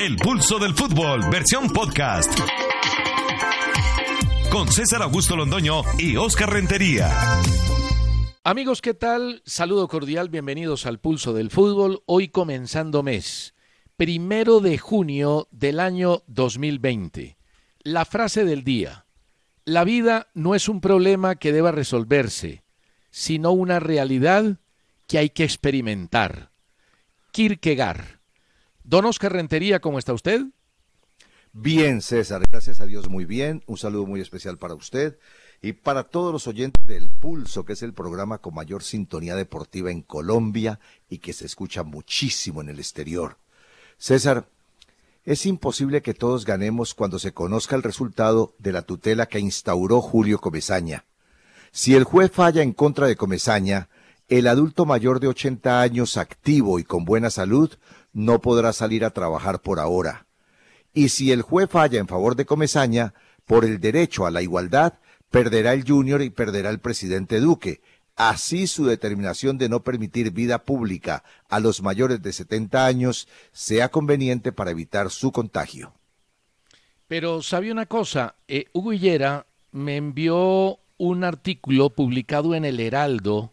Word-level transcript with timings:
El 0.00 0.16
pulso 0.16 0.58
del 0.58 0.72
fútbol, 0.74 1.28
versión 1.30 1.68
podcast. 1.74 2.32
Con 4.50 4.66
César 4.66 5.02
Augusto 5.02 5.36
Londoño 5.36 5.82
y 5.98 6.16
Oscar 6.16 6.50
Rentería. 6.50 7.10
Amigos, 8.42 8.80
¿qué 8.80 8.94
tal? 8.94 9.42
Saludo 9.44 9.88
cordial, 9.88 10.30
bienvenidos 10.30 10.86
al 10.86 11.00
pulso 11.00 11.34
del 11.34 11.50
fútbol. 11.50 12.02
Hoy 12.06 12.28
comenzando 12.28 13.02
mes, 13.02 13.54
primero 13.98 14.60
de 14.60 14.78
junio 14.78 15.48
del 15.50 15.78
año 15.78 16.22
2020. 16.28 17.36
La 17.80 18.06
frase 18.06 18.46
del 18.46 18.64
día. 18.64 19.04
La 19.66 19.84
vida 19.84 20.28
no 20.32 20.54
es 20.54 20.70
un 20.70 20.80
problema 20.80 21.34
que 21.34 21.52
deba 21.52 21.72
resolverse, 21.72 22.64
sino 23.10 23.50
una 23.50 23.80
realidad 23.80 24.60
que 25.06 25.18
hay 25.18 25.28
que 25.28 25.44
experimentar. 25.44 26.52
Kierkegaard. 27.32 28.19
Don 28.90 29.04
Oscar 29.04 29.32
Rentería, 29.32 29.78
¿cómo 29.78 30.00
está 30.00 30.12
usted? 30.12 30.46
Bien, 31.52 32.02
César, 32.02 32.42
gracias 32.50 32.80
a 32.80 32.86
Dios 32.86 33.08
muy 33.08 33.24
bien. 33.24 33.62
Un 33.68 33.76
saludo 33.76 34.04
muy 34.04 34.20
especial 34.20 34.58
para 34.58 34.74
usted 34.74 35.16
y 35.62 35.74
para 35.74 36.02
todos 36.02 36.32
los 36.32 36.48
oyentes 36.48 36.84
del 36.88 37.08
Pulso, 37.08 37.64
que 37.64 37.74
es 37.74 37.84
el 37.84 37.94
programa 37.94 38.38
con 38.38 38.52
mayor 38.52 38.82
sintonía 38.82 39.36
deportiva 39.36 39.92
en 39.92 40.02
Colombia 40.02 40.80
y 41.08 41.18
que 41.18 41.32
se 41.32 41.46
escucha 41.46 41.84
muchísimo 41.84 42.62
en 42.62 42.68
el 42.68 42.80
exterior. 42.80 43.36
César, 43.96 44.48
es 45.24 45.46
imposible 45.46 46.02
que 46.02 46.12
todos 46.12 46.44
ganemos 46.44 46.92
cuando 46.92 47.20
se 47.20 47.32
conozca 47.32 47.76
el 47.76 47.84
resultado 47.84 48.56
de 48.58 48.72
la 48.72 48.82
tutela 48.82 49.26
que 49.26 49.38
instauró 49.38 50.00
Julio 50.00 50.40
Comesaña. 50.40 51.04
Si 51.70 51.94
el 51.94 52.02
juez 52.02 52.32
falla 52.32 52.62
en 52.62 52.72
contra 52.72 53.06
de 53.06 53.14
Comesaña, 53.14 53.88
el 54.30 54.48
adulto 54.48 54.84
mayor 54.84 55.20
de 55.20 55.28
80 55.28 55.80
años 55.80 56.16
activo 56.16 56.80
y 56.80 56.84
con 56.84 57.04
buena 57.04 57.30
salud 57.30 57.70
no 58.12 58.40
podrá 58.40 58.72
salir 58.72 59.04
a 59.04 59.10
trabajar 59.10 59.60
por 59.60 59.78
ahora. 59.78 60.26
Y 60.92 61.10
si 61.10 61.30
el 61.32 61.42
juez 61.42 61.70
falla 61.70 62.00
en 62.00 62.08
favor 62.08 62.36
de 62.36 62.46
Comesaña, 62.46 63.14
por 63.46 63.64
el 63.64 63.80
derecho 63.80 64.26
a 64.26 64.30
la 64.30 64.42
igualdad, 64.42 64.94
perderá 65.30 65.72
el 65.72 65.84
junior 65.86 66.22
y 66.22 66.30
perderá 66.30 66.70
el 66.70 66.80
presidente 66.80 67.40
Duque. 67.40 67.80
Así 68.16 68.66
su 68.66 68.84
determinación 68.84 69.56
de 69.56 69.68
no 69.68 69.82
permitir 69.82 70.30
vida 70.30 70.64
pública 70.64 71.24
a 71.48 71.60
los 71.60 71.82
mayores 71.82 72.20
de 72.22 72.32
70 72.32 72.84
años 72.84 73.28
sea 73.52 73.88
conveniente 73.88 74.52
para 74.52 74.72
evitar 74.72 75.10
su 75.10 75.32
contagio. 75.32 75.94
Pero 77.08 77.42
sabe 77.42 77.72
una 77.72 77.86
cosa, 77.86 78.36
eh, 78.46 78.66
Hugo 78.72 78.92
Hillera 78.92 79.46
me 79.72 79.96
envió 79.96 80.78
un 80.98 81.24
artículo 81.24 81.90
publicado 81.90 82.54
en 82.54 82.64
el 82.64 82.78
Heraldo 82.78 83.52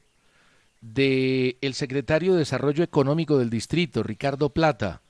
del 0.82 1.58
el 1.62 1.74
secretario 1.74 2.34
de 2.34 2.40
Desarrollo 2.40 2.84
Económico 2.84 3.38
del 3.38 3.50
distrito, 3.50 4.04
Ricardo 4.04 4.50
Plata, 4.50 5.02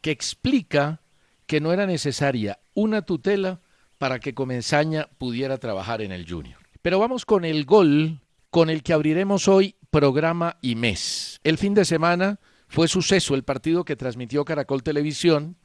que 0.00 0.10
explica 0.10 1.00
que 1.46 1.60
no 1.60 1.72
era 1.72 1.86
necesaria 1.86 2.58
una 2.74 3.02
tutela 3.02 3.60
para 3.98 4.18
que 4.18 4.34
Comenzaña 4.34 5.08
pudiera 5.18 5.58
trabajar 5.58 6.02
en 6.02 6.12
el 6.12 6.28
Junior. 6.28 6.58
Pero 6.82 6.98
vamos 6.98 7.24
con 7.24 7.44
el 7.44 7.64
gol 7.64 8.20
con 8.50 8.70
el 8.70 8.82
que 8.82 8.92
abriremos 8.92 9.48
hoy 9.48 9.74
programa 9.90 10.58
y 10.60 10.74
mes. 10.74 11.40
El 11.44 11.58
fin 11.58 11.74
de 11.74 11.84
semana 11.84 12.38
fue 12.68 12.88
suceso 12.88 13.34
el 13.34 13.44
partido 13.44 13.84
que 13.84 13.96
transmitió 13.96 14.44
Caracol 14.44 14.82
Televisión, 14.82 15.56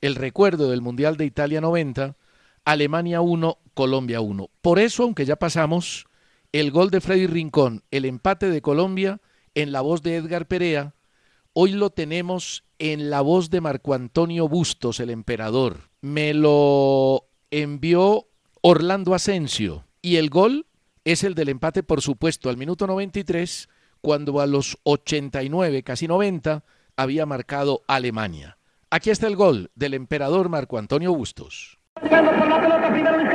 el 0.00 0.14
recuerdo 0.14 0.70
del 0.70 0.82
Mundial 0.82 1.16
de 1.16 1.24
Italia 1.24 1.60
90, 1.60 2.16
Alemania 2.64 3.20
1, 3.20 3.58
Colombia 3.74 4.20
1. 4.20 4.50
Por 4.60 4.78
eso, 4.78 5.04
aunque 5.04 5.24
ya 5.24 5.36
pasamos, 5.36 6.06
el 6.60 6.70
gol 6.70 6.90
de 6.90 7.02
Freddy 7.02 7.26
Rincón, 7.26 7.82
el 7.90 8.06
empate 8.06 8.48
de 8.48 8.62
Colombia 8.62 9.20
en 9.54 9.72
la 9.72 9.82
voz 9.82 10.02
de 10.02 10.16
Edgar 10.16 10.46
Perea, 10.46 10.94
hoy 11.52 11.72
lo 11.72 11.90
tenemos 11.90 12.64
en 12.78 13.10
la 13.10 13.20
voz 13.20 13.50
de 13.50 13.60
Marco 13.60 13.92
Antonio 13.92 14.48
Bustos, 14.48 15.00
el 15.00 15.10
emperador. 15.10 15.90
Me 16.00 16.32
lo 16.32 17.26
envió 17.50 18.28
Orlando 18.62 19.14
Asensio 19.14 19.84
y 20.00 20.16
el 20.16 20.30
gol 20.30 20.66
es 21.04 21.24
el 21.24 21.34
del 21.34 21.50
empate, 21.50 21.82
por 21.82 22.00
supuesto, 22.00 22.48
al 22.48 22.56
minuto 22.56 22.86
93, 22.86 23.68
cuando 24.00 24.40
a 24.40 24.46
los 24.46 24.78
89, 24.84 25.82
casi 25.82 26.08
90, 26.08 26.64
había 26.96 27.26
marcado 27.26 27.82
Alemania. 27.86 28.56
Aquí 28.88 29.10
está 29.10 29.26
el 29.26 29.36
gol 29.36 29.70
del 29.74 29.92
emperador 29.92 30.48
Marco 30.48 30.78
Antonio 30.78 31.14
Bustos. 31.14 31.78
la 32.00 33.25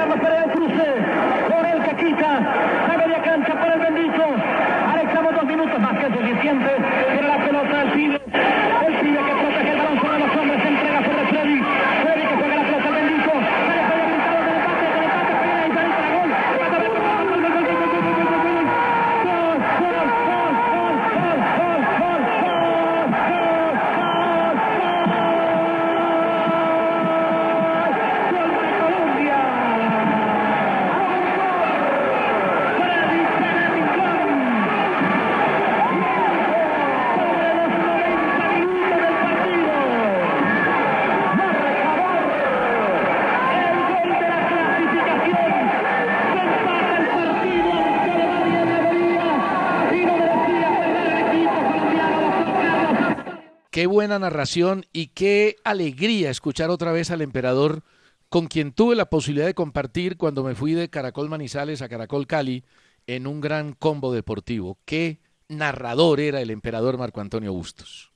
narración 54.19 54.85
y 54.93 55.07
qué 55.07 55.57
alegría 55.63 56.29
escuchar 56.29 56.69
otra 56.69 56.91
vez 56.91 57.11
al 57.11 57.21
emperador 57.21 57.83
con 58.29 58.47
quien 58.47 58.71
tuve 58.71 58.95
la 58.95 59.09
posibilidad 59.09 59.45
de 59.45 59.53
compartir 59.53 60.17
cuando 60.17 60.43
me 60.43 60.55
fui 60.55 60.73
de 60.73 60.89
Caracol 60.89 61.29
Manizales 61.29 61.81
a 61.81 61.89
Caracol 61.89 62.27
Cali 62.27 62.63
en 63.07 63.27
un 63.27 63.41
gran 63.41 63.73
combo 63.73 64.13
deportivo. 64.13 64.77
Qué 64.85 65.19
narrador 65.49 66.19
era 66.19 66.41
el 66.41 66.49
emperador 66.49 66.97
Marco 66.97 67.19
Antonio 67.19 67.51
Bustos. 67.51 68.11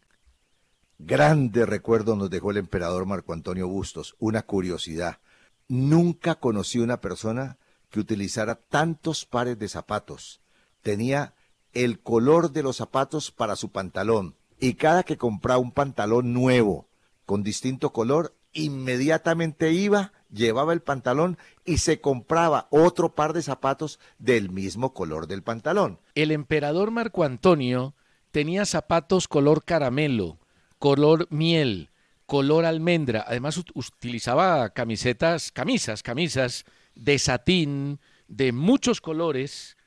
Grande 0.97 1.65
recuerdo 1.65 2.15
nos 2.15 2.29
dejó 2.29 2.51
el 2.51 2.57
emperador 2.57 3.05
Marco 3.05 3.33
Antonio 3.33 3.67
Bustos. 3.67 4.15
Una 4.17 4.43
curiosidad. 4.43 5.19
Nunca 5.67 6.35
conocí 6.35 6.79
una 6.79 7.01
persona 7.01 7.57
que 7.89 7.99
utilizara 7.99 8.55
tantos 8.55 9.25
pares 9.25 9.59
de 9.59 9.67
zapatos. 9.67 10.41
Tenía 10.81 11.33
el 11.73 11.99
color 11.99 12.51
de 12.51 12.63
los 12.63 12.77
zapatos 12.77 13.31
para 13.31 13.57
su 13.57 13.71
pantalón. 13.71 14.35
Y 14.59 14.75
cada 14.75 15.03
que 15.03 15.17
compraba 15.17 15.59
un 15.59 15.71
pantalón 15.71 16.33
nuevo 16.33 16.87
con 17.25 17.43
distinto 17.43 17.91
color, 17.91 18.35
inmediatamente 18.53 19.71
iba, 19.71 20.13
llevaba 20.31 20.73
el 20.73 20.81
pantalón 20.81 21.37
y 21.65 21.79
se 21.79 21.99
compraba 21.99 22.67
otro 22.69 23.15
par 23.15 23.33
de 23.33 23.41
zapatos 23.41 23.99
del 24.19 24.49
mismo 24.49 24.93
color 24.93 25.27
del 25.27 25.43
pantalón. 25.43 25.99
El 26.13 26.31
emperador 26.31 26.91
Marco 26.91 27.23
Antonio 27.23 27.95
tenía 28.31 28.65
zapatos 28.65 29.27
color 29.27 29.63
caramelo, 29.63 30.37
color 30.79 31.27
miel, 31.29 31.89
color 32.25 32.65
almendra. 32.65 33.23
Además 33.27 33.57
utilizaba 33.73 34.69
camisetas, 34.69 35.51
camisas, 35.51 36.03
camisas 36.03 36.65
de 36.95 37.19
satín 37.19 37.99
de 38.27 38.51
muchos 38.51 39.01
colores 39.01 39.77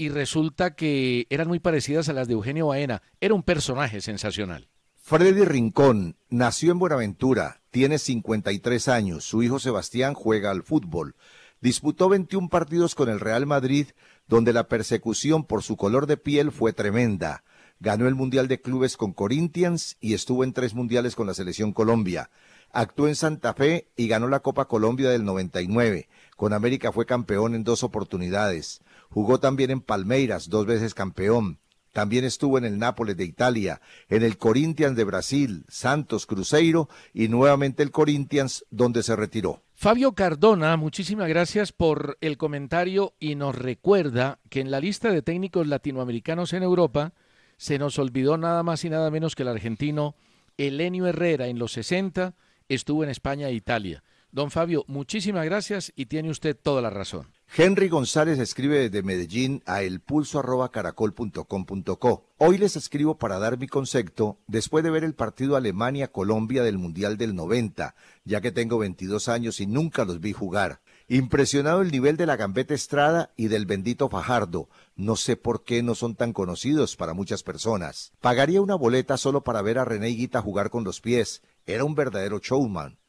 y 0.00 0.08
resulta 0.08 0.74
que 0.74 1.26
eran 1.28 1.46
muy 1.46 1.58
parecidas 1.58 2.08
a 2.08 2.14
las 2.14 2.26
de 2.26 2.32
Eugenio 2.32 2.68
Baena. 2.68 3.02
Era 3.20 3.34
un 3.34 3.42
personaje 3.42 4.00
sensacional. 4.00 4.66
Freddy 4.94 5.44
Rincón 5.44 6.16
nació 6.30 6.72
en 6.72 6.78
Buenaventura, 6.78 7.60
tiene 7.70 7.98
53 7.98 8.88
años, 8.88 9.24
su 9.24 9.42
hijo 9.42 9.58
Sebastián 9.58 10.14
juega 10.14 10.50
al 10.50 10.62
fútbol. 10.62 11.16
Disputó 11.60 12.08
21 12.08 12.48
partidos 12.48 12.94
con 12.94 13.10
el 13.10 13.20
Real 13.20 13.44
Madrid, 13.44 13.88
donde 14.26 14.54
la 14.54 14.68
persecución 14.68 15.44
por 15.44 15.62
su 15.62 15.76
color 15.76 16.06
de 16.06 16.16
piel 16.16 16.50
fue 16.50 16.72
tremenda. 16.72 17.44
Ganó 17.78 18.08
el 18.08 18.14
Mundial 18.14 18.48
de 18.48 18.62
Clubes 18.62 18.96
con 18.96 19.12
Corinthians 19.12 19.98
y 20.00 20.14
estuvo 20.14 20.44
en 20.44 20.54
tres 20.54 20.72
mundiales 20.72 21.14
con 21.14 21.26
la 21.26 21.34
Selección 21.34 21.74
Colombia. 21.74 22.30
Actuó 22.72 23.06
en 23.06 23.16
Santa 23.16 23.52
Fe 23.52 23.90
y 23.96 24.08
ganó 24.08 24.28
la 24.28 24.40
Copa 24.40 24.66
Colombia 24.66 25.10
del 25.10 25.24
99. 25.24 26.08
Con 26.36 26.54
América 26.54 26.90
fue 26.90 27.04
campeón 27.04 27.54
en 27.54 27.64
dos 27.64 27.82
oportunidades. 27.82 28.80
Jugó 29.10 29.40
también 29.40 29.70
en 29.70 29.80
Palmeiras, 29.80 30.48
dos 30.48 30.66
veces 30.66 30.94
campeón. 30.94 31.58
También 31.92 32.24
estuvo 32.24 32.56
en 32.56 32.64
el 32.64 32.78
Nápoles 32.78 33.16
de 33.16 33.24
Italia, 33.24 33.80
en 34.08 34.22
el 34.22 34.38
Corinthians 34.38 34.96
de 34.96 35.02
Brasil, 35.02 35.64
Santos, 35.68 36.26
Cruzeiro 36.26 36.88
y 37.12 37.26
nuevamente 37.26 37.82
el 37.82 37.90
Corinthians, 37.90 38.64
donde 38.70 39.02
se 39.02 39.16
retiró. 39.16 39.64
Fabio 39.74 40.12
Cardona, 40.12 40.76
muchísimas 40.76 41.28
gracias 41.28 41.72
por 41.72 42.16
el 42.20 42.36
comentario 42.36 43.14
y 43.18 43.34
nos 43.34 43.56
recuerda 43.56 44.38
que 44.48 44.60
en 44.60 44.70
la 44.70 44.78
lista 44.78 45.10
de 45.10 45.22
técnicos 45.22 45.66
latinoamericanos 45.66 46.52
en 46.52 46.62
Europa 46.62 47.12
se 47.56 47.78
nos 47.78 47.98
olvidó 47.98 48.38
nada 48.38 48.62
más 48.62 48.84
y 48.84 48.90
nada 48.90 49.10
menos 49.10 49.34
que 49.34 49.42
el 49.42 49.48
argentino 49.48 50.14
Elenio 50.56 51.06
Herrera 51.06 51.48
en 51.48 51.58
los 51.58 51.72
60 51.72 52.34
estuvo 52.68 53.02
en 53.02 53.10
España 53.10 53.48
e 53.48 53.54
Italia. 53.54 54.04
Don 54.32 54.50
Fabio, 54.50 54.84
muchísimas 54.86 55.44
gracias 55.44 55.92
y 55.96 56.06
tiene 56.06 56.30
usted 56.30 56.56
toda 56.56 56.80
la 56.80 56.88
razón. 56.90 57.26
Henry 57.56 57.88
González 57.88 58.38
escribe 58.38 58.78
desde 58.78 59.02
Medellín 59.02 59.60
a 59.66 59.82
elpulso@caracol.com.co. 59.82 62.26
Hoy 62.38 62.58
les 62.58 62.76
escribo 62.76 63.18
para 63.18 63.40
dar 63.40 63.58
mi 63.58 63.66
concepto 63.66 64.38
después 64.46 64.84
de 64.84 64.90
ver 64.90 65.02
el 65.02 65.16
partido 65.16 65.56
Alemania-Colombia 65.56 66.62
del 66.62 66.78
Mundial 66.78 67.16
del 67.16 67.34
90, 67.34 67.96
ya 68.24 68.40
que 68.40 68.52
tengo 68.52 68.78
22 68.78 69.28
años 69.28 69.60
y 69.60 69.66
nunca 69.66 70.04
los 70.04 70.20
vi 70.20 70.32
jugar. 70.32 70.80
Impresionado 71.08 71.82
el 71.82 71.90
nivel 71.90 72.16
de 72.16 72.26
la 72.26 72.36
Gambeta 72.36 72.72
Estrada 72.72 73.32
y 73.36 73.48
del 73.48 73.66
bendito 73.66 74.08
Fajardo. 74.08 74.68
No 74.94 75.16
sé 75.16 75.36
por 75.36 75.64
qué 75.64 75.82
no 75.82 75.96
son 75.96 76.14
tan 76.14 76.32
conocidos 76.32 76.94
para 76.94 77.14
muchas 77.14 77.42
personas. 77.42 78.12
Pagaría 78.20 78.62
una 78.62 78.76
boleta 78.76 79.16
solo 79.16 79.42
para 79.42 79.60
ver 79.60 79.78
a 79.78 79.84
René 79.84 80.10
Guita 80.10 80.40
jugar 80.40 80.70
con 80.70 80.84
los 80.84 81.00
pies. 81.00 81.42
Era 81.66 81.82
un 81.82 81.96
verdadero 81.96 82.38
showman. 82.38 82.99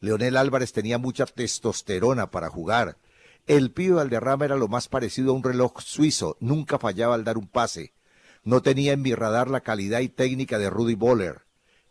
Leonel 0.00 0.36
Álvarez 0.36 0.72
tenía 0.72 0.98
mucha 0.98 1.26
testosterona 1.26 2.30
para 2.30 2.50
jugar. 2.50 2.98
El 3.46 3.72
pibe 3.72 3.94
Valderrama 3.94 4.44
era 4.44 4.56
lo 4.56 4.68
más 4.68 4.88
parecido 4.88 5.32
a 5.32 5.34
un 5.34 5.42
reloj 5.42 5.80
suizo, 5.80 6.36
nunca 6.40 6.78
fallaba 6.78 7.14
al 7.14 7.24
dar 7.24 7.38
un 7.38 7.48
pase. 7.48 7.94
No 8.44 8.62
tenía 8.62 8.92
en 8.92 9.02
mi 9.02 9.14
radar 9.14 9.50
la 9.50 9.60
calidad 9.60 10.00
y 10.00 10.08
técnica 10.08 10.58
de 10.58 10.70
Rudy 10.70 10.94
Boller. 10.94 11.42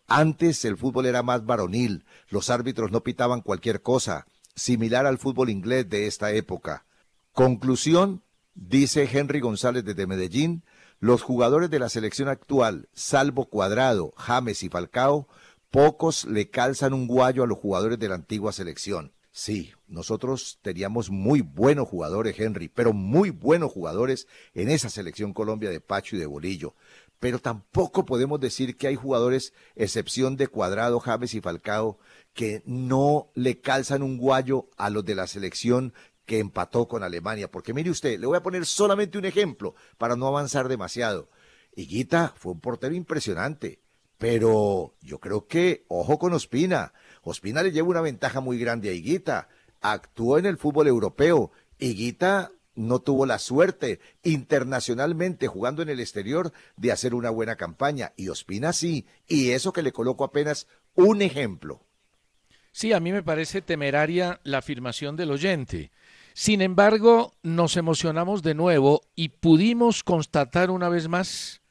Antes 0.07 0.63
el 0.63 0.77
fútbol 0.77 1.05
era 1.05 1.21
más 1.21 1.45
varonil, 1.45 2.05
los 2.29 2.49
árbitros 2.49 2.91
no 2.91 3.03
pitaban 3.03 3.41
cualquier 3.41 3.81
cosa, 3.81 4.25
similar 4.55 5.05
al 5.05 5.17
fútbol 5.17 5.49
inglés 5.49 5.89
de 5.89 6.07
esta 6.07 6.31
época. 6.31 6.85
Conclusión, 7.33 8.23
dice 8.55 9.09
Henry 9.11 9.41
González 9.41 9.83
desde 9.83 10.07
Medellín, 10.07 10.63
los 10.99 11.21
jugadores 11.21 11.69
de 11.69 11.79
la 11.79 11.89
selección 11.89 12.29
actual, 12.29 12.89
salvo 12.93 13.45
Cuadrado, 13.45 14.13
James 14.17 14.63
y 14.63 14.69
Falcao, 14.69 15.27
pocos 15.71 16.25
le 16.25 16.49
calzan 16.49 16.93
un 16.93 17.07
guayo 17.07 17.43
a 17.43 17.47
los 17.47 17.57
jugadores 17.57 17.99
de 17.99 18.09
la 18.09 18.15
antigua 18.15 18.51
selección. 18.51 19.13
Sí, 19.31 19.71
nosotros 19.87 20.57
teníamos 20.63 21.11
muy 21.11 21.41
buenos 21.41 21.87
jugadores, 21.87 22.39
Henry, 22.39 22.69
pero 22.69 22.91
muy 22.91 23.29
buenos 23.29 23.71
jugadores 23.71 24.27
en 24.55 24.69
esa 24.69 24.89
selección 24.89 25.31
Colombia 25.31 25.69
de 25.69 25.79
Pacho 25.79 26.15
y 26.15 26.19
de 26.19 26.25
Bolillo. 26.25 26.73
Pero 27.19 27.37
tampoco 27.37 28.03
podemos 28.03 28.39
decir 28.39 28.77
que 28.77 28.87
hay 28.87 28.95
jugadores, 28.95 29.53
excepción 29.75 30.37
de 30.37 30.47
Cuadrado, 30.47 30.99
James 30.99 31.35
y 31.35 31.41
Falcao, 31.41 31.99
que 32.33 32.63
no 32.65 33.29
le 33.35 33.59
calzan 33.61 34.01
un 34.01 34.17
guayo 34.17 34.69
a 34.75 34.89
los 34.89 35.05
de 35.05 35.15
la 35.15 35.27
selección 35.27 35.93
que 36.25 36.39
empató 36.39 36.87
con 36.87 37.03
Alemania. 37.03 37.49
Porque 37.49 37.73
mire 37.73 37.91
usted, 37.91 38.19
le 38.19 38.25
voy 38.27 38.37
a 38.37 38.43
poner 38.43 38.65
solamente 38.65 39.19
un 39.19 39.25
ejemplo 39.25 39.75
para 39.99 40.15
no 40.15 40.27
avanzar 40.27 40.67
demasiado. 40.67 41.29
Higuita 41.75 42.33
fue 42.35 42.53
un 42.53 42.59
portero 42.59 42.95
impresionante, 42.95 43.81
pero 44.17 44.95
yo 45.01 45.19
creo 45.19 45.47
que, 45.47 45.85
ojo 45.87 46.17
con 46.17 46.33
Ospina, 46.33 46.93
Ospina 47.21 47.61
le 47.61 47.71
lleva 47.71 47.89
una 47.89 48.01
ventaja 48.01 48.39
muy 48.39 48.57
grande 48.57 48.89
a 48.89 48.93
Higuita. 48.93 49.49
Actuó 49.81 50.37
en 50.37 50.45
el 50.45 50.57
fútbol 50.57 50.87
europeo. 50.87 51.51
Higuita 51.77 52.51
no 52.73 52.99
tuvo 52.99 53.25
la 53.25 53.39
suerte 53.39 53.99
internacionalmente 54.23 55.47
jugando 55.47 55.81
en 55.81 55.89
el 55.89 55.99
exterior 55.99 56.53
de 56.77 56.91
hacer 56.91 57.13
una 57.13 57.29
buena 57.29 57.55
campaña. 57.55 58.13
Y 58.15 58.29
Ospina 58.29 58.73
sí. 58.73 59.05
Y 59.27 59.51
eso 59.51 59.73
que 59.73 59.83
le 59.83 59.91
coloco 59.91 60.23
apenas 60.23 60.67
un 60.95 61.21
ejemplo. 61.21 61.81
Sí, 62.71 62.93
a 62.93 62.99
mí 62.99 63.11
me 63.11 63.23
parece 63.23 63.61
temeraria 63.61 64.39
la 64.43 64.59
afirmación 64.59 65.15
del 65.15 65.31
oyente. 65.31 65.91
Sin 66.33 66.61
embargo, 66.61 67.33
nos 67.41 67.77
emocionamos 67.77 68.43
de 68.43 68.53
nuevo 68.53 69.01
y 69.15 69.29
pudimos 69.29 70.03
constatar 70.03 70.69
una 70.69 70.87
vez 70.87 71.07
más 71.07 71.61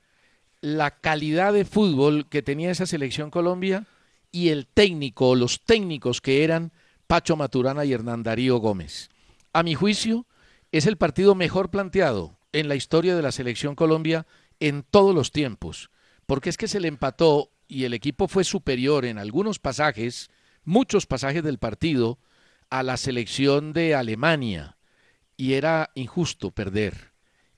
la 0.61 1.01
calidad 1.01 1.53
de 1.53 1.65
fútbol 1.65 2.29
que 2.29 2.43
tenía 2.43 2.71
esa 2.71 2.87
selección 2.87 3.31
Colombia 3.31 3.87
y 4.33 4.49
el 4.49 4.67
técnico 4.67 5.31
o 5.31 5.35
los 5.35 5.65
técnicos 5.65 6.21
que 6.21 6.45
eran 6.45 6.73
Pacho 7.07 7.37
Maturana 7.37 7.85
y 7.85 7.93
Hernán 7.93 8.23
Darío 8.23 8.59
Gómez. 8.59 9.11
A 9.53 9.63
mi 9.63 9.75
juicio, 9.75 10.27
es 10.73 10.87
el 10.87 10.97
partido 10.97 11.35
mejor 11.35 11.71
planteado 11.71 12.39
en 12.53 12.69
la 12.69 12.75
historia 12.75 13.17
de 13.17 13.23
la 13.23 13.33
selección 13.33 13.75
Colombia 13.75 14.27
en 14.61 14.83
todos 14.83 15.15
los 15.15 15.31
tiempos, 15.31 15.91
porque 16.27 16.51
es 16.51 16.57
que 16.57 16.69
se 16.69 16.81
le 16.81 16.89
empató 16.89 17.51
y 17.69 17.85
el 17.85 17.95
equipo 17.95 18.29
fue 18.29 18.45
superior 18.45 19.05
en 19.05 19.19
algunos 19.19 19.59
pasajes, 19.59 20.31
muchos 20.65 21.07
pasajes 21.07 21.43
del 21.43 21.59
partido, 21.59 22.19
a 22.71 22.83
la 22.83 22.97
selección 22.97 23.73
de 23.73 23.95
Alemania, 23.95 24.77
y 25.37 25.55
era 25.55 25.91
injusto 25.95 26.51
perder. 26.51 27.13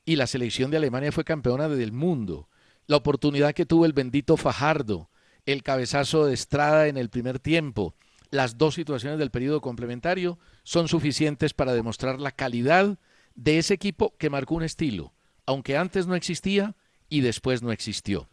Y 0.05 0.17
la 0.17 0.27
selección 0.27 0.71
de 0.71 0.79
Alemania 0.79 1.12
fue 1.12 1.25
campeona 1.25 1.69
del 1.69 1.93
mundo. 1.93 2.48
La 2.88 2.96
oportunidad 2.96 3.52
que 3.52 3.67
tuvo 3.67 3.85
el 3.85 3.93
bendito 3.93 4.38
Fajardo, 4.38 5.11
el 5.44 5.62
cabezazo 5.62 6.25
de 6.25 6.32
Estrada 6.32 6.87
en 6.88 6.96
el 6.96 7.11
primer 7.11 7.38
tiempo. 7.38 7.94
Las 8.31 8.56
dos 8.56 8.76
situaciones 8.76 9.19
del 9.19 9.31
periodo 9.31 9.61
complementario 9.61 10.38
son 10.62 10.88
suficientes 10.88 11.52
para 11.52 11.75
demostrar 11.75 12.19
la 12.19 12.32
calidad 12.32 12.99
de 13.35 13.59
ese 13.59 13.75
equipo 13.75 14.16
que 14.16 14.30
marcó 14.30 14.54
un 14.54 14.62
estilo, 14.62 15.12
aunque 15.45 15.76
antes 15.76 16.07
no 16.07 16.14
existía 16.14 16.76
y 17.11 17.21
después 17.21 17.61
no 17.62 17.73
existió. 17.73 18.30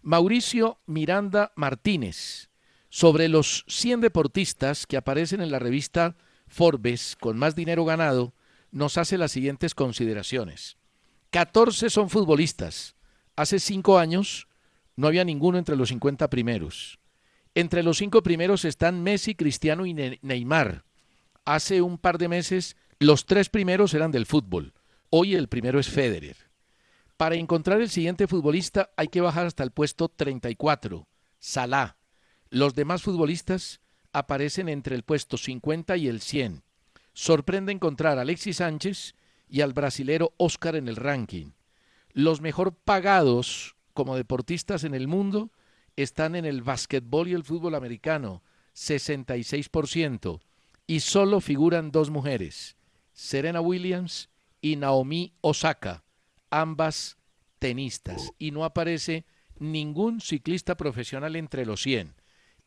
Mauricio 0.00 0.78
Miranda 0.86 1.52
Martínez, 1.54 2.48
sobre 2.88 3.28
los 3.28 3.66
100 3.68 4.00
deportistas 4.00 4.86
que 4.86 4.96
aparecen 4.96 5.42
en 5.42 5.50
la 5.50 5.58
revista 5.58 6.16
Forbes 6.46 7.14
con 7.20 7.36
más 7.36 7.54
dinero 7.54 7.84
ganado, 7.84 8.32
nos 8.70 8.96
hace 8.96 9.18
las 9.18 9.32
siguientes 9.32 9.74
consideraciones. 9.74 10.78
14 11.28 11.90
son 11.90 12.08
futbolistas. 12.08 12.94
Hace 13.38 13.60
cinco 13.60 14.00
años 14.00 14.48
no 14.96 15.06
había 15.06 15.22
ninguno 15.22 15.58
entre 15.58 15.76
los 15.76 15.90
50 15.90 16.28
primeros. 16.28 16.98
Entre 17.54 17.84
los 17.84 17.98
cinco 17.98 18.24
primeros 18.24 18.64
están 18.64 19.04
Messi, 19.04 19.36
Cristiano 19.36 19.86
y 19.86 19.94
Neymar. 19.94 20.84
Hace 21.44 21.80
un 21.80 21.98
par 21.98 22.18
de 22.18 22.26
meses 22.26 22.76
los 22.98 23.26
tres 23.26 23.48
primeros 23.48 23.94
eran 23.94 24.10
del 24.10 24.26
fútbol. 24.26 24.74
Hoy 25.10 25.36
el 25.36 25.46
primero 25.46 25.78
es 25.78 25.88
Federer. 25.88 26.36
Para 27.16 27.36
encontrar 27.36 27.80
el 27.80 27.90
siguiente 27.90 28.26
futbolista 28.26 28.90
hay 28.96 29.06
que 29.06 29.20
bajar 29.20 29.46
hasta 29.46 29.62
el 29.62 29.70
puesto 29.70 30.08
34, 30.08 31.06
Salah. 31.38 31.96
Los 32.50 32.74
demás 32.74 33.02
futbolistas 33.02 33.80
aparecen 34.12 34.68
entre 34.68 34.96
el 34.96 35.04
puesto 35.04 35.36
50 35.36 35.96
y 35.96 36.08
el 36.08 36.22
100. 36.22 36.64
Sorprende 37.12 37.70
encontrar 37.70 38.18
a 38.18 38.22
Alexis 38.22 38.56
Sánchez 38.56 39.14
y 39.48 39.60
al 39.60 39.74
brasilero 39.74 40.34
Oscar 40.38 40.74
en 40.74 40.88
el 40.88 40.96
ranking. 40.96 41.52
Los 42.12 42.40
mejor 42.40 42.74
pagados 42.74 43.76
como 43.94 44.16
deportistas 44.16 44.84
en 44.84 44.94
el 44.94 45.08
mundo 45.08 45.50
están 45.96 46.36
en 46.36 46.44
el 46.44 46.62
básquetbol 46.62 47.28
y 47.28 47.34
el 47.34 47.44
fútbol 47.44 47.74
americano, 47.74 48.42
66%, 48.74 50.40
y 50.86 51.00
solo 51.00 51.40
figuran 51.40 51.90
dos 51.90 52.10
mujeres, 52.10 52.76
Serena 53.12 53.60
Williams 53.60 54.30
y 54.60 54.76
Naomi 54.76 55.34
Osaka, 55.40 56.04
ambas 56.50 57.18
tenistas, 57.58 58.32
y 58.38 58.52
no 58.52 58.64
aparece 58.64 59.26
ningún 59.58 60.20
ciclista 60.20 60.76
profesional 60.76 61.34
entre 61.34 61.66
los 61.66 61.82
100. 61.82 62.14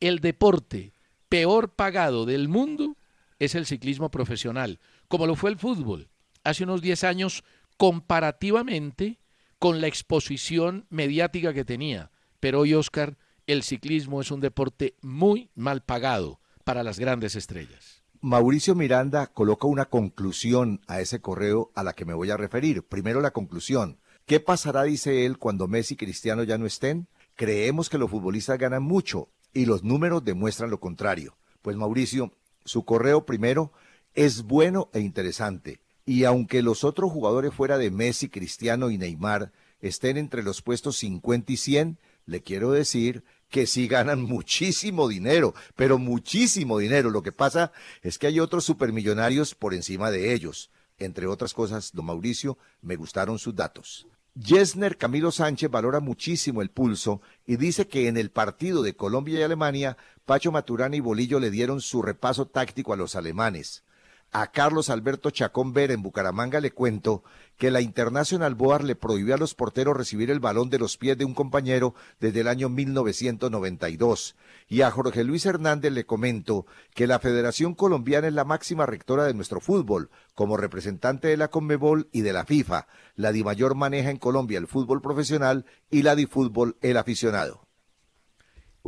El 0.02 0.20
deporte 0.20 0.94
peor 1.30 1.74
pagado 1.74 2.26
del 2.26 2.50
mundo 2.50 2.98
es 3.40 3.56
el 3.56 3.66
ciclismo 3.66 4.12
profesional, 4.12 4.80
como 5.08 5.26
lo 5.26 5.36
fue 5.36 5.50
el 5.50 5.58
fútbol. 5.58 6.10
Hace 6.44 6.66
unos 6.66 6.82
10 6.82 7.06
años, 7.06 7.44
comparativamente, 7.78 9.21
con 9.62 9.80
la 9.80 9.86
exposición 9.86 10.88
mediática 10.90 11.54
que 11.54 11.64
tenía. 11.64 12.10
Pero 12.40 12.62
hoy, 12.62 12.74
Oscar, 12.74 13.20
el 13.46 13.62
ciclismo 13.62 14.20
es 14.20 14.32
un 14.32 14.40
deporte 14.40 14.96
muy 15.04 15.52
mal 15.54 15.84
pagado 15.84 16.40
para 16.64 16.82
las 16.82 16.98
grandes 16.98 17.36
estrellas. 17.36 18.02
Mauricio 18.22 18.74
Miranda 18.74 19.28
coloca 19.28 19.68
una 19.68 19.86
conclusión 19.86 20.82
a 20.88 21.00
ese 21.00 21.22
correo 21.22 21.72
a 21.76 21.84
la 21.84 21.94
que 21.94 22.06
me 22.06 22.16
voy 22.16 22.32
a 22.32 22.38
referir. 22.38 22.82
Primero 22.82 23.22
la 23.22 23.30
conclusión. 23.30 24.00
¿Qué 24.26 24.40
pasará, 24.40 24.82
dice 24.82 25.28
él, 25.28 25.38
cuando 25.38 25.68
Messi 25.68 25.94
y 25.94 25.98
Cristiano 25.98 26.42
ya 26.42 26.58
no 26.58 26.66
estén? 26.66 27.08
Creemos 27.36 27.88
que 27.88 28.00
los 28.00 28.10
futbolistas 28.10 28.58
ganan 28.58 28.82
mucho 28.82 29.30
y 29.54 29.66
los 29.66 29.84
números 29.84 30.26
demuestran 30.26 30.72
lo 30.72 30.80
contrario. 30.80 31.38
Pues 31.62 31.78
Mauricio, 31.78 32.34
su 32.66 32.84
correo 32.84 33.28
primero 33.28 33.74
es 34.16 34.42
bueno 34.42 34.90
e 34.92 35.02
interesante. 35.02 35.82
Y 36.12 36.26
aunque 36.26 36.62
los 36.62 36.84
otros 36.84 37.10
jugadores 37.10 37.54
fuera 37.54 37.78
de 37.78 37.90
Messi, 37.90 38.28
Cristiano 38.28 38.90
y 38.90 38.98
Neymar 38.98 39.54
estén 39.80 40.18
entre 40.18 40.44
los 40.44 40.62
puestos 40.62 40.98
50 40.98 41.54
y 41.54 41.56
100, 41.56 42.00
le 42.26 42.44
quiero 42.44 42.72
decir 42.72 43.24
que 43.48 43.66
sí 43.66 43.88
ganan 43.88 44.22
muchísimo 44.36 45.08
dinero, 45.08 45.54
pero 45.78 45.98
muchísimo 45.98 46.80
dinero. 46.80 47.12
Lo 47.12 47.24
que 47.24 47.32
pasa 47.32 47.72
es 48.02 48.20
que 48.20 48.28
hay 48.28 48.42
otros 48.42 48.66
supermillonarios 48.66 49.56
por 49.56 49.74
encima 49.74 50.12
de 50.12 50.34
ellos. 50.34 50.70
Entre 50.98 51.28
otras 51.28 51.54
cosas, 51.54 51.92
don 51.94 52.08
Mauricio, 52.08 52.58
me 52.82 52.98
gustaron 52.98 53.40
sus 53.40 53.56
datos. 53.56 54.06
Jesner 54.38 54.98
Camilo 54.98 55.32
Sánchez 55.32 55.72
valora 55.72 56.02
muchísimo 56.02 56.62
el 56.62 56.72
pulso 56.72 57.22
y 57.48 57.56
dice 57.56 57.88
que 57.88 58.10
en 58.10 58.18
el 58.18 58.32
partido 58.32 58.84
de 58.84 58.98
Colombia 58.98 59.40
y 59.40 59.44
Alemania, 59.44 59.96
Pacho 60.26 60.52
Maturana 60.52 60.98
y 60.98 61.00
Bolillo 61.00 61.40
le 61.40 61.52
dieron 61.52 61.80
su 61.80 62.02
repaso 62.02 62.48
táctico 62.48 62.92
a 62.92 62.98
los 62.98 63.16
alemanes. 63.16 63.86
A 64.34 64.50
Carlos 64.52 64.90
Alberto 64.90 65.30
Chacón 65.30 65.74
Ver 65.74 65.92
en 65.92 66.02
Bucaramanga 66.02 66.62
le 66.62 66.72
cuento 66.72 67.22
que 67.58 67.70
la 67.70 67.82
International 67.82 68.56
Board 68.56 68.86
le 68.86 68.96
prohibió 68.96 69.36
a 69.36 69.38
los 69.38 69.56
porteros 69.56 69.98
recibir 69.98 70.32
el 70.32 70.40
balón 70.40 70.70
de 70.70 70.80
los 70.80 70.96
pies 70.96 71.18
de 71.18 71.26
un 71.26 71.34
compañero 71.34 71.96
desde 72.22 72.40
el 72.40 72.48
año 72.48 72.70
1992. 72.70 74.38
Y 74.70 74.84
a 74.84 74.92
Jorge 74.92 75.26
Luis 75.26 75.46
Hernández 75.46 75.92
le 75.92 76.06
comento 76.06 76.66
que 76.96 77.08
la 77.08 77.20
Federación 77.20 77.76
Colombiana 77.76 78.28
es 78.30 78.34
la 78.34 78.46
máxima 78.46 78.86
rectora 78.86 79.26
de 79.26 79.34
nuestro 79.34 79.60
fútbol, 79.60 80.10
como 80.34 80.56
representante 80.56 81.28
de 81.28 81.36
la 81.36 81.50
Conmebol 81.50 82.08
y 82.14 82.22
de 82.22 82.32
la 82.32 82.46
FIFA. 82.46 82.88
La 83.16 83.34
Di 83.34 83.44
Mayor 83.44 83.76
maneja 83.76 84.12
en 84.12 84.18
Colombia 84.18 84.60
el 84.60 84.68
fútbol 84.68 85.02
profesional 85.02 85.66
y 85.90 86.04
la 86.04 86.16
Di 86.16 86.26
Fútbol 86.26 86.78
el 86.80 86.96
aficionado. 86.96 87.68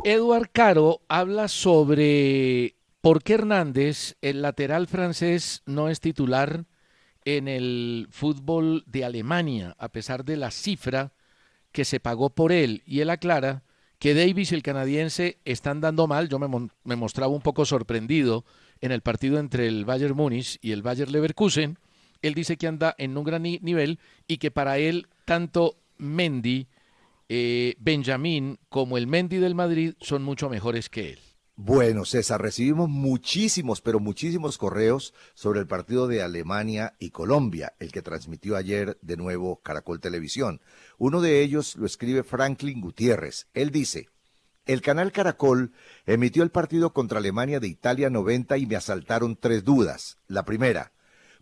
Eduard 0.04 0.48
Caro 0.52 1.02
habla 1.06 1.48
sobre 1.48 2.76
¿Por 3.04 3.22
qué 3.22 3.34
Hernández, 3.34 4.16
el 4.22 4.40
lateral 4.40 4.86
francés, 4.86 5.62
no 5.66 5.90
es 5.90 6.00
titular 6.00 6.64
en 7.26 7.48
el 7.48 8.08
fútbol 8.10 8.82
de 8.86 9.04
Alemania, 9.04 9.76
a 9.78 9.90
pesar 9.90 10.24
de 10.24 10.38
la 10.38 10.50
cifra 10.50 11.12
que 11.70 11.84
se 11.84 12.00
pagó 12.00 12.30
por 12.30 12.50
él? 12.50 12.82
Y 12.86 13.00
él 13.00 13.10
aclara 13.10 13.62
que 13.98 14.14
Davis 14.14 14.52
el 14.52 14.62
canadiense 14.62 15.36
están 15.44 15.82
dando 15.82 16.06
mal. 16.06 16.30
Yo 16.30 16.38
me, 16.38 16.48
me 16.82 16.96
mostraba 16.96 17.30
un 17.30 17.42
poco 17.42 17.66
sorprendido 17.66 18.46
en 18.80 18.90
el 18.90 19.02
partido 19.02 19.38
entre 19.38 19.66
el 19.66 19.84
Bayern 19.84 20.16
Múnich 20.16 20.56
y 20.62 20.72
el 20.72 20.80
Bayern 20.80 21.12
Leverkusen. 21.12 21.78
Él 22.22 22.32
dice 22.32 22.56
que 22.56 22.68
anda 22.68 22.94
en 22.96 23.18
un 23.18 23.24
gran 23.24 23.42
nivel 23.42 23.98
y 24.26 24.38
que 24.38 24.50
para 24.50 24.78
él 24.78 25.08
tanto 25.26 25.76
Mendy, 25.98 26.68
eh, 27.28 27.74
Benjamín 27.80 28.58
como 28.70 28.96
el 28.96 29.06
Mendy 29.06 29.36
del 29.36 29.54
Madrid 29.54 29.92
son 30.00 30.22
mucho 30.22 30.48
mejores 30.48 30.88
que 30.88 31.12
él. 31.12 31.23
Bueno, 31.56 32.04
César, 32.04 32.42
recibimos 32.42 32.88
muchísimos, 32.88 33.80
pero 33.80 34.00
muchísimos 34.00 34.58
correos 34.58 35.14
sobre 35.34 35.60
el 35.60 35.68
partido 35.68 36.08
de 36.08 36.20
Alemania 36.20 36.94
y 36.98 37.10
Colombia, 37.10 37.74
el 37.78 37.92
que 37.92 38.02
transmitió 38.02 38.56
ayer 38.56 38.98
de 39.02 39.16
nuevo 39.16 39.60
Caracol 39.62 40.00
Televisión. 40.00 40.60
Uno 40.98 41.20
de 41.20 41.42
ellos 41.42 41.76
lo 41.76 41.86
escribe 41.86 42.24
Franklin 42.24 42.80
Gutiérrez. 42.80 43.46
Él 43.54 43.70
dice, 43.70 44.08
el 44.66 44.82
canal 44.82 45.12
Caracol 45.12 45.70
emitió 46.06 46.42
el 46.42 46.50
partido 46.50 46.92
contra 46.92 47.18
Alemania 47.18 47.60
de 47.60 47.68
Italia 47.68 48.10
90 48.10 48.58
y 48.58 48.66
me 48.66 48.74
asaltaron 48.74 49.36
tres 49.36 49.62
dudas. 49.62 50.18
La 50.26 50.44
primera, 50.44 50.90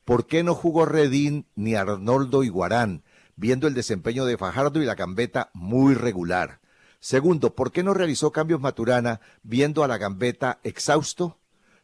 ¿por 0.05 0.27
qué 0.27 0.43
no 0.43 0.55
jugó 0.55 0.85
Redín 0.85 1.47
ni 1.55 1.75
Arnoldo 1.75 2.45
Iguarán, 2.45 3.03
viendo 3.37 3.67
el 3.67 3.73
desempeño 3.73 4.27
de 4.27 4.37
Fajardo 4.37 4.83
y 4.83 4.85
la 4.85 4.95
gambeta 4.95 5.51
muy 5.55 5.95
regular? 5.95 6.62
Segundo, 7.03 7.57
¿por 7.57 7.73
qué 7.73 7.83
no 7.83 7.95
realizó 7.95 8.31
cambios 8.31 8.61
Maturana 8.61 9.21
viendo 9.43 9.83
a 9.83 9.89
la 9.89 9.99
gambeta 9.99 10.61
exhausto? 10.63 11.37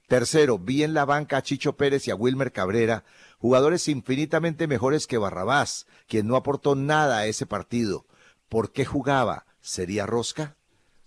Tercero, 0.06 0.60
vi 0.60 0.84
en 0.84 0.94
la 0.94 1.04
banca 1.04 1.38
a 1.38 1.42
Chicho 1.42 1.76
Pérez 1.76 2.06
y 2.06 2.12
a 2.12 2.14
Wilmer 2.14 2.52
Cabrera, 2.52 3.02
jugadores 3.38 3.88
infinitamente 3.88 4.68
mejores 4.68 5.08
que 5.08 5.18
Barrabás, 5.18 5.88
quien 6.06 6.28
no 6.28 6.36
aportó 6.36 6.76
nada 6.76 7.18
a 7.18 7.26
ese 7.26 7.46
partido. 7.46 8.06
¿Por 8.48 8.70
qué 8.70 8.84
jugaba? 8.84 9.44
¿Sería 9.60 10.06
rosca? 10.06 10.54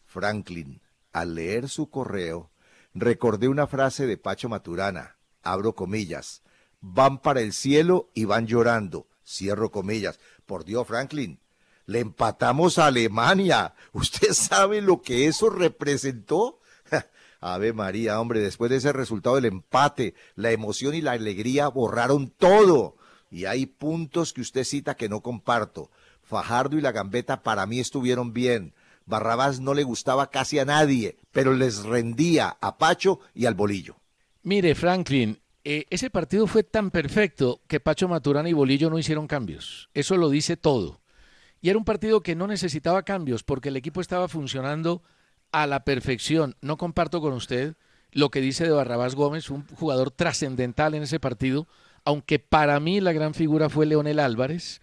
Franklin, 0.05 0.81
al 1.13 1.35
leer 1.35 1.69
su 1.69 1.89
correo, 1.89 2.51
recordé 2.93 3.47
una 3.47 3.65
frase 3.65 4.07
de 4.07 4.17
Pacho 4.17 4.49
Maturana, 4.49 5.15
abro 5.41 5.73
comillas, 5.73 6.43
van 6.81 7.19
para 7.19 7.39
el 7.39 7.53
cielo 7.53 8.09
y 8.13 8.25
van 8.25 8.45
llorando, 8.45 9.07
cierro 9.25 9.71
comillas. 9.71 10.19
Por 10.45 10.65
Dios, 10.65 10.85
Franklin, 10.85 11.39
le 11.91 11.99
empatamos 11.99 12.79
a 12.79 12.87
Alemania. 12.87 13.73
¿Usted 13.91 14.33
sabe 14.33 14.81
lo 14.81 15.01
que 15.01 15.27
eso 15.27 15.49
representó? 15.49 16.59
Ave 17.41 17.73
María, 17.73 18.19
hombre, 18.19 18.39
después 18.39 18.71
de 18.71 18.77
ese 18.77 18.93
resultado 18.93 19.35
del 19.35 19.45
empate, 19.45 20.15
la 20.35 20.51
emoción 20.51 20.95
y 20.95 21.01
la 21.01 21.11
alegría 21.11 21.67
borraron 21.67 22.29
todo. 22.29 22.95
Y 23.29 23.45
hay 23.45 23.65
puntos 23.65 24.33
que 24.33 24.41
usted 24.41 24.63
cita 24.63 24.95
que 24.95 25.09
no 25.09 25.21
comparto. 25.21 25.91
Fajardo 26.21 26.77
y 26.77 26.81
la 26.81 26.91
gambeta 26.91 27.43
para 27.43 27.65
mí 27.65 27.79
estuvieron 27.79 28.33
bien. 28.33 28.73
Barrabás 29.05 29.59
no 29.59 29.73
le 29.73 29.83
gustaba 29.83 30.29
casi 30.29 30.59
a 30.59 30.65
nadie, 30.65 31.17
pero 31.31 31.53
les 31.53 31.83
rendía 31.83 32.57
a 32.61 32.77
Pacho 32.77 33.19
y 33.33 33.45
al 33.45 33.55
Bolillo. 33.55 33.97
Mire, 34.43 34.75
Franklin, 34.75 35.39
eh, 35.63 35.85
ese 35.89 36.09
partido 36.09 36.47
fue 36.47 36.63
tan 36.63 36.91
perfecto 36.91 37.61
que 37.67 37.79
Pacho 37.79 38.07
Maturana 38.07 38.49
y 38.49 38.53
Bolillo 38.53 38.89
no 38.89 38.99
hicieron 38.99 39.27
cambios. 39.27 39.89
Eso 39.93 40.15
lo 40.15 40.29
dice 40.29 40.55
todo. 40.55 41.00
Y 41.61 41.69
era 41.69 41.77
un 41.77 41.85
partido 41.85 42.21
que 42.21 42.35
no 42.35 42.47
necesitaba 42.47 43.03
cambios 43.03 43.43
porque 43.43 43.69
el 43.69 43.77
equipo 43.77 44.01
estaba 44.01 44.27
funcionando 44.27 45.03
a 45.51 45.67
la 45.67 45.83
perfección. 45.83 46.55
No 46.61 46.77
comparto 46.77 47.21
con 47.21 47.33
usted 47.33 47.75
lo 48.11 48.29
que 48.29 48.41
dice 48.41 48.65
de 48.65 48.71
Barrabás 48.71 49.15
Gómez, 49.15 49.49
un 49.49 49.65
jugador 49.67 50.11
trascendental 50.11 50.95
en 50.95 51.03
ese 51.03 51.19
partido, 51.19 51.67
aunque 52.03 52.39
para 52.39 52.79
mí 52.79 52.99
la 52.99 53.13
gran 53.13 53.33
figura 53.33 53.69
fue 53.69 53.85
Leonel 53.85 54.19
Álvarez. 54.19 54.81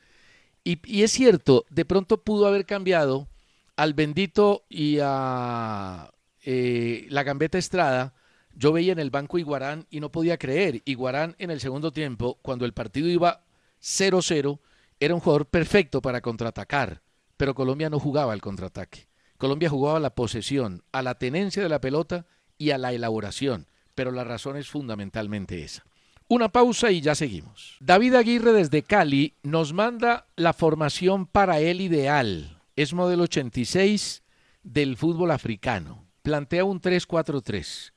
Y, 0.65 1.03
es 1.03 1.13
cierto, 1.13 1.65
de 1.71 1.85
pronto 1.85 2.23
pudo 2.23 2.47
haber 2.47 2.67
cambiado 2.67 3.29
al 3.77 3.95
Bendito 3.95 4.65
y 4.69 4.99
a 5.03 6.11
eh, 6.45 7.07
la 7.11 7.23
Gambeta 7.23 7.59
Estrada. 7.59 8.15
Yo 8.55 8.73
veía 8.73 8.93
en 8.93 8.99
el 8.99 9.11
banco 9.11 9.39
Iguarán 9.39 9.87
y 9.91 10.01
no 10.01 10.11
podía 10.11 10.37
creer. 10.37 10.83
Iguarán 10.85 11.37
en 11.39 11.51
el 11.51 11.61
segundo 11.61 11.93
tiempo, 11.93 12.39
cuando 12.43 12.67
el 12.67 12.75
partido 12.75 13.09
iba 13.09 13.45
0-0, 13.81 14.59
era 15.01 15.15
un 15.15 15.21
jugador 15.21 15.47
perfecto 15.47 16.03
para 16.03 16.21
contraatacar, 16.21 17.03
pero 17.37 17.55
Colombia 17.55 17.91
no 17.91 18.01
jugaba 18.01 18.33
al 18.33 18.41
contraataque. 18.41 19.09
Colombia 19.37 19.71
jugaba 19.71 19.99
a 19.99 20.01
la 20.01 20.15
posesión, 20.15 20.83
a 20.93 21.03
la 21.03 21.15
tenencia 21.15 21.63
de 21.63 21.69
la 21.69 21.81
pelota 21.81 22.27
y 22.59 22.71
a 22.71 22.79
la 22.79 22.93
elaboración, 22.93 23.69
pero 23.95 24.11
la 24.11 24.25
razón 24.25 24.57
es 24.57 24.69
fundamentalmente 24.69 25.63
esa. 25.63 25.85
Una 26.27 26.51
pausa 26.51 26.91
y 26.91 27.01
ya 27.01 27.15
seguimos. 27.15 27.77
David 27.81 28.15
Aguirre 28.15 28.53
desde 28.53 28.83
Cali 28.83 29.35
nos 29.43 29.73
manda 29.73 30.27
la 30.37 30.53
formación 30.53 31.27
para 31.27 31.61
él 31.61 31.81
ideal. 31.81 32.61
Es 32.77 32.93
modelo 32.93 33.23
86 33.23 34.23
del 34.63 34.97
fútbol 34.97 35.31
africano. 35.31 36.05
Plantea 36.23 36.65
un 36.65 36.83
3-4-3. 36.83 37.93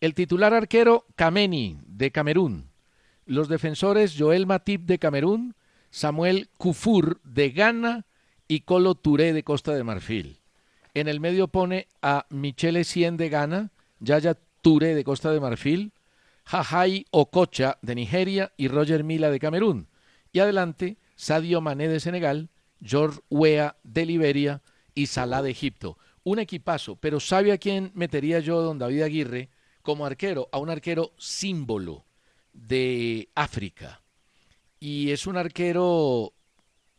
El 0.00 0.14
titular 0.14 0.54
arquero 0.54 1.06
Kameni 1.16 1.78
de 1.86 2.12
Camerún. 2.12 2.70
Los 3.26 3.48
defensores 3.48 4.14
Joel 4.16 4.46
Matip 4.46 4.82
de 4.82 4.98
Camerún, 4.98 5.54
Samuel 5.96 6.50
Kufur 6.58 7.22
de 7.24 7.48
Ghana 7.52 8.04
y 8.48 8.60
Colo 8.60 8.96
Touré 8.96 9.32
de 9.32 9.42
Costa 9.42 9.74
de 9.74 9.82
Marfil. 9.82 10.40
En 10.92 11.08
el 11.08 11.20
medio 11.20 11.48
pone 11.48 11.88
a 12.02 12.26
Michele 12.28 12.84
Cien 12.84 13.16
de 13.16 13.30
Ghana, 13.30 13.70
Yaya 14.00 14.36
Touré 14.60 14.94
de 14.94 15.04
Costa 15.04 15.30
de 15.30 15.40
Marfil, 15.40 15.92
Jajai 16.44 17.06
Okocha 17.12 17.78
de 17.80 17.94
Nigeria 17.94 18.52
y 18.58 18.68
Roger 18.68 19.04
Mila 19.04 19.30
de 19.30 19.38
Camerún. 19.38 19.88
Y 20.34 20.40
adelante, 20.40 20.98
Sadio 21.14 21.62
Mané 21.62 21.88
de 21.88 21.98
Senegal, 21.98 22.50
George 22.82 23.20
Weah 23.30 23.76
de 23.82 24.04
Liberia 24.04 24.60
y 24.94 25.06
Salah 25.06 25.40
de 25.40 25.52
Egipto. 25.52 25.96
Un 26.24 26.40
equipazo, 26.40 26.96
pero 26.96 27.20
¿sabe 27.20 27.52
a 27.52 27.58
quién 27.58 27.90
metería 27.94 28.40
yo, 28.40 28.60
don 28.60 28.78
David 28.78 29.00
Aguirre, 29.00 29.48
como 29.80 30.04
arquero? 30.04 30.50
A 30.52 30.58
un 30.58 30.68
arquero 30.68 31.14
símbolo 31.16 32.04
de 32.52 33.30
África 33.34 34.02
y 34.86 35.10
es 35.10 35.26
un 35.26 35.36
arquero 35.36 36.32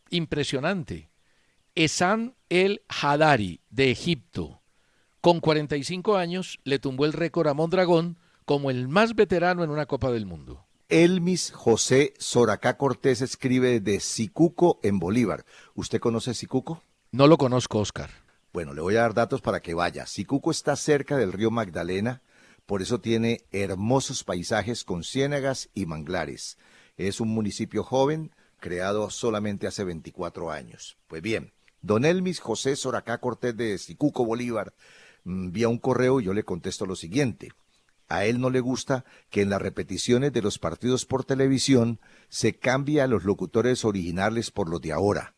impresionante. 0.09 1.09
Esan 1.73 2.35
el 2.49 2.81
Hadari 2.89 3.61
de 3.69 3.91
Egipto, 3.91 4.61
con 5.21 5.39
45 5.39 6.17
años, 6.17 6.59
le 6.65 6.79
tumbó 6.79 7.05
el 7.05 7.13
récord 7.13 7.47
a 7.47 7.53
Mondragón 7.53 8.17
como 8.43 8.71
el 8.71 8.89
más 8.89 9.15
veterano 9.15 9.63
en 9.63 9.69
una 9.69 9.85
Copa 9.85 10.11
del 10.11 10.25
Mundo. 10.25 10.65
Elmis 10.89 11.51
José 11.51 12.13
Soracá 12.17 12.75
Cortés 12.75 13.21
escribe 13.21 13.79
de 13.79 14.01
Sicuco 14.01 14.81
en 14.83 14.99
Bolívar. 14.99 15.45
¿Usted 15.73 16.01
conoce 16.01 16.33
Sicuco? 16.33 16.83
No 17.13 17.27
lo 17.27 17.37
conozco, 17.37 17.79
Oscar. 17.79 18.09
Bueno, 18.51 18.73
le 18.73 18.81
voy 18.81 18.97
a 18.97 19.03
dar 19.03 19.13
datos 19.13 19.39
para 19.39 19.61
que 19.61 19.73
vaya. 19.73 20.07
Sicuco 20.07 20.51
está 20.51 20.75
cerca 20.75 21.15
del 21.15 21.31
río 21.31 21.51
Magdalena, 21.51 22.21
por 22.65 22.81
eso 22.81 22.99
tiene 22.99 23.45
hermosos 23.53 24.25
paisajes 24.25 24.83
con 24.83 25.05
ciénagas 25.05 25.69
y 25.73 25.85
manglares. 25.85 26.57
Es 26.97 27.21
un 27.21 27.29
municipio 27.29 27.83
joven, 27.83 28.31
creado 28.59 29.09
solamente 29.09 29.67
hace 29.67 29.83
24 29.83 30.51
años. 30.51 30.97
Pues 31.07 31.21
bien, 31.21 31.53
don 31.81 32.05
Elmis 32.05 32.39
José 32.39 32.75
Soracá 32.75 33.19
Cortés 33.19 33.55
de 33.55 33.77
Sicuco, 33.77 34.25
Bolívar, 34.25 34.73
envía 35.23 35.69
un 35.69 35.77
correo 35.77 36.19
y 36.19 36.25
yo 36.25 36.33
le 36.33 36.43
contesto 36.43 36.85
lo 36.85 36.95
siguiente. 36.95 37.51
A 38.09 38.25
él 38.25 38.39
no 38.39 38.49
le 38.49 38.61
gusta 38.61 39.05
que 39.29 39.41
en 39.41 39.49
las 39.49 39.61
repeticiones 39.61 40.31
de 40.31 40.41
los 40.41 40.59
partidos 40.59 41.05
por 41.05 41.25
televisión 41.25 41.99
se 42.29 42.57
cambie 42.57 43.01
a 43.01 43.07
los 43.07 43.25
locutores 43.25 43.83
originales 43.85 44.49
por 44.49 44.69
los 44.69 44.81
de 44.81 44.93
ahora. 44.93 45.35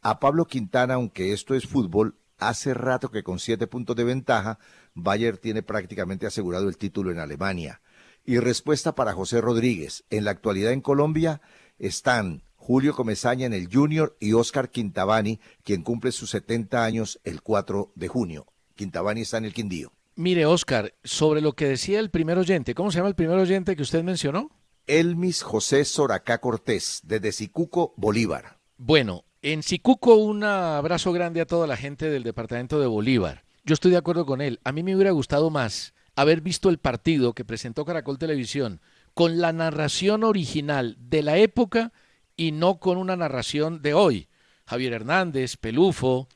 A 0.00 0.18
Pablo 0.18 0.46
Quintana, 0.46 0.94
aunque 0.94 1.32
esto 1.32 1.54
es 1.54 1.66
fútbol, 1.66 2.16
hace 2.38 2.74
rato 2.74 3.10
que 3.10 3.22
con 3.22 3.38
siete 3.38 3.66
puntos 3.66 3.96
de 3.96 4.04
ventaja, 4.04 4.58
Bayer 4.94 5.36
tiene 5.38 5.62
prácticamente 5.62 6.26
asegurado 6.26 6.68
el 6.68 6.78
título 6.78 7.10
en 7.10 7.18
Alemania. 7.18 7.80
Y 8.28 8.40
respuesta 8.40 8.96
para 8.96 9.12
José 9.12 9.40
Rodríguez. 9.40 10.04
En 10.10 10.24
la 10.24 10.32
actualidad 10.32 10.72
en 10.72 10.80
Colombia 10.80 11.40
están 11.78 12.42
Julio 12.56 12.92
Comesaña 12.92 13.46
en 13.46 13.52
el 13.52 13.72
Junior 13.72 14.16
y 14.18 14.32
Oscar 14.32 14.68
Quintabani, 14.68 15.38
quien 15.62 15.82
cumple 15.82 16.10
sus 16.10 16.30
70 16.30 16.84
años 16.84 17.20
el 17.22 17.40
4 17.40 17.92
de 17.94 18.08
junio. 18.08 18.46
Quintabani 18.74 19.20
está 19.20 19.38
en 19.38 19.44
el 19.44 19.54
Quindío. 19.54 19.92
Mire, 20.16 20.44
Oscar, 20.44 20.92
sobre 21.04 21.40
lo 21.40 21.52
que 21.52 21.68
decía 21.68 22.00
el 22.00 22.10
primer 22.10 22.36
oyente, 22.36 22.74
¿cómo 22.74 22.90
se 22.90 22.98
llama 22.98 23.10
el 23.10 23.14
primer 23.14 23.38
oyente 23.38 23.76
que 23.76 23.82
usted 23.82 24.02
mencionó? 24.02 24.50
Elmis 24.88 25.42
José 25.42 25.84
Soracá 25.84 26.38
Cortés, 26.38 27.02
desde 27.04 27.30
Sicuco, 27.30 27.94
Bolívar. 27.96 28.58
Bueno, 28.76 29.24
en 29.40 29.62
Sicuco 29.62 30.16
un 30.16 30.42
abrazo 30.42 31.12
grande 31.12 31.40
a 31.40 31.46
toda 31.46 31.68
la 31.68 31.76
gente 31.76 32.10
del 32.10 32.24
departamento 32.24 32.80
de 32.80 32.88
Bolívar. 32.88 33.44
Yo 33.64 33.74
estoy 33.74 33.92
de 33.92 33.98
acuerdo 33.98 34.26
con 34.26 34.40
él. 34.40 34.58
A 34.64 34.72
mí 34.72 34.82
me 34.82 34.96
hubiera 34.96 35.12
gustado 35.12 35.50
más 35.50 35.94
haber 36.16 36.40
visto 36.40 36.70
el 36.70 36.78
partido 36.78 37.34
que 37.34 37.44
presentó 37.44 37.84
Caracol 37.84 38.18
Televisión 38.18 38.80
con 39.14 39.38
la 39.38 39.52
narración 39.52 40.24
original 40.24 40.96
de 40.98 41.22
la 41.22 41.36
época 41.36 41.92
y 42.36 42.52
no 42.52 42.78
con 42.78 42.98
una 42.98 43.16
narración 43.16 43.82
de 43.82 43.94
hoy. 43.94 44.28
Javier 44.66 44.94
Hernández, 44.94 45.56
Pelufo 45.56 46.28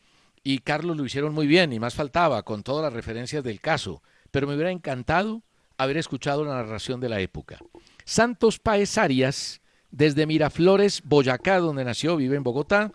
y 0.45 0.59
Carlos 0.59 0.97
lo 0.97 1.05
hicieron 1.05 1.35
muy 1.35 1.47
bien 1.47 1.73
y 1.73 1.81
más 1.81 1.95
faltaba 1.95 2.43
con 2.43 2.63
todas 2.63 2.85
las 2.85 2.93
referencias 2.93 3.43
del 3.43 3.61
caso, 3.61 4.03
pero 4.31 4.47
me 4.47 4.55
hubiera 4.55 4.71
encantado 4.71 5.43
haber 5.77 5.97
escuchado 5.97 6.45
la 6.45 6.55
narración 6.55 7.01
de 7.01 7.09
la 7.09 7.21
época. 7.21 7.59
Santos 8.05 8.59
Paez 8.59 8.99
Arias, 8.99 9.63
desde 9.91 10.27
Miraflores, 10.27 11.03
Boyacá, 11.05 11.59
donde 11.59 11.85
nació, 11.85 12.17
vive 12.17 12.37
en 12.37 12.43
Bogotá, 12.43 12.93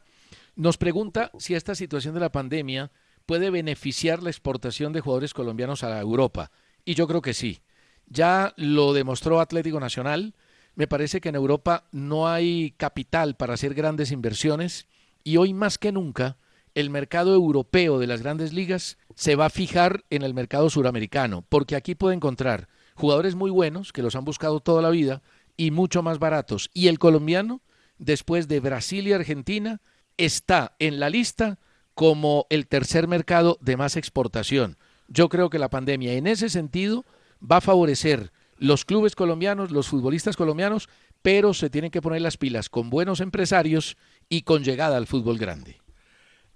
nos 0.55 0.77
pregunta 0.77 1.31
si 1.39 1.55
esta 1.55 1.75
situación 1.75 2.13
de 2.13 2.21
la 2.21 2.31
pandemia 2.31 2.91
puede 3.25 3.49
beneficiar 3.49 4.21
la 4.21 4.29
exportación 4.29 4.93
de 4.93 5.01
jugadores 5.01 5.33
colombianos 5.33 5.83
a 5.83 5.99
Europa. 5.99 6.51
Y 6.85 6.93
yo 6.93 7.07
creo 7.07 7.21
que 7.21 7.33
sí. 7.33 7.59
Ya 8.07 8.53
lo 8.55 8.93
demostró 8.93 9.39
Atlético 9.39 9.79
Nacional. 9.79 10.35
Me 10.75 10.87
parece 10.87 11.19
que 11.19 11.29
en 11.29 11.35
Europa 11.35 11.87
no 11.91 12.27
hay 12.27 12.71
capital 12.77 13.35
para 13.35 13.55
hacer 13.55 13.73
grandes 13.73 14.11
inversiones 14.11 14.87
y 15.23 15.37
hoy 15.37 15.53
más 15.53 15.77
que 15.77 15.91
nunca 15.91 16.37
el 16.75 16.89
mercado 16.89 17.33
europeo 17.33 17.99
de 17.99 18.07
las 18.07 18.21
grandes 18.21 18.53
ligas 18.53 18.97
se 19.15 19.35
va 19.35 19.45
a 19.45 19.49
fijar 19.49 20.03
en 20.09 20.21
el 20.21 20.33
mercado 20.33 20.69
suramericano, 20.69 21.43
porque 21.47 21.75
aquí 21.75 21.95
puede 21.95 22.15
encontrar 22.15 22.67
jugadores 22.95 23.33
muy 23.33 23.49
buenos 23.49 23.93
que 23.93 24.03
los 24.03 24.15
han 24.15 24.25
buscado 24.25 24.59
toda 24.59 24.81
la 24.81 24.89
vida 24.89 25.23
y 25.57 25.71
mucho 25.71 26.03
más 26.03 26.19
baratos. 26.19 26.69
Y 26.73 26.87
el 26.87 26.99
colombiano, 26.99 27.61
después 27.97 28.49
de 28.49 28.59
Brasil 28.59 29.07
y 29.07 29.13
Argentina, 29.13 29.81
está 30.17 30.75
en 30.79 30.99
la 30.99 31.09
lista 31.09 31.59
como 31.93 32.45
el 32.49 32.67
tercer 32.67 33.07
mercado 33.07 33.57
de 33.61 33.77
más 33.77 33.95
exportación. 33.95 34.77
Yo 35.07 35.29
creo 35.29 35.49
que 35.49 35.59
la 35.59 35.69
pandemia 35.69 36.13
en 36.13 36.27
ese 36.27 36.49
sentido 36.49 37.05
va 37.41 37.57
a 37.57 37.61
favorecer 37.61 38.31
los 38.57 38.85
clubes 38.85 39.15
colombianos, 39.15 39.71
los 39.71 39.87
futbolistas 39.87 40.37
colombianos, 40.37 40.87
pero 41.21 41.53
se 41.53 41.69
tienen 41.69 41.91
que 41.91 42.01
poner 42.01 42.21
las 42.21 42.37
pilas 42.37 42.69
con 42.69 42.89
buenos 42.89 43.19
empresarios 43.19 43.97
y 44.29 44.43
con 44.43 44.63
llegada 44.63 44.95
al 44.97 45.07
fútbol 45.07 45.37
grande. 45.37 45.81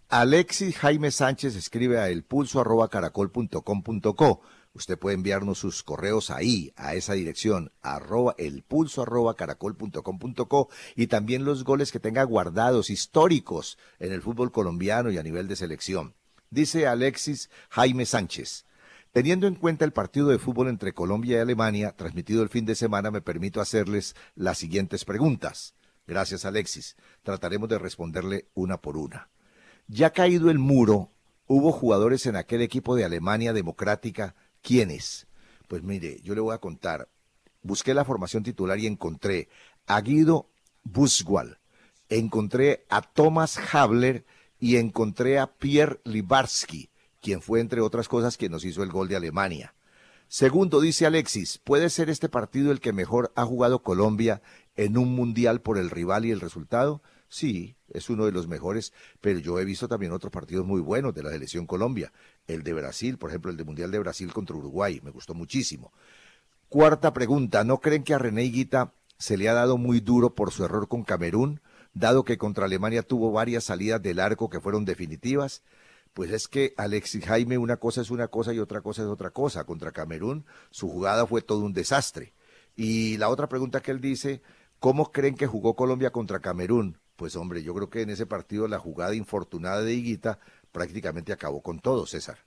Alexis 0.10 0.78
Jaime 0.78 1.12
Sánchez 1.12 1.56
escribe 1.56 2.00
a 2.00 2.10
elpulso.caracol.com.co. 2.10 4.42
Usted 4.74 4.98
puede 4.98 5.16
enviarnos 5.16 5.60
sus 5.60 5.84
correos 5.84 6.32
ahí, 6.32 6.74
a 6.76 6.96
esa 6.96 7.14
dirección, 7.14 7.72
arroba 7.82 8.36
elpulso 8.38 9.04
arroba 9.04 9.36
y 10.96 11.08
también 11.08 11.46
los 11.46 11.64
goles 11.64 11.92
que 11.92 12.00
tenga 12.00 12.24
guardados 12.24 12.90
históricos 12.90 13.78
en 14.00 14.12
el 14.12 14.22
fútbol 14.22 14.52
colombiano 14.52 15.12
y 15.12 15.18
a 15.18 15.24
nivel 15.24 15.48
de 15.48 15.56
selección. 15.56 16.16
Dice 16.50 16.88
Alexis 16.88 17.50
Jaime 17.70 18.06
Sánchez. 18.06 18.66
Teniendo 19.12 19.48
en 19.48 19.56
cuenta 19.56 19.86
el 19.86 19.92
partido 19.92 20.28
de 20.28 20.40
fútbol 20.40 20.68
entre 20.68 20.94
Colombia 20.94 21.38
y 21.38 21.42
Alemania, 21.42 21.96
transmitido 21.96 22.44
el 22.44 22.50
fin 22.50 22.66
de 22.66 22.76
semana, 22.76 23.10
me 23.10 23.22
permito 23.22 23.60
hacerles 23.60 24.16
las 24.36 24.58
siguientes 24.58 25.04
preguntas. 25.04 25.74
Gracias, 26.06 26.46
Alexis. 26.46 26.96
Trataremos 27.24 27.70
de 27.70 27.80
responderle 27.80 28.48
una 28.54 28.82
por 28.82 28.98
una. 28.98 29.30
Ya 29.88 30.12
caído 30.12 30.52
el 30.52 30.60
muro, 30.60 31.12
hubo 31.48 31.72
jugadores 31.72 32.26
en 32.28 32.36
aquel 32.36 32.62
equipo 32.62 32.96
de 32.96 33.06
Alemania 33.06 33.54
democrática. 33.54 34.36
¿Quiénes? 34.62 35.28
Pues 35.68 35.84
mire, 35.84 36.20
yo 36.22 36.36
le 36.36 36.42
voy 36.42 36.54
a 36.54 36.60
contar. 36.60 37.10
Busqué 37.62 37.94
la 37.94 38.06
formación 38.06 38.44
titular 38.44 38.80
y 38.80 38.88
encontré 38.88 39.50
a 39.86 40.02
Guido 40.02 40.50
Buswal, 40.84 41.60
encontré 42.10 42.86
a 42.90 43.02
Thomas 43.02 43.60
Habler 43.74 44.26
y 44.60 44.76
encontré 44.78 45.40
a 45.40 45.48
Pierre 45.48 46.00
Libarsky, 46.04 46.90
quien 47.22 47.42
fue, 47.42 47.60
entre 47.60 47.82
otras 47.82 48.08
cosas, 48.08 48.38
quien 48.38 48.52
nos 48.52 48.66
hizo 48.66 48.84
el 48.84 48.92
gol 48.92 49.08
de 49.08 49.16
Alemania. 49.16 49.74
Segundo, 50.28 50.80
dice 50.80 51.06
Alexis, 51.06 51.58
¿puede 51.58 51.90
ser 51.90 52.10
este 52.10 52.30
partido 52.30 52.72
el 52.72 52.80
que 52.80 52.94
mejor 52.94 53.32
ha 53.36 53.46
jugado 53.46 53.82
Colombia 53.82 54.42
en 54.76 54.98
un 54.98 55.16
mundial 55.16 55.62
por 55.62 55.78
el 55.78 55.90
rival 55.90 56.26
y 56.26 56.32
el 56.32 56.40
resultado? 56.40 57.02
Sí, 57.30 57.76
es 57.90 58.10
uno 58.10 58.26
de 58.26 58.32
los 58.32 58.48
mejores, 58.48 58.94
pero 59.22 59.40
yo 59.40 59.60
he 59.60 59.66
visto 59.66 59.88
también 59.88 60.12
otros 60.12 60.32
partidos 60.32 60.66
muy 60.66 60.82
buenos 60.82 61.14
de 61.14 61.24
la 61.24 61.32
selección 61.32 61.66
Colombia. 61.66 62.12
El 62.48 62.64
de 62.64 62.74
Brasil, 62.74 63.18
por 63.18 63.30
ejemplo, 63.30 63.50
el 63.52 63.58
de 63.58 63.64
Mundial 63.64 63.92
de 63.92 64.00
Brasil 64.00 64.32
contra 64.34 64.56
Uruguay, 64.56 65.00
me 65.04 65.12
gustó 65.12 65.34
muchísimo. 65.34 65.92
Cuarta 66.70 67.14
pregunta, 67.14 67.64
¿no 67.64 67.80
creen 67.80 68.04
que 68.04 68.14
a 68.14 68.20
René 68.20 68.44
Higuita 68.44 68.94
se 69.18 69.38
le 69.38 69.50
ha 69.50 69.54
dado 69.54 69.78
muy 69.78 70.00
duro 70.00 70.36
por 70.36 70.52
su 70.52 70.64
error 70.64 70.88
con 70.88 71.04
Camerún, 71.04 71.62
dado 71.94 72.24
que 72.24 72.38
contra 72.38 72.66
Alemania 72.66 73.04
tuvo 73.04 73.32
varias 73.32 73.66
salidas 73.66 74.02
del 74.02 74.20
arco 74.20 74.50
que 74.50 74.60
fueron 74.60 74.86
definitivas? 74.86 75.64
Pues 76.14 76.32
es 76.32 76.48
que 76.48 76.74
Alexis 76.78 77.26
Jaime 77.26 77.58
una 77.58 77.78
cosa 77.78 78.02
es 78.02 78.10
una 78.10 78.28
cosa 78.28 78.54
y 78.54 78.60
otra 78.60 78.82
cosa 78.82 79.04
es 79.04 79.08
otra 79.08 79.30
cosa. 79.32 79.64
Contra 79.64 79.92
Camerún 79.92 80.46
su 80.72 80.90
jugada 80.90 81.26
fue 81.26 81.42
todo 81.42 81.60
un 81.60 81.74
desastre. 81.74 82.34
Y 82.76 83.18
la 83.18 83.30
otra 83.30 83.48
pregunta 83.48 83.82
que 83.82 83.92
él 83.92 84.02
dice, 84.02 84.42
¿cómo 84.80 85.12
creen 85.12 85.36
que 85.36 85.48
jugó 85.48 85.76
Colombia 85.76 86.12
contra 86.12 86.40
Camerún? 86.40 86.98
Pues 87.16 87.36
hombre, 87.36 87.64
yo 87.64 87.74
creo 87.74 87.90
que 87.90 88.02
en 88.02 88.10
ese 88.10 88.26
partido 88.26 88.68
la 88.68 88.80
jugada 88.80 89.14
infortunada 89.14 89.82
de 89.82 89.94
Higuita 89.94 90.40
prácticamente 90.72 91.34
acabó 91.34 91.62
con 91.62 91.80
todo, 91.80 92.06
César. 92.06 92.38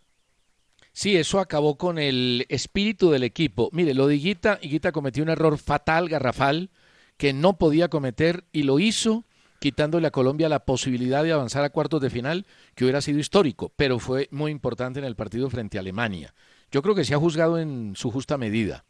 Sí, 0.92 1.16
eso 1.16 1.40
acabó 1.40 1.76
con 1.76 1.98
el 1.98 2.46
espíritu 2.48 3.11
del 3.11 3.22
equipo. 3.22 3.70
Mire, 3.72 3.94
lo 3.94 4.07
de 4.07 4.16
Higuita, 4.16 4.59
Higuita 4.61 4.92
cometió 4.92 5.22
un 5.22 5.31
error 5.31 5.59
fatal, 5.59 6.09
garrafal, 6.09 6.70
que 7.16 7.33
no 7.33 7.57
podía 7.59 7.88
cometer 7.88 8.44
y 8.52 8.64
lo 8.64 8.78
hizo 8.78 9.24
quitándole 9.62 10.09
a 10.09 10.11
Colombia 10.11 10.48
la 10.48 10.64
posibilidad 10.64 11.22
de 11.22 11.31
avanzar 11.31 11.62
a 11.62 11.70
cuartos 11.70 12.01
de 12.01 12.11
final, 12.11 12.46
que 12.75 12.83
hubiera 12.85 13.01
sido 13.01 13.20
histórico, 13.20 13.72
pero 13.77 14.01
fue 14.01 14.27
muy 14.33 14.51
importante 14.51 14.98
en 14.98 15.05
el 15.05 15.14
partido 15.14 15.48
frente 15.48 15.79
a 15.79 15.83
Alemania. 15.83 16.35
Yo 16.72 16.83
creo 16.83 16.96
que 16.96 17.05
se 17.05 17.14
ha 17.14 17.18
juzgado 17.18 17.61
en 17.61 17.92
su 17.94 18.11
justa 18.11 18.37
medida. 18.37 18.85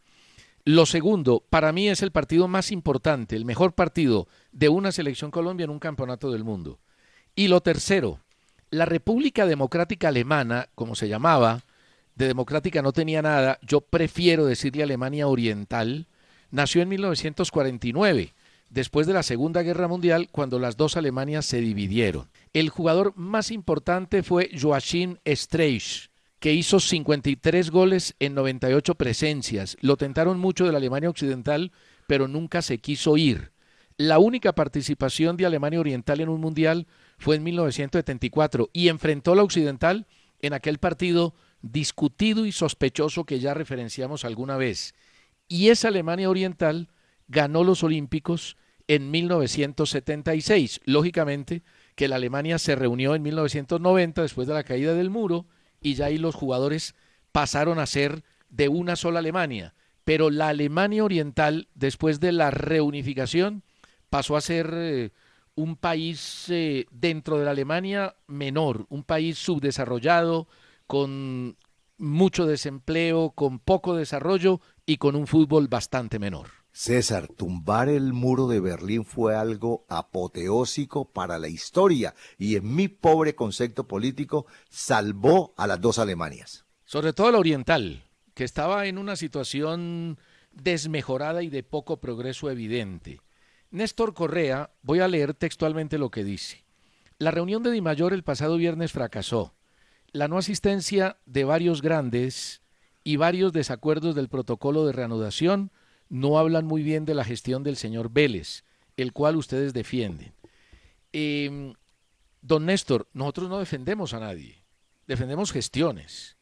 Lo 0.65 0.87
segundo, 0.87 1.45
para 1.51 1.73
mí 1.73 1.91
es 1.91 2.01
el 2.01 2.11
partido 2.11 2.49
más 2.49 2.73
importante, 2.73 3.37
el 3.37 3.45
mejor 3.45 3.75
partido 3.75 4.29
de 4.51 4.71
una 4.71 4.93
selección 4.93 5.31
Colombia 5.31 5.65
en 5.65 5.71
un 5.71 5.79
campeonato 5.79 6.33
del 6.33 6.43
mundo. 6.43 6.79
Y 7.37 7.49
lo 7.49 7.61
tercero, 7.61 8.21
la 8.71 8.87
República 8.87 9.45
Democrática 9.45 10.09
Alemana, 10.09 10.71
como 10.75 10.95
se 10.95 11.07
llamaba, 11.07 11.65
de 12.15 12.29
democrática 12.29 12.81
no 12.81 12.93
tenía 12.93 13.21
nada, 13.21 13.59
yo 13.61 13.83
prefiero 13.83 14.47
decirle 14.47 14.85
Alemania 14.85 15.27
Oriental, 15.27 16.07
nació 16.51 16.81
en 16.81 16.89
1949, 16.89 18.33
después 18.73 19.07
de 19.07 19.13
la 19.13 19.23
Segunda 19.23 19.63
Guerra 19.63 19.87
Mundial, 19.87 20.29
cuando 20.33 20.59
las 20.59 20.77
dos 20.77 20.97
Alemanias 20.97 21.45
se 21.45 21.61
dividieron. 21.61 22.31
El 22.55 22.71
jugador 22.71 23.13
más 23.17 23.51
importante 23.51 24.23
fue 24.23 24.51
Joachim 24.59 25.19
Streich, 25.27 26.11
que 26.41 26.55
hizo 26.55 26.81
53 26.81 27.71
goles 27.71 28.15
en 28.19 28.35
98 28.35 28.95
presencias. 28.95 29.77
Lo 29.81 29.97
tentaron 29.97 30.39
mucho 30.39 30.65
de 30.65 30.73
la 30.73 30.79
Alemania 30.79 31.11
Occidental, 31.11 31.71
pero 32.07 32.29
nunca 32.29 32.63
se 32.63 32.79
quiso 32.79 33.17
ir. 33.19 33.53
La 33.99 34.19
única 34.19 34.55
participación 34.55 35.37
de 35.37 35.45
Alemania 35.45 35.79
Oriental 35.79 36.21
en 36.21 36.31
un 36.31 36.41
mundial 36.41 36.87
fue 37.19 37.37
en 37.37 37.45
1974 37.45 38.71
y 38.73 38.89
enfrentó 38.89 39.35
la 39.35 39.43
Occidental 39.43 40.07
en 40.41 40.55
aquel 40.55 40.79
partido 40.79 41.35
discutido 41.61 42.47
y 42.47 42.53
sospechoso 42.53 43.25
que 43.25 43.39
ya 43.39 43.53
referenciamos 43.53 44.25
alguna 44.25 44.57
vez. 44.57 44.95
Y 45.47 45.69
esa 45.69 45.89
Alemania 45.89 46.31
Oriental 46.31 46.89
ganó 47.33 47.65
los 47.65 47.83
Olímpicos 47.83 48.57
en 48.87 49.11
1976. 49.11 50.83
Lógicamente 50.85 51.63
que 51.95 52.09
la 52.09 52.17
Alemania 52.17 52.59
se 52.59 52.77
reunió 52.77 53.15
en 53.15 53.23
1990 53.23 54.23
después 54.23 54.47
de 54.47 54.55
la 54.55 54.65
caída 54.65 54.95
del 54.95 55.11
muro 55.11 55.47
y 55.81 55.95
ya 55.95 56.07
ahí 56.07 56.19
los 56.19 56.35
jugadores 56.35 56.95
pasaron 57.33 57.79
a 57.79 57.87
ser 57.87 58.23
de 58.51 58.69
una 58.69 58.97
sola 58.97 59.21
Alemania. 59.21 59.75
Pero 60.05 60.31
la 60.31 60.49
Alemania 60.49 61.05
Oriental, 61.05 61.69
después 61.75 62.21
de 62.21 62.33
la 62.33 62.51
reunificación, 62.51 63.63
pasó 64.11 64.37
a 64.37 64.41
ser 64.41 64.71
eh, 64.75 65.11
un 65.55 65.77
país 65.77 66.47
eh, 66.51 66.87
dentro 66.91 67.39
de 67.39 67.47
la 67.47 67.53
Alemania 67.53 68.15
menor, 68.27 68.87
un 68.91 69.05
país 69.05 69.39
subdesarrollado, 69.39 70.49
con 70.87 71.57
mucho 71.97 72.47
desempleo, 72.47 73.31
con 73.31 73.59
poco 73.59 73.97
desarrollo 73.97 74.61
y 74.85 74.99
con 74.99 75.15
un 75.17 75.27
fútbol 75.27 75.69
bastante 75.69 76.19
menor. 76.19 76.62
César, 76.73 77.29
tumbar 77.29 77.91
el 77.91 78.15
muro 78.15 78.49
de 78.49 78.59
Berlín 78.59 79.05
fue 79.05 79.37
algo 79.37 79.85
apoteósico 79.91 81.05
para 81.05 81.39
la 81.39 81.49
historia 81.49 82.15
y 82.39 82.57
en 82.57 82.75
mi 82.75 82.89
pobre 82.89 83.35
concepto 83.35 83.87
político 83.87 84.47
salvó 84.71 85.53
a 85.59 85.67
las 85.67 85.81
dos 85.81 85.99
Alemanias. 85.99 86.65
Sobre 86.87 87.13
todo 87.13 87.31
la 87.31 87.39
oriental, 87.39 88.05
que 88.35 88.45
estaba 88.45 88.87
en 88.87 88.97
una 88.97 89.17
situación 89.17 90.19
desmejorada 90.51 91.43
y 91.43 91.51
de 91.51 91.63
poco 91.63 92.01
progreso 92.01 92.51
evidente. 92.51 93.21
Néstor 93.71 94.15
Correa, 94.15 94.71
voy 94.83 95.01
a 95.01 95.09
leer 95.09 95.35
textualmente 95.35 95.99
lo 95.99 96.11
que 96.11 96.25
dice. 96.25 96.65
La 97.19 97.31
reunión 97.31 97.63
de 97.63 97.71
Di 97.71 97.83
Mayor 97.83 98.15
el 98.15 98.25
pasado 98.25 98.57
viernes 98.57 98.93
fracasó. 98.93 99.55
La 100.11 100.27
no 100.27 100.39
asistencia 100.39 101.19
de 101.27 101.45
varios 101.45 101.83
grandes 101.83 102.63
y 103.05 103.17
varios 103.17 103.53
desacuerdos 103.53 104.15
del 104.15 104.29
protocolo 104.29 104.87
de 104.87 104.93
reanudación 104.93 105.71
no 106.13 106.39
hablan 106.39 106.67
muy 106.67 106.83
bien 106.83 107.07
de 107.07 107.15
la 107.15 107.25
gestión 107.25 107.63
del 107.63 107.79
señor 107.79 108.11
Vélez, 108.13 108.65
el 108.99 109.15
cual 109.15 109.35
ustedes 109.35 109.73
defienden. 109.73 110.35
Em, 111.11 111.73
don 112.43 112.67
Néstor, 112.67 113.09
nosotros 113.15 113.49
no 113.49 113.59
defendemos 113.59 114.13
a 114.13 114.21
nadie, 114.21 114.63
defendemos 115.07 115.53
gestiones. 115.53 116.37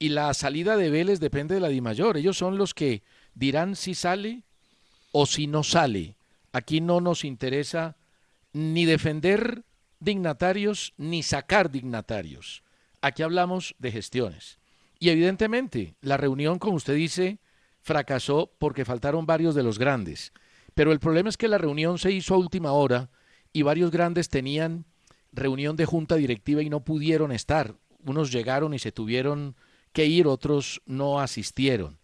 Y 0.00 0.08
la 0.08 0.34
salida 0.34 0.76
de 0.76 0.90
Vélez 0.90 1.20
depende 1.20 1.54
de 1.54 1.60
la 1.60 1.68
Di 1.68 1.80
Mayor. 1.80 2.16
Ellos 2.16 2.36
son 2.36 2.58
los 2.58 2.74
que 2.74 3.04
dirán 3.36 3.76
si 3.76 3.94
sale 3.94 4.42
o 5.12 5.24
si 5.24 5.46
no 5.46 5.62
sale. 5.62 6.16
Aquí 6.50 6.80
no 6.80 7.00
nos 7.00 7.24
interesa 7.24 7.94
ni 8.52 8.86
defender 8.86 9.62
dignatarios 10.00 10.94
ni 10.96 11.22
sacar 11.22 11.70
dignatarios. 11.70 12.64
Aquí 13.00 13.22
hablamos 13.22 13.76
de 13.78 13.92
gestiones. 13.92 14.58
Y 14.98 15.10
evidentemente, 15.10 15.94
la 16.00 16.16
reunión, 16.16 16.58
como 16.58 16.74
usted 16.76 16.96
dice, 16.96 17.38
fracasó 17.82 18.52
porque 18.58 18.84
faltaron 18.84 19.26
varios 19.26 19.54
de 19.54 19.62
los 19.62 19.78
grandes. 19.78 20.32
Pero 20.74 20.92
el 20.92 21.00
problema 21.00 21.28
es 21.28 21.36
que 21.36 21.48
la 21.48 21.58
reunión 21.58 21.98
se 21.98 22.12
hizo 22.12 22.34
a 22.34 22.38
última 22.38 22.72
hora 22.72 23.10
y 23.52 23.62
varios 23.62 23.90
grandes 23.90 24.28
tenían 24.28 24.86
reunión 25.32 25.76
de 25.76 25.86
junta 25.86 26.16
directiva 26.16 26.62
y 26.62 26.70
no 26.70 26.84
pudieron 26.84 27.32
estar. 27.32 27.74
Unos 28.04 28.32
llegaron 28.32 28.72
y 28.72 28.78
se 28.78 28.92
tuvieron 28.92 29.56
que 29.92 30.06
ir, 30.06 30.26
otros 30.26 30.80
no 30.86 31.20
asistieron. 31.20 31.98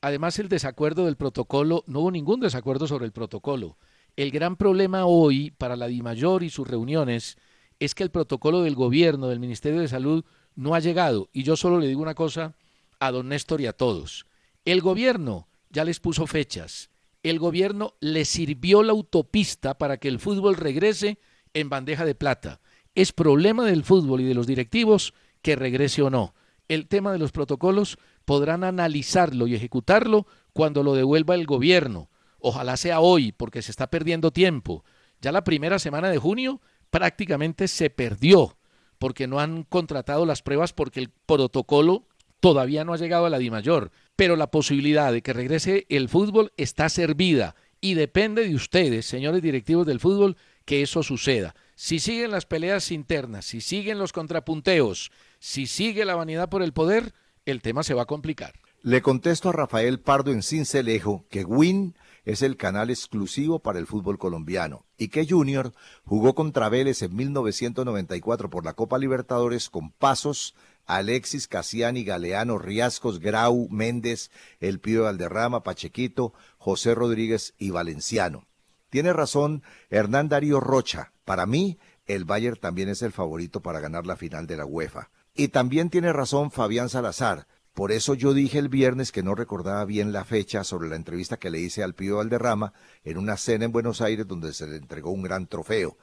Además, 0.00 0.38
el 0.38 0.48
desacuerdo 0.48 1.06
del 1.06 1.16
protocolo, 1.16 1.82
no 1.86 2.00
hubo 2.00 2.10
ningún 2.10 2.40
desacuerdo 2.40 2.86
sobre 2.86 3.06
el 3.06 3.12
protocolo. 3.12 3.78
El 4.16 4.30
gran 4.30 4.56
problema 4.56 5.06
hoy 5.06 5.50
para 5.50 5.76
la 5.76 5.86
DIMAYOR 5.86 6.42
y 6.42 6.50
sus 6.50 6.68
reuniones 6.68 7.36
es 7.80 7.94
que 7.94 8.02
el 8.02 8.10
protocolo 8.10 8.62
del 8.62 8.74
gobierno, 8.74 9.28
del 9.28 9.40
Ministerio 9.40 9.80
de 9.80 9.88
Salud, 9.88 10.24
no 10.54 10.74
ha 10.74 10.80
llegado. 10.80 11.28
Y 11.32 11.42
yo 11.42 11.56
solo 11.56 11.80
le 11.80 11.88
digo 11.88 12.02
una 12.02 12.14
cosa 12.14 12.54
a 13.00 13.10
don 13.10 13.28
Néstor 13.28 13.60
y 13.60 13.66
a 13.66 13.72
todos. 13.72 14.26
El 14.64 14.80
gobierno 14.80 15.48
ya 15.70 15.84
les 15.84 16.00
puso 16.00 16.26
fechas. 16.26 16.90
El 17.22 17.38
gobierno 17.38 17.94
les 18.00 18.28
sirvió 18.28 18.82
la 18.82 18.92
autopista 18.92 19.78
para 19.78 19.96
que 19.96 20.08
el 20.08 20.20
fútbol 20.20 20.56
regrese 20.56 21.18
en 21.54 21.68
bandeja 21.68 22.04
de 22.04 22.14
plata. 22.14 22.60
Es 22.94 23.12
problema 23.12 23.64
del 23.64 23.84
fútbol 23.84 24.20
y 24.20 24.24
de 24.24 24.34
los 24.34 24.46
directivos 24.46 25.14
que 25.42 25.56
regrese 25.56 26.02
o 26.02 26.10
no. 26.10 26.34
El 26.68 26.86
tema 26.86 27.12
de 27.12 27.18
los 27.18 27.32
protocolos 27.32 27.98
podrán 28.24 28.64
analizarlo 28.64 29.46
y 29.46 29.54
ejecutarlo 29.54 30.26
cuando 30.52 30.82
lo 30.82 30.94
devuelva 30.94 31.34
el 31.34 31.46
gobierno 31.46 32.08
Ojalá 32.46 32.76
sea 32.76 33.00
hoy, 33.00 33.32
porque 33.32 33.62
se 33.62 33.70
está 33.70 33.86
perdiendo 33.86 34.30
tiempo. 34.30 34.84
Ya 35.22 35.32
la 35.32 35.44
primera 35.44 35.78
semana 35.78 36.10
de 36.10 36.18
junio 36.18 36.60
prácticamente 36.90 37.68
se 37.68 37.88
perdió, 37.88 38.58
porque 38.98 39.26
no 39.26 39.40
han 39.40 39.62
contratado 39.62 40.26
las 40.26 40.42
pruebas 40.42 40.74
porque 40.74 41.00
el 41.00 41.08
protocolo 41.08 42.06
todavía 42.44 42.84
no 42.84 42.92
ha 42.92 42.98
llegado 42.98 43.24
a 43.24 43.30
la 43.30 43.38
DIMAYOR. 43.38 43.90
Pero 44.16 44.36
la 44.36 44.50
posibilidad 44.50 45.10
de 45.10 45.22
que 45.22 45.32
regrese 45.32 45.86
el 45.88 46.10
fútbol 46.10 46.52
está 46.58 46.90
servida 46.90 47.54
y 47.80 47.94
depende 47.94 48.46
de 48.46 48.54
ustedes, 48.54 49.06
señores 49.06 49.40
directivos 49.40 49.86
del 49.86 49.98
fútbol, 49.98 50.36
que 50.66 50.82
eso 50.82 51.02
suceda. 51.02 51.54
Si 51.74 52.00
siguen 52.00 52.32
las 52.32 52.44
peleas 52.44 52.90
internas, 52.90 53.46
si 53.46 53.62
siguen 53.62 53.98
los 53.98 54.12
contrapunteos, 54.12 55.10
si 55.38 55.64
sigue 55.66 56.04
la 56.04 56.16
vanidad 56.16 56.50
por 56.50 56.62
el 56.62 56.74
poder, 56.74 57.14
el 57.46 57.62
tema 57.62 57.82
se 57.82 57.94
va 57.94 58.02
a 58.02 58.06
complicar. 58.06 58.52
Le 58.82 59.00
contesto 59.00 59.48
a 59.48 59.52
Rafael 59.52 59.98
Pardo 59.98 60.30
en 60.30 60.42
Cincelejo 60.42 61.24
que 61.30 61.44
Win 61.46 61.96
es 62.26 62.42
el 62.42 62.58
canal 62.58 62.90
exclusivo 62.90 63.60
para 63.60 63.78
el 63.78 63.86
fútbol 63.86 64.18
colombiano 64.18 64.84
y 64.98 65.08
que 65.08 65.26
Junior 65.26 65.72
jugó 66.04 66.34
contra 66.34 66.68
Vélez 66.68 67.00
en 67.00 67.16
1994 67.16 68.50
por 68.50 68.66
la 68.66 68.74
Copa 68.74 68.98
Libertadores 68.98 69.70
con 69.70 69.90
pasos 69.90 70.54
Alexis, 70.86 71.48
Casiani, 71.48 72.04
Galeano, 72.04 72.58
Riascos, 72.58 73.20
Grau, 73.20 73.68
Méndez, 73.70 74.30
El 74.60 74.80
Pío 74.80 75.04
Valderrama, 75.04 75.62
Pachequito, 75.62 76.34
José 76.58 76.94
Rodríguez 76.94 77.54
y 77.58 77.70
Valenciano. 77.70 78.46
Tiene 78.90 79.12
razón 79.12 79.62
Hernán 79.90 80.28
Darío 80.28 80.60
Rocha. 80.60 81.12
Para 81.24 81.46
mí, 81.46 81.78
el 82.06 82.24
Bayern 82.24 82.60
también 82.60 82.88
es 82.88 83.02
el 83.02 83.12
favorito 83.12 83.60
para 83.60 83.80
ganar 83.80 84.06
la 84.06 84.16
final 84.16 84.46
de 84.46 84.56
la 84.56 84.66
UEFA. 84.66 85.10
Y 85.34 85.48
también 85.48 85.90
tiene 85.90 86.12
razón 86.12 86.50
Fabián 86.50 86.88
Salazar. 86.88 87.46
Por 87.72 87.90
eso 87.90 88.14
yo 88.14 88.34
dije 88.34 88.60
el 88.60 88.68
viernes 88.68 89.10
que 89.10 89.24
no 89.24 89.34
recordaba 89.34 89.84
bien 89.84 90.12
la 90.12 90.24
fecha 90.24 90.62
sobre 90.62 90.88
la 90.88 90.94
entrevista 90.94 91.38
que 91.38 91.50
le 91.50 91.58
hice 91.58 91.82
al 91.82 91.94
Pío 91.94 92.18
Valderrama 92.18 92.72
en 93.02 93.18
una 93.18 93.36
cena 93.36 93.64
en 93.64 93.72
Buenos 93.72 94.00
Aires 94.00 94.28
donde 94.28 94.52
se 94.52 94.68
le 94.68 94.76
entregó 94.76 95.10
un 95.10 95.22
gran 95.22 95.48
trofeo. 95.48 95.98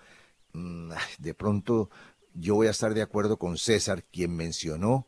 Mm, 0.51 0.91
de 1.19 1.33
pronto 1.33 1.89
yo 2.33 2.55
voy 2.55 2.67
a 2.67 2.71
estar 2.71 2.93
de 2.93 3.01
acuerdo 3.01 3.37
con 3.37 3.57
César, 3.57 4.03
quien 4.03 4.35
mencionó 4.35 5.07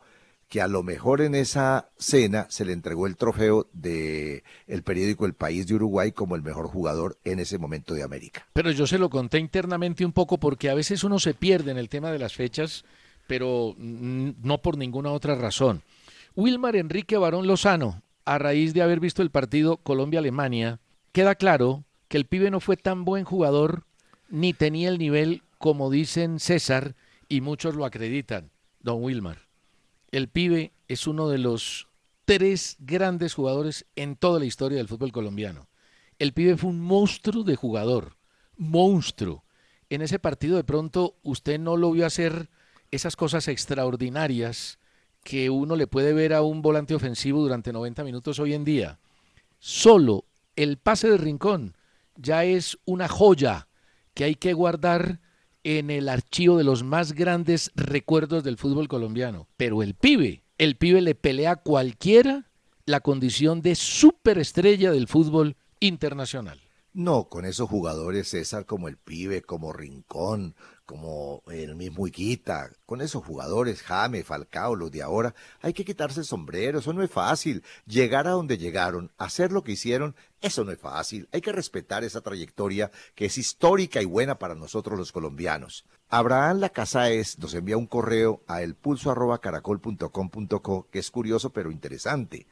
que 0.53 0.61
a 0.61 0.67
lo 0.67 0.83
mejor 0.83 1.21
en 1.21 1.33
esa 1.33 1.89
cena 1.97 2.45
se 2.49 2.63
le 2.63 2.73
entregó 2.73 3.07
el 3.07 3.17
trofeo 3.17 3.67
de 3.73 4.43
el 4.67 4.83
periódico 4.83 5.25
El 5.25 5.33
País 5.33 5.65
de 5.65 5.73
Uruguay 5.73 6.11
como 6.11 6.35
el 6.35 6.43
mejor 6.43 6.67
jugador 6.67 7.17
en 7.23 7.39
ese 7.39 7.57
momento 7.57 7.95
de 7.95 8.03
América. 8.03 8.45
Pero 8.53 8.69
yo 8.69 8.85
se 8.85 8.99
lo 8.99 9.09
conté 9.09 9.39
internamente 9.39 10.05
un 10.05 10.11
poco 10.11 10.37
porque 10.37 10.69
a 10.69 10.75
veces 10.75 11.03
uno 11.03 11.17
se 11.17 11.33
pierde 11.33 11.71
en 11.71 11.79
el 11.79 11.89
tema 11.89 12.11
de 12.11 12.19
las 12.19 12.35
fechas, 12.35 12.85
pero 13.25 13.73
no 13.77 14.61
por 14.61 14.77
ninguna 14.77 15.11
otra 15.11 15.33
razón. 15.33 15.81
Wilmar 16.35 16.75
Enrique 16.75 17.17
Barón 17.17 17.47
Lozano, 17.47 18.03
a 18.23 18.37
raíz 18.37 18.75
de 18.75 18.83
haber 18.83 18.99
visto 18.99 19.23
el 19.23 19.31
partido 19.31 19.77
Colombia-Alemania, 19.77 20.79
queda 21.13 21.33
claro 21.33 21.83
que 22.09 22.17
el 22.17 22.25
pibe 22.25 22.51
no 22.51 22.59
fue 22.59 22.77
tan 22.77 23.05
buen 23.05 23.23
jugador 23.23 23.85
ni 24.29 24.53
tenía 24.53 24.89
el 24.89 24.99
nivel 24.99 25.41
como 25.57 25.89
dicen 25.89 26.39
César 26.39 26.95
y 27.33 27.41
muchos 27.41 27.73
lo 27.73 27.83
acreditan, 27.83 28.51
don 28.79 29.03
Wilmar. 29.03 29.47
El 30.11 30.29
pibe 30.29 30.71
es 30.87 31.07
uno 31.07 31.29
de 31.29 31.39
los 31.39 31.87
tres 32.25 32.75
grandes 32.77 33.33
jugadores 33.33 33.87
en 33.95 34.15
toda 34.17 34.37
la 34.37 34.45
historia 34.45 34.77
del 34.77 34.87
fútbol 34.87 35.11
colombiano. 35.11 35.67
El 36.19 36.33
pibe 36.33 36.57
fue 36.57 36.69
un 36.69 36.79
monstruo 36.79 37.43
de 37.43 37.55
jugador, 37.55 38.17
monstruo. 38.55 39.45
En 39.89 40.03
ese 40.03 40.19
partido 40.19 40.57
de 40.57 40.63
pronto 40.63 41.17
usted 41.23 41.59
no 41.59 41.75
lo 41.75 41.89
vio 41.89 42.05
hacer 42.05 42.51
esas 42.91 43.15
cosas 43.15 43.47
extraordinarias 43.47 44.77
que 45.23 45.49
uno 45.49 45.75
le 45.75 45.87
puede 45.87 46.13
ver 46.13 46.35
a 46.35 46.43
un 46.43 46.61
volante 46.61 46.93
ofensivo 46.93 47.41
durante 47.41 47.73
90 47.73 48.03
minutos 48.03 48.37
hoy 48.37 48.53
en 48.53 48.63
día. 48.63 48.99
Solo 49.57 50.25
el 50.55 50.77
pase 50.77 51.09
de 51.09 51.17
rincón 51.17 51.75
ya 52.15 52.43
es 52.43 52.77
una 52.85 53.07
joya 53.07 53.69
que 54.13 54.23
hay 54.23 54.35
que 54.35 54.53
guardar 54.53 55.19
en 55.63 55.89
el 55.89 56.09
archivo 56.09 56.57
de 56.57 56.63
los 56.63 56.83
más 56.83 57.13
grandes 57.13 57.71
recuerdos 57.75 58.43
del 58.43 58.57
fútbol 58.57 58.87
colombiano. 58.87 59.47
Pero 59.57 59.83
el 59.83 59.95
pibe, 59.95 60.43
el 60.57 60.75
pibe 60.75 61.01
le 61.01 61.15
pelea 61.15 61.51
a 61.51 61.55
cualquiera 61.57 62.49
la 62.85 62.99
condición 62.99 63.61
de 63.61 63.75
superestrella 63.75 64.91
del 64.91 65.07
fútbol 65.07 65.55
internacional. 65.79 66.59
No, 66.93 67.27
con 67.27 67.45
esos 67.45 67.69
jugadores, 67.69 68.29
César, 68.29 68.65
como 68.65 68.87
el 68.87 68.97
pibe, 68.97 69.41
como 69.41 69.73
Rincón, 69.73 70.55
como 70.85 71.43
el 71.47 71.75
mismo 71.75 72.07
Iquita, 72.07 72.71
con 72.85 73.01
esos 73.01 73.23
jugadores, 73.23 73.81
Jame, 73.81 74.23
Falcao, 74.23 74.75
los 74.75 74.91
de 74.91 75.01
ahora, 75.01 75.33
hay 75.61 75.73
que 75.73 75.85
quitarse 75.85 76.19
el 76.19 76.25
sombrero, 76.25 76.79
eso 76.79 76.91
no 76.93 77.01
es 77.03 77.11
fácil. 77.11 77.63
Llegar 77.85 78.27
a 78.27 78.31
donde 78.31 78.57
llegaron, 78.57 79.11
hacer 79.17 79.51
lo 79.51 79.63
que 79.63 79.73
hicieron, 79.73 80.15
eso 80.41 80.63
no 80.63 80.71
es 80.71 80.79
fácil. 80.79 81.27
Hay 81.31 81.41
que 81.41 81.51
respetar 81.51 82.03
esa 82.03 82.21
trayectoria 82.21 82.91
que 83.15 83.25
es 83.25 83.37
histórica 83.37 84.01
y 84.01 84.05
buena 84.05 84.39
para 84.39 84.55
nosotros 84.55 84.99
los 84.99 85.11
colombianos. 85.11 85.85
Abraham 86.09 86.59
Lacasaes 86.59 87.39
nos 87.39 87.53
envía 87.53 87.77
un 87.77 87.87
correo 87.87 88.43
a 88.47 88.61
elpulso.caracol.com.co 88.61 90.87
que 90.91 90.99
es 90.99 91.11
curioso 91.11 91.51
pero 91.51 91.71
interesante. 91.71 92.47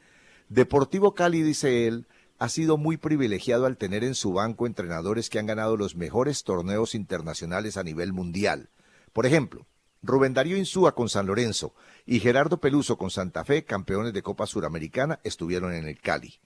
Deportivo 0.48 1.14
Cali, 1.14 1.42
dice 1.42 1.86
él, 1.86 2.06
ha 2.42 2.48
sido 2.48 2.76
muy 2.76 2.96
privilegiado 2.96 3.66
al 3.66 3.76
tener 3.76 4.02
en 4.02 4.16
su 4.16 4.32
banco 4.32 4.66
entrenadores 4.66 5.30
que 5.30 5.38
han 5.38 5.46
ganado 5.46 5.76
los 5.76 5.94
mejores 5.94 6.42
torneos 6.42 6.96
internacionales 6.96 7.76
a 7.76 7.84
nivel 7.84 8.12
mundial. 8.12 8.68
Por 9.12 9.26
ejemplo, 9.26 9.68
Rubén 10.02 10.34
Darío 10.34 10.56
Insúa 10.56 10.96
con 10.96 11.08
San 11.08 11.28
Lorenzo 11.28 11.72
y 12.04 12.18
Gerardo 12.18 12.58
Peluso 12.58 12.98
con 12.98 13.12
Santa 13.12 13.44
Fe, 13.44 13.64
campeones 13.64 14.12
de 14.12 14.24
Copa 14.24 14.48
Suramericana, 14.48 15.20
estuvieron 15.22 15.72
en 15.72 15.86
el 15.86 16.00
Cali. 16.00 16.40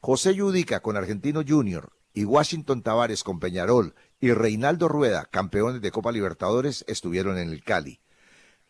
José 0.00 0.34
Yudica 0.34 0.80
con 0.80 0.96
Argentino 0.96 1.44
Junior 1.46 1.92
y 2.12 2.24
Washington 2.24 2.82
Tavares 2.82 3.22
con 3.22 3.38
Peñarol 3.38 3.94
y 4.18 4.32
Reinaldo 4.32 4.88
Rueda, 4.88 5.26
campeones 5.26 5.80
de 5.80 5.92
Copa 5.92 6.10
Libertadores, 6.10 6.84
estuvieron 6.88 7.38
en 7.38 7.50
el 7.50 7.62
Cali. 7.62 8.00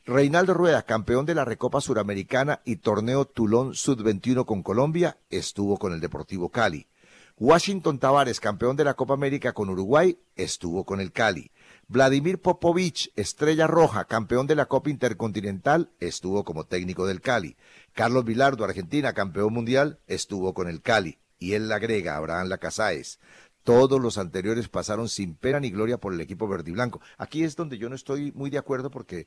Reinaldo 0.09 0.55
Rueda, 0.55 0.83
campeón 0.83 1.27
de 1.27 1.35
la 1.35 1.45
Recopa 1.45 1.81
Suramericana 1.81 2.61
y 2.64 2.77
torneo 2.77 3.25
Tulón 3.25 3.75
Sud-21 3.75 4.45
con 4.45 4.62
Colombia, 4.62 5.19
estuvo 5.31 5.79
con 5.79 5.92
el 5.92 6.01
Deportivo 6.01 6.49
Cali. 6.49 6.87
Washington 7.37 7.99
Tavares, 7.99 8.38
campeón 8.38 8.77
de 8.77 8.85
la 8.85 8.95
Copa 8.95 9.14
América 9.14 9.53
con 9.53 9.69
Uruguay, 9.69 10.16
estuvo 10.37 10.85
con 10.85 11.01
el 11.01 11.11
Cali. 11.11 11.51
Vladimir 11.88 12.40
Popovich, 12.40 13.11
estrella 13.16 13.66
roja, 13.66 14.05
campeón 14.05 14.47
de 14.47 14.55
la 14.55 14.66
Copa 14.66 14.90
Intercontinental, 14.90 15.90
estuvo 15.99 16.45
como 16.45 16.62
técnico 16.62 17.05
del 17.09 17.21
Cali. 17.21 17.57
Carlos 17.92 18.25
Vilardo, 18.25 18.64
Argentina, 18.64 19.12
campeón 19.12 19.53
mundial, 19.53 19.99
estuvo 20.07 20.55
con 20.55 20.69
el 20.69 20.83
Cali. 20.83 21.19
Y 21.40 21.55
él 21.55 21.66
le 21.66 21.75
agrega, 21.75 22.16
Abraham 22.16 22.47
Lacasáez. 22.47 23.19
Todos 23.66 24.01
los 24.01 24.16
anteriores 24.16 24.69
pasaron 24.69 25.09
sin 25.09 25.35
pena 25.35 25.59
ni 25.59 25.71
gloria 25.71 25.99
por 25.99 26.14
el 26.14 26.21
equipo 26.21 26.47
verde 26.47 26.71
y 26.71 26.75
blanco. 26.75 27.01
Aquí 27.19 27.42
es 27.42 27.57
donde 27.57 27.79
yo 27.79 27.88
no 27.88 27.97
estoy 27.97 28.31
muy 28.31 28.49
de 28.49 28.59
acuerdo 28.59 28.92
porque 28.92 29.27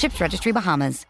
Ships 0.00 0.18
Registry 0.18 0.50
Bahamas. 0.50 1.09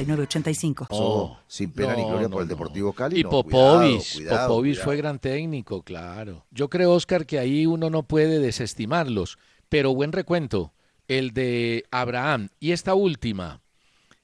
906985. 0.07 0.87
Oh, 0.89 1.37
sin 1.47 1.71
pena 1.71 1.95
ni 1.95 2.03
gloria 2.03 2.29
por 2.29 2.41
el 2.41 2.47
Deportivo 2.47 2.93
Cali. 2.93 3.19
Y 3.19 3.23
no, 3.23 3.29
Popovich, 3.29 4.15
cuidado, 4.15 4.29
cuidado, 4.29 4.47
Popovich 4.47 4.73
cuidado. 4.73 4.85
fue 4.85 4.97
gran 4.97 5.19
técnico, 5.19 5.83
claro. 5.83 6.45
Yo 6.51 6.69
creo, 6.69 6.93
Oscar, 6.93 7.25
que 7.25 7.39
ahí 7.39 7.65
uno 7.65 7.89
no 7.89 8.03
puede 8.03 8.39
desestimarlos, 8.39 9.37
pero 9.69 9.93
buen 9.93 10.11
recuento, 10.11 10.73
el 11.07 11.31
de 11.31 11.85
Abraham. 11.91 12.49
Y 12.59 12.71
esta 12.71 12.93
última, 12.95 13.61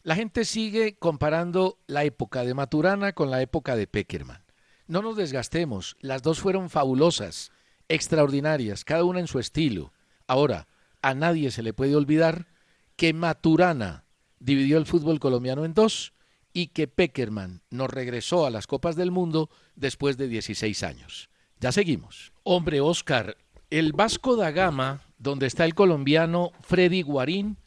la 0.04 0.16
gente 0.16 0.46
sigue 0.46 0.98
comparando 0.98 1.80
la 1.88 2.04
época 2.04 2.44
de 2.44 2.54
Maturana 2.54 3.14
con 3.14 3.30
la 3.30 3.42
época 3.42 3.76
de 3.76 3.88
Peckerman. 3.88 4.44
No 4.88 5.02
nos 5.02 5.18
desgastemos, 5.18 5.98
las 6.00 6.24
dos 6.24 6.40
fueron 6.40 6.70
fabulosas, 6.70 7.52
extraordinarias, 7.90 8.86
cada 8.86 9.04
una 9.04 9.20
en 9.20 9.28
su 9.28 9.40
estilo. 9.40 9.92
Ahora, 10.28 10.68
a 11.02 11.14
nadie 11.14 11.52
se 11.52 11.62
le 11.62 11.74
puede 11.74 11.96
olvidar 11.96 12.48
que 12.96 13.14
Maturana 13.14 14.06
dividió 14.40 14.78
el 14.78 14.86
fútbol 14.86 15.20
colombiano 15.20 15.66
en 15.66 15.74
dos 15.74 16.14
y 16.54 16.68
que 16.68 16.88
Peckerman 16.88 17.62
nos 17.70 17.90
regresó 17.90 18.46
a 18.46 18.50
las 18.50 18.68
Copas 18.68 18.96
del 18.96 19.12
Mundo 19.12 19.50
después 19.76 20.18
de 20.18 20.28
16 20.28 20.84
años. 20.84 21.30
Ya 21.60 21.72
seguimos. 21.72 22.34
Hombre, 22.44 22.82
Oscar, 22.82 23.38
el 23.70 23.94
Vasco 23.94 24.36
da 24.36 24.52
Gama, 24.52 25.02
donde 25.18 25.48
está 25.48 25.66
el 25.66 25.76
colombiano 25.76 26.52
Freddy 26.62 27.02
Guarín, 27.02 27.58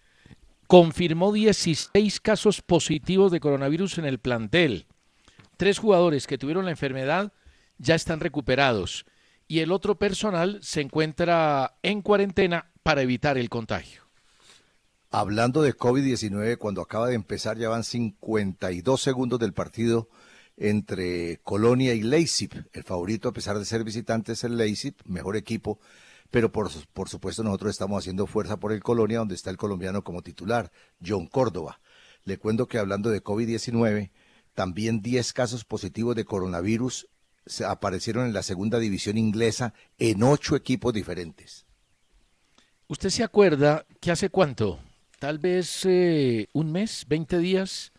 confirmó 0.67 1.33
16 1.33 2.21
casos 2.21 2.63
positivos 2.63 3.33
de 3.33 3.41
coronavirus 3.41 3.99
en 3.99 4.05
el 4.05 4.19
plantel. 4.19 4.87
Tres 5.57 5.79
jugadores 5.79 6.27
que 6.27 6.39
tuvieron 6.39 6.65
la 6.65 6.71
enfermedad 6.71 7.33
ya 7.79 7.95
están 7.95 8.21
recuperados 8.21 9.05
y 9.47 9.61
el 9.61 9.73
otro 9.73 9.99
personal 9.99 10.61
se 10.63 10.81
encuentra 10.81 11.77
en 11.83 12.03
cuarentena 12.03 12.71
para 12.83 13.03
evitar 13.03 13.37
el 13.37 13.49
contagio. 13.49 14.10
Hablando 15.13 15.63
de 15.63 15.77
COVID-19, 15.77 16.57
cuando 16.57 16.81
acaba 16.81 17.09
de 17.09 17.17
empezar 17.17 17.59
ya 17.59 17.69
van 17.69 17.83
52 17.83 19.03
segundos 19.03 19.41
del 19.41 19.53
partido 19.53 20.09
entre 20.57 21.41
Colonia 21.43 21.95
y 21.95 22.03
Leipzig. 22.03 22.69
El 22.73 22.85
favorito, 22.85 23.29
a 23.29 23.33
pesar 23.33 23.59
de 23.59 23.65
ser 23.65 23.83
visitante, 23.83 24.33
es 24.33 24.45
el 24.45 24.57
Leipzig, 24.57 24.95
mejor 25.07 25.37
equipo. 25.37 25.81
Pero 26.31 26.53
por, 26.53 26.71
por 26.93 27.09
supuesto 27.09 27.43
nosotros 27.43 27.71
estamos 27.71 27.99
haciendo 28.01 28.29
fuerza 28.29 28.59
por 28.59 28.73
el 28.73 28.85
Colonia, 28.85 29.19
donde 29.19 29.35
está 29.35 29.51
el 29.51 29.57
colombiano 29.57 30.05
como 30.05 30.23
titular, 30.23 30.71
John 31.05 31.27
Córdoba. 31.27 31.81
Le 32.23 32.39
cuento 32.39 32.69
que 32.69 32.79
hablando 32.79 33.11
de 33.11 33.21
COVID-19, 33.21 34.13
también 34.55 35.03
10 35.03 35.33
casos 35.33 35.65
positivos 35.65 36.15
de 36.15 36.25
coronavirus 36.25 37.09
se 37.47 37.65
aparecieron 37.65 38.27
en 38.27 38.33
la 38.33 38.45
segunda 38.45 38.79
división 38.79 39.19
inglesa 39.19 39.75
en 39.99 40.23
ocho 40.23 40.55
equipos 40.55 40.95
diferentes. 40.95 41.67
¿Usted 42.87 43.11
se 43.11 43.25
acuerda 43.25 43.87
que 44.01 44.13
hace 44.13 44.29
cuánto? 44.29 44.79
Tal 45.21 45.39
vez 45.39 45.85
eh, 45.85 46.49
un 46.55 46.73
mes, 46.73 47.05
20 47.07 47.37
días, 47.41 47.93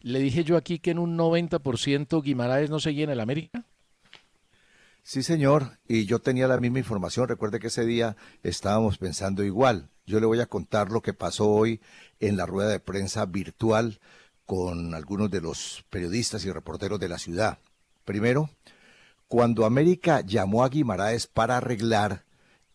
le 0.00 0.18
dije 0.18 0.44
yo 0.44 0.54
aquí 0.58 0.78
que 0.78 0.90
en 0.90 0.98
un 0.98 1.16
90% 1.16 2.22
Guimaraes 2.22 2.68
no 2.68 2.78
seguía 2.78 3.04
en 3.04 3.10
el 3.10 3.20
América. 3.20 3.64
Sí, 5.02 5.22
señor, 5.22 5.78
y 5.88 6.04
yo 6.04 6.18
tenía 6.18 6.46
la 6.46 6.58
misma 6.58 6.80
información. 6.80 7.26
Recuerde 7.26 7.58
que 7.58 7.68
ese 7.68 7.86
día 7.86 8.18
estábamos 8.42 8.98
pensando 8.98 9.42
igual. 9.44 9.88
Yo 10.04 10.20
le 10.20 10.26
voy 10.26 10.40
a 10.40 10.46
contar 10.46 10.90
lo 10.90 11.00
que 11.00 11.14
pasó 11.14 11.48
hoy 11.48 11.80
en 12.20 12.36
la 12.36 12.44
rueda 12.44 12.68
de 12.68 12.80
prensa 12.80 13.24
virtual 13.24 13.98
con 14.44 14.94
algunos 14.94 15.30
de 15.30 15.40
los 15.40 15.86
periodistas 15.88 16.44
y 16.44 16.52
reporteros 16.52 17.00
de 17.00 17.08
la 17.08 17.16
ciudad. 17.16 17.56
Primero, 18.04 18.50
cuando 19.26 19.64
América 19.64 20.20
llamó 20.20 20.64
a 20.64 20.68
Guimaraes 20.68 21.28
para 21.28 21.56
arreglar, 21.56 22.26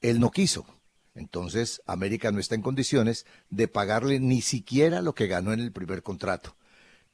él 0.01 0.19
no 0.19 0.31
quiso. 0.31 0.65
Entonces, 1.15 1.81
América 1.85 2.31
no 2.31 2.39
está 2.39 2.55
en 2.55 2.61
condiciones 2.61 3.25
de 3.49 3.67
pagarle 3.67 4.19
ni 4.19 4.41
siquiera 4.41 5.01
lo 5.01 5.13
que 5.13 5.27
ganó 5.27 5.53
en 5.53 5.59
el 5.59 5.71
primer 5.71 6.01
contrato. 6.01 6.55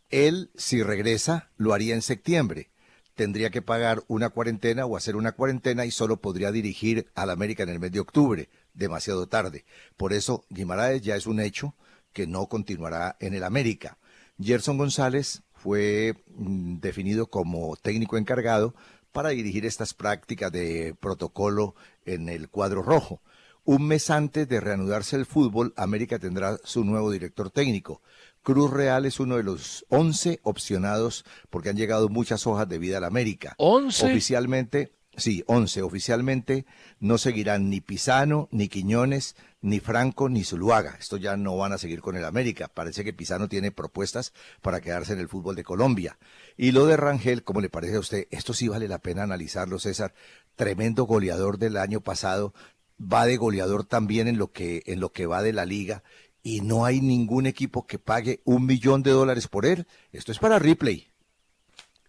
Él, 0.10 0.52
si 0.56 0.82
regresa, 0.82 1.52
lo 1.58 1.74
haría 1.74 1.94
en 1.94 2.02
septiembre. 2.02 2.70
Tendría 3.16 3.50
que 3.50 3.62
pagar 3.62 4.04
una 4.08 4.30
cuarentena 4.30 4.86
o 4.86 4.96
hacer 4.96 5.16
una 5.16 5.34
cuarentena 5.34 5.86
y 5.86 5.92
solo 5.92 6.22
podría 6.22 6.52
dirigir 6.52 7.10
al 7.16 7.30
América 7.30 7.64
en 7.64 7.70
el 7.70 7.80
mes 7.80 7.92
de 7.92 8.00
octubre, 8.00 8.50
demasiado 8.74 9.28
tarde. 9.28 9.66
Por 9.98 10.14
eso, 10.14 10.46
Guimaraes 10.50 11.02
ya 11.02 11.16
es 11.16 11.28
un 11.28 11.40
hecho 11.40 11.76
que 12.14 12.26
no 12.28 12.48
continuará 12.48 13.18
en 13.20 13.34
el 13.34 13.44
América. 13.44 13.98
Gerson 14.42 14.78
González 14.78 15.44
fue 15.54 16.16
mm, 16.28 16.80
definido 16.80 17.28
como 17.28 17.76
técnico 17.76 18.18
encargado 18.18 18.74
para 19.12 19.30
dirigir 19.30 19.66
estas 19.66 19.94
prácticas 19.94 20.52
de 20.52 20.96
protocolo 21.00 21.76
en 22.06 22.30
el 22.30 22.50
cuadro 22.50 22.82
rojo. 22.82 23.22
Un 23.70 23.86
mes 23.86 24.10
antes 24.10 24.50
de 24.50 24.60
reanudarse 24.60 25.16
el 25.16 25.28
fútbol, 25.28 25.76
América 25.78 26.18
tendrá 26.18 26.58
su 26.64 26.84
nuevo 26.84 27.12
director 27.12 27.52
técnico. 27.52 28.02
Cruz 28.42 28.72
Real 28.72 29.06
es 29.06 29.20
uno 29.20 29.38
de 29.38 29.44
los 29.44 29.86
11 29.90 30.40
opcionados 30.42 31.24
porque 31.52 31.70
han 31.70 31.78
llegado 31.78 32.10
muchas 32.10 32.48
hojas 32.48 32.68
de 32.68 32.80
vida 32.80 32.98
a 32.98 33.02
la 33.02 33.06
América. 33.06 33.54
¿11? 33.60 34.10
Oficialmente, 34.10 34.94
sí, 35.16 35.44
11. 35.46 35.84
Oficialmente 35.84 36.66
no 37.00 37.20
seguirán 37.20 37.70
ni 37.70 37.80
Pisano, 37.80 38.50
ni 38.50 38.70
Quiñones, 38.70 39.36
ni 39.62 39.80
Franco, 39.80 40.30
ni 40.30 40.44
Zuluaga. 40.44 40.96
Estos 41.00 41.22
ya 41.22 41.38
no 41.38 41.56
van 41.56 41.72
a 41.72 41.78
seguir 41.78 42.02
con 42.02 42.16
el 42.16 42.26
América. 42.26 42.70
Parece 42.70 43.04
que 43.04 43.14
Pisano 43.14 43.50
tiene 43.50 43.72
propuestas 43.72 44.34
para 44.64 44.82
quedarse 44.82 45.14
en 45.14 45.20
el 45.20 45.28
fútbol 45.28 45.56
de 45.56 45.64
Colombia. 45.64 46.18
Y 46.58 46.72
lo 46.72 46.88
de 46.88 46.98
Rangel, 46.98 47.44
¿cómo 47.44 47.62
le 47.62 47.70
parece 47.70 47.98
a 47.98 48.00
usted? 48.00 48.26
Esto 48.32 48.56
sí 48.56 48.68
vale 48.68 48.88
la 48.88 48.98
pena 48.98 49.22
analizarlo, 49.22 49.78
César. 49.78 50.16
Tremendo 50.56 51.04
goleador 51.04 51.60
del 51.60 51.78
año 51.78 52.02
pasado. 52.02 52.56
Va 53.02 53.26
de 53.26 53.38
goleador 53.38 53.86
también 53.86 54.28
en 54.28 54.38
lo 54.38 54.52
que, 54.52 54.84
en 54.86 55.00
lo 55.00 55.12
que 55.12 55.26
va 55.26 55.42
de 55.42 55.54
la 55.54 55.66
liga. 55.66 56.04
Y 56.44 56.62
no 56.62 56.86
hay 56.86 57.02
ningún 57.02 57.46
equipo 57.46 57.86
que 57.86 58.00
pague 58.00 58.42
un 58.46 58.66
millón 58.66 59.04
de 59.04 59.12
dólares 59.12 59.48
por 59.48 59.66
él. 59.66 59.88
Esto 60.12 60.32
es 60.32 60.40
para 60.40 60.60
Ripley. 60.60 61.08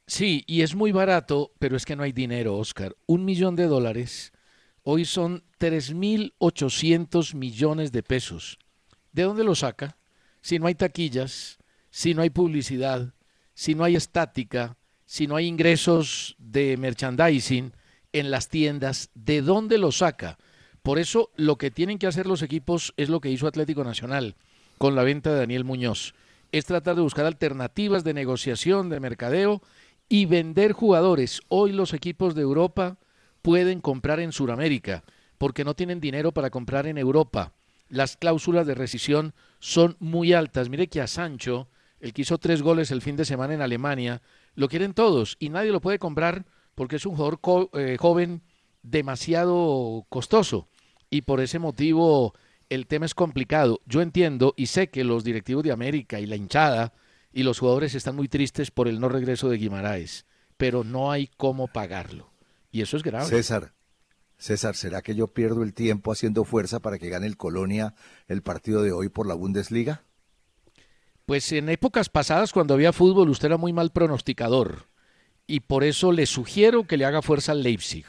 Sí, 0.06 0.44
y 0.46 0.62
es 0.62 0.74
muy 0.74 0.92
barato, 0.92 1.52
pero 1.58 1.76
es 1.76 1.84
que 1.84 1.96
no 1.96 2.02
hay 2.02 2.12
dinero, 2.12 2.56
Oscar. 2.56 2.96
Un 3.06 3.24
millón 3.24 3.54
de 3.56 3.66
dólares 3.66 4.32
hoy 4.82 5.04
son 5.04 5.44
3.800 5.60 7.34
millones 7.34 7.92
de 7.92 8.02
pesos. 8.02 8.58
¿De 9.12 9.22
dónde 9.22 9.44
lo 9.44 9.54
saca? 9.54 9.96
si 10.40 10.58
no 10.58 10.66
hay 10.66 10.74
taquillas, 10.74 11.58
si 11.90 12.14
no 12.14 12.22
hay 12.22 12.30
publicidad, 12.30 13.14
si 13.54 13.74
no 13.74 13.84
hay 13.84 13.96
estática, 13.96 14.76
si 15.04 15.26
no 15.26 15.36
hay 15.36 15.46
ingresos 15.46 16.36
de 16.38 16.76
merchandising 16.76 17.72
en 18.12 18.30
las 18.30 18.48
tiendas, 18.48 19.10
¿de 19.14 19.42
dónde 19.42 19.78
lo 19.78 19.92
saca? 19.92 20.38
Por 20.82 20.98
eso 20.98 21.30
lo 21.36 21.56
que 21.56 21.70
tienen 21.70 21.98
que 21.98 22.06
hacer 22.06 22.26
los 22.26 22.42
equipos 22.42 22.94
es 22.96 23.08
lo 23.08 23.20
que 23.20 23.30
hizo 23.30 23.46
Atlético 23.46 23.84
Nacional 23.84 24.36
con 24.78 24.94
la 24.94 25.04
venta 25.04 25.30
de 25.30 25.40
Daniel 25.40 25.64
Muñoz. 25.64 26.14
Es 26.52 26.64
tratar 26.64 26.96
de 26.96 27.02
buscar 27.02 27.26
alternativas 27.26 28.02
de 28.02 28.14
negociación, 28.14 28.88
de 28.88 28.98
mercadeo 28.98 29.60
y 30.08 30.24
vender 30.24 30.72
jugadores. 30.72 31.42
Hoy 31.48 31.72
los 31.72 31.92
equipos 31.92 32.34
de 32.34 32.42
Europa 32.42 32.96
pueden 33.42 33.80
comprar 33.80 34.20
en 34.20 34.32
Sudamérica 34.32 35.04
porque 35.38 35.64
no 35.64 35.74
tienen 35.74 36.00
dinero 36.00 36.32
para 36.32 36.50
comprar 36.50 36.86
en 36.86 36.98
Europa. 36.98 37.52
Las 37.88 38.16
cláusulas 38.16 38.66
de 38.66 38.74
rescisión 38.74 39.34
son 39.58 39.96
muy 40.00 40.32
altas. 40.32 40.68
Mire 40.68 40.88
que 40.88 41.00
a 41.00 41.06
Sancho, 41.06 41.68
el 42.00 42.12
que 42.12 42.22
hizo 42.22 42.38
tres 42.38 42.62
goles 42.62 42.90
el 42.90 43.02
fin 43.02 43.16
de 43.16 43.24
semana 43.24 43.54
en 43.54 43.62
Alemania, 43.62 44.22
lo 44.54 44.68
quieren 44.68 44.94
todos 44.94 45.36
y 45.38 45.50
nadie 45.50 45.72
lo 45.72 45.80
puede 45.80 45.98
comprar 45.98 46.46
porque 46.74 46.96
es 46.96 47.06
un 47.06 47.16
jugador 47.16 47.40
eh, 47.74 47.96
joven 47.98 48.42
demasiado 48.82 50.06
costoso 50.08 50.68
y 51.10 51.22
por 51.22 51.40
ese 51.40 51.58
motivo 51.58 52.34
el 52.68 52.86
tema 52.86 53.06
es 53.06 53.14
complicado. 53.14 53.80
Yo 53.84 54.00
entiendo 54.00 54.54
y 54.56 54.66
sé 54.66 54.90
que 54.90 55.04
los 55.04 55.24
directivos 55.24 55.64
de 55.64 55.72
América 55.72 56.20
y 56.20 56.26
la 56.26 56.36
hinchada 56.36 56.94
y 57.32 57.42
los 57.42 57.58
jugadores 57.58 57.94
están 57.94 58.16
muy 58.16 58.28
tristes 58.28 58.70
por 58.70 58.88
el 58.88 59.00
no 59.00 59.08
regreso 59.08 59.48
de 59.48 59.58
Guimaraes, 59.58 60.24
pero 60.56 60.84
no 60.84 61.10
hay 61.10 61.28
cómo 61.36 61.68
pagarlo. 61.68 62.32
Y 62.70 62.82
eso 62.82 62.96
es 62.96 63.02
grave. 63.02 63.26
César, 63.26 63.74
César, 64.38 64.76
¿será 64.76 65.02
que 65.02 65.14
yo 65.14 65.28
pierdo 65.28 65.62
el 65.62 65.74
tiempo 65.74 66.12
haciendo 66.12 66.44
fuerza 66.44 66.80
para 66.80 66.98
que 66.98 67.10
gane 67.10 67.26
el 67.26 67.36
Colonia 67.36 67.94
el 68.26 68.42
partido 68.42 68.82
de 68.82 68.92
hoy 68.92 69.08
por 69.08 69.26
la 69.26 69.34
Bundesliga? 69.34 70.04
Pues 71.26 71.52
en 71.52 71.68
épocas 71.68 72.08
pasadas, 72.08 72.52
cuando 72.52 72.74
había 72.74 72.92
fútbol, 72.92 73.28
usted 73.28 73.46
era 73.46 73.56
muy 73.56 73.72
mal 73.72 73.92
pronosticador. 73.92 74.88
Y 75.46 75.60
por 75.60 75.84
eso 75.84 76.10
le 76.10 76.26
sugiero 76.26 76.86
que 76.86 76.96
le 76.96 77.04
haga 77.04 77.22
fuerza 77.22 77.52
al 77.52 77.62
Leipzig. 77.62 78.06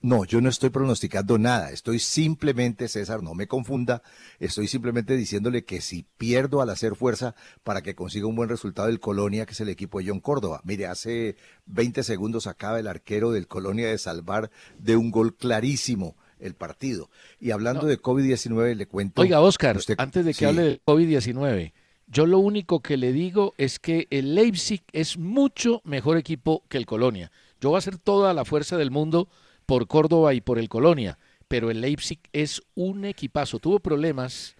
No, 0.00 0.24
yo 0.24 0.40
no 0.40 0.48
estoy 0.48 0.70
pronosticando 0.70 1.38
nada. 1.38 1.70
Estoy 1.70 1.98
simplemente, 1.98 2.86
César, 2.86 3.22
no 3.22 3.34
me 3.34 3.48
confunda, 3.48 4.02
estoy 4.38 4.68
simplemente 4.68 5.16
diciéndole 5.16 5.64
que 5.64 5.80
si 5.80 6.06
pierdo 6.16 6.62
al 6.62 6.70
hacer 6.70 6.94
fuerza 6.94 7.34
para 7.64 7.82
que 7.82 7.96
consiga 7.96 8.26
un 8.26 8.36
buen 8.36 8.48
resultado 8.48 8.86
del 8.86 9.00
Colonia, 9.00 9.44
que 9.44 9.52
es 9.52 9.60
el 9.60 9.68
equipo 9.68 9.98
de 9.98 10.08
John 10.08 10.20
Córdoba. 10.20 10.60
Mire, 10.62 10.86
hace 10.86 11.36
20 11.66 12.04
segundos 12.04 12.46
acaba 12.46 12.78
el 12.78 12.86
arquero 12.86 13.32
del 13.32 13.48
Colonia 13.48 13.88
de 13.88 13.98
salvar 13.98 14.50
de 14.78 14.96
un 14.96 15.10
gol 15.10 15.34
clarísimo 15.34 16.16
el 16.38 16.54
partido. 16.54 17.10
Y 17.40 17.50
hablando 17.50 17.86
de 17.86 18.00
COVID-19, 18.00 18.76
le 18.76 18.86
cuento. 18.86 19.22
Oiga, 19.22 19.40
Oscar, 19.40 19.80
antes 19.96 20.24
de 20.24 20.32
que 20.32 20.46
hable 20.46 20.62
de 20.62 20.80
COVID-19, 20.84 21.72
yo 22.06 22.26
lo 22.26 22.38
único 22.38 22.80
que 22.80 22.96
le 22.96 23.12
digo 23.12 23.52
es 23.58 23.80
que 23.80 24.06
el 24.10 24.36
Leipzig 24.36 24.82
es 24.92 25.18
mucho 25.18 25.82
mejor 25.84 26.16
equipo 26.16 26.62
que 26.68 26.78
el 26.78 26.86
Colonia. 26.86 27.32
Yo 27.60 27.70
voy 27.70 27.76
a 27.76 27.78
hacer 27.78 27.98
toda 27.98 28.32
la 28.32 28.44
fuerza 28.44 28.76
del 28.76 28.92
mundo 28.92 29.28
por 29.68 29.86
Córdoba 29.86 30.32
y 30.32 30.40
por 30.40 30.58
el 30.58 30.70
Colonia, 30.70 31.18
pero 31.46 31.70
el 31.70 31.82
Leipzig 31.82 32.20
es 32.32 32.62
un 32.74 33.04
equipazo. 33.04 33.58
Tuvo 33.58 33.80
problemas 33.80 34.56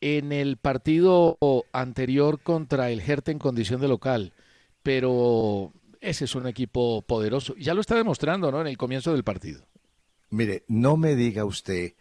en 0.00 0.32
el 0.32 0.56
partido 0.56 1.36
anterior 1.70 2.40
contra 2.40 2.90
el 2.90 3.02
Hertha 3.02 3.30
en 3.30 3.38
condición 3.38 3.78
de 3.82 3.88
local, 3.88 4.32
pero 4.82 5.74
ese 6.00 6.24
es 6.24 6.34
un 6.34 6.46
equipo 6.46 7.02
poderoso. 7.02 7.54
Ya 7.56 7.74
lo 7.74 7.82
está 7.82 7.96
demostrando, 7.96 8.50
¿no? 8.50 8.62
En 8.62 8.68
el 8.68 8.78
comienzo 8.78 9.12
del 9.12 9.22
partido. 9.22 9.66
Mire, 10.30 10.64
no 10.66 10.96
me 10.96 11.14
diga 11.14 11.44
usted 11.44 11.92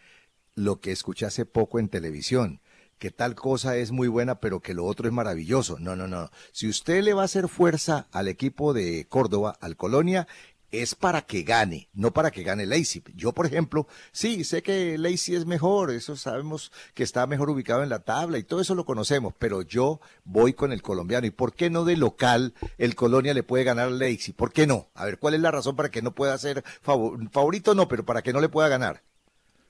lo 0.56 0.80
que 0.80 0.94
escuché 0.94 1.26
hace 1.26 1.46
poco 1.46 1.80
en 1.80 1.90
televisión, 1.90 2.62
que 2.98 3.12
tal 3.12 3.36
cosa 3.36 3.76
es 3.76 3.92
muy 3.92 4.08
buena, 4.08 4.40
pero 4.40 4.62
que 4.62 4.74
lo 4.74 4.86
otro 4.86 5.10
es 5.10 5.14
maravilloso. 5.14 5.80
No, 5.80 5.98
no, 5.98 6.08
no. 6.08 6.30
Si 6.54 6.70
usted 6.70 7.04
le 7.04 7.14
va 7.14 7.24
a 7.24 7.26
hacer 7.26 7.50
fuerza 7.50 8.08
al 8.14 8.30
equipo 8.30 8.74
de 8.74 9.06
Córdoba, 9.10 9.58
al 9.60 9.76
Colonia, 9.76 10.30
es 10.72 10.96
para 10.96 11.22
que 11.22 11.44
gane, 11.44 11.90
no 11.94 12.14
para 12.14 12.32
que 12.32 12.44
gane 12.44 12.66
Lacey. 12.66 13.04
Yo, 13.16 13.34
por 13.34 13.46
ejemplo, 13.46 13.88
sí, 14.12 14.44
sé 14.44 14.62
que 14.62 14.98
Lacey 14.98 15.36
es 15.36 15.46
mejor, 15.46 15.92
eso 15.92 16.16
sabemos 16.16 16.72
que 16.94 17.04
está 17.04 17.26
mejor 17.28 17.50
ubicado 17.50 17.84
en 17.84 17.90
la 17.90 18.00
tabla 18.00 18.38
y 18.38 18.44
todo 18.44 18.62
eso 18.62 18.76
lo 18.76 18.86
conocemos, 18.86 19.34
pero 19.38 19.62
yo 19.62 20.02
voy 20.26 20.54
con 20.54 20.72
el 20.72 20.82
colombiano. 20.82 21.28
¿Y 21.28 21.32
por 21.32 21.54
qué 21.54 21.70
no 21.70 21.86
de 21.86 21.98
local 21.98 22.54
el 22.78 22.96
Colonia 22.96 23.34
le 23.34 23.44
puede 23.44 23.64
ganar 23.64 23.88
a 23.88 23.92
Lacey? 23.92 24.34
¿Por 24.34 24.52
qué 24.52 24.68
no? 24.68 24.90
A 24.94 25.06
ver, 25.06 25.20
¿cuál 25.20 25.34
es 25.34 25.42
la 25.42 25.52
razón 25.52 25.76
para 25.76 25.90
que 25.90 26.02
no 26.02 26.14
pueda 26.14 26.38
ser 26.38 26.64
favorito? 26.82 27.74
No, 27.74 27.88
pero 27.88 28.06
para 28.06 28.22
que 28.22 28.34
no 28.34 28.42
le 28.42 28.50
pueda 28.50 28.68
ganar. 28.68 29.04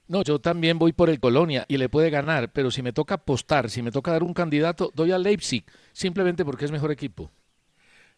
No, 0.08 0.24
yo 0.24 0.40
también 0.40 0.80
voy 0.80 0.94
por 0.94 1.10
el 1.10 1.20
Colonia 1.20 1.66
y 1.68 1.78
le 1.78 1.90
puede 1.90 2.10
ganar, 2.10 2.52
pero 2.54 2.72
si 2.72 2.82
me 2.82 2.94
toca 2.94 3.16
apostar, 3.16 3.70
si 3.70 3.82
me 3.82 3.92
toca 3.92 4.12
dar 4.12 4.24
un 4.24 4.34
candidato, 4.34 4.90
doy 4.96 5.12
a 5.12 5.18
Leipzig, 5.18 5.66
simplemente 5.92 6.46
porque 6.46 6.64
es 6.64 6.72
mejor 6.72 6.92
equipo. 6.92 7.30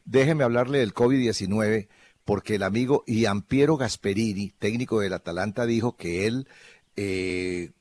Déjeme 0.05 0.43
hablarle 0.43 0.79
del 0.79 0.93
COVID-19 0.93 1.87
porque 2.29 2.53
el 2.53 2.61
amigo 2.61 3.03
Iampiero 3.07 3.75
Gasperini, 3.75 4.51
técnico 4.51 4.99
del 4.99 5.13
Atalanta, 5.13 5.65
dijo 5.65 5.97
que 5.97 6.27
él 6.27 6.47
eh, 6.95 7.71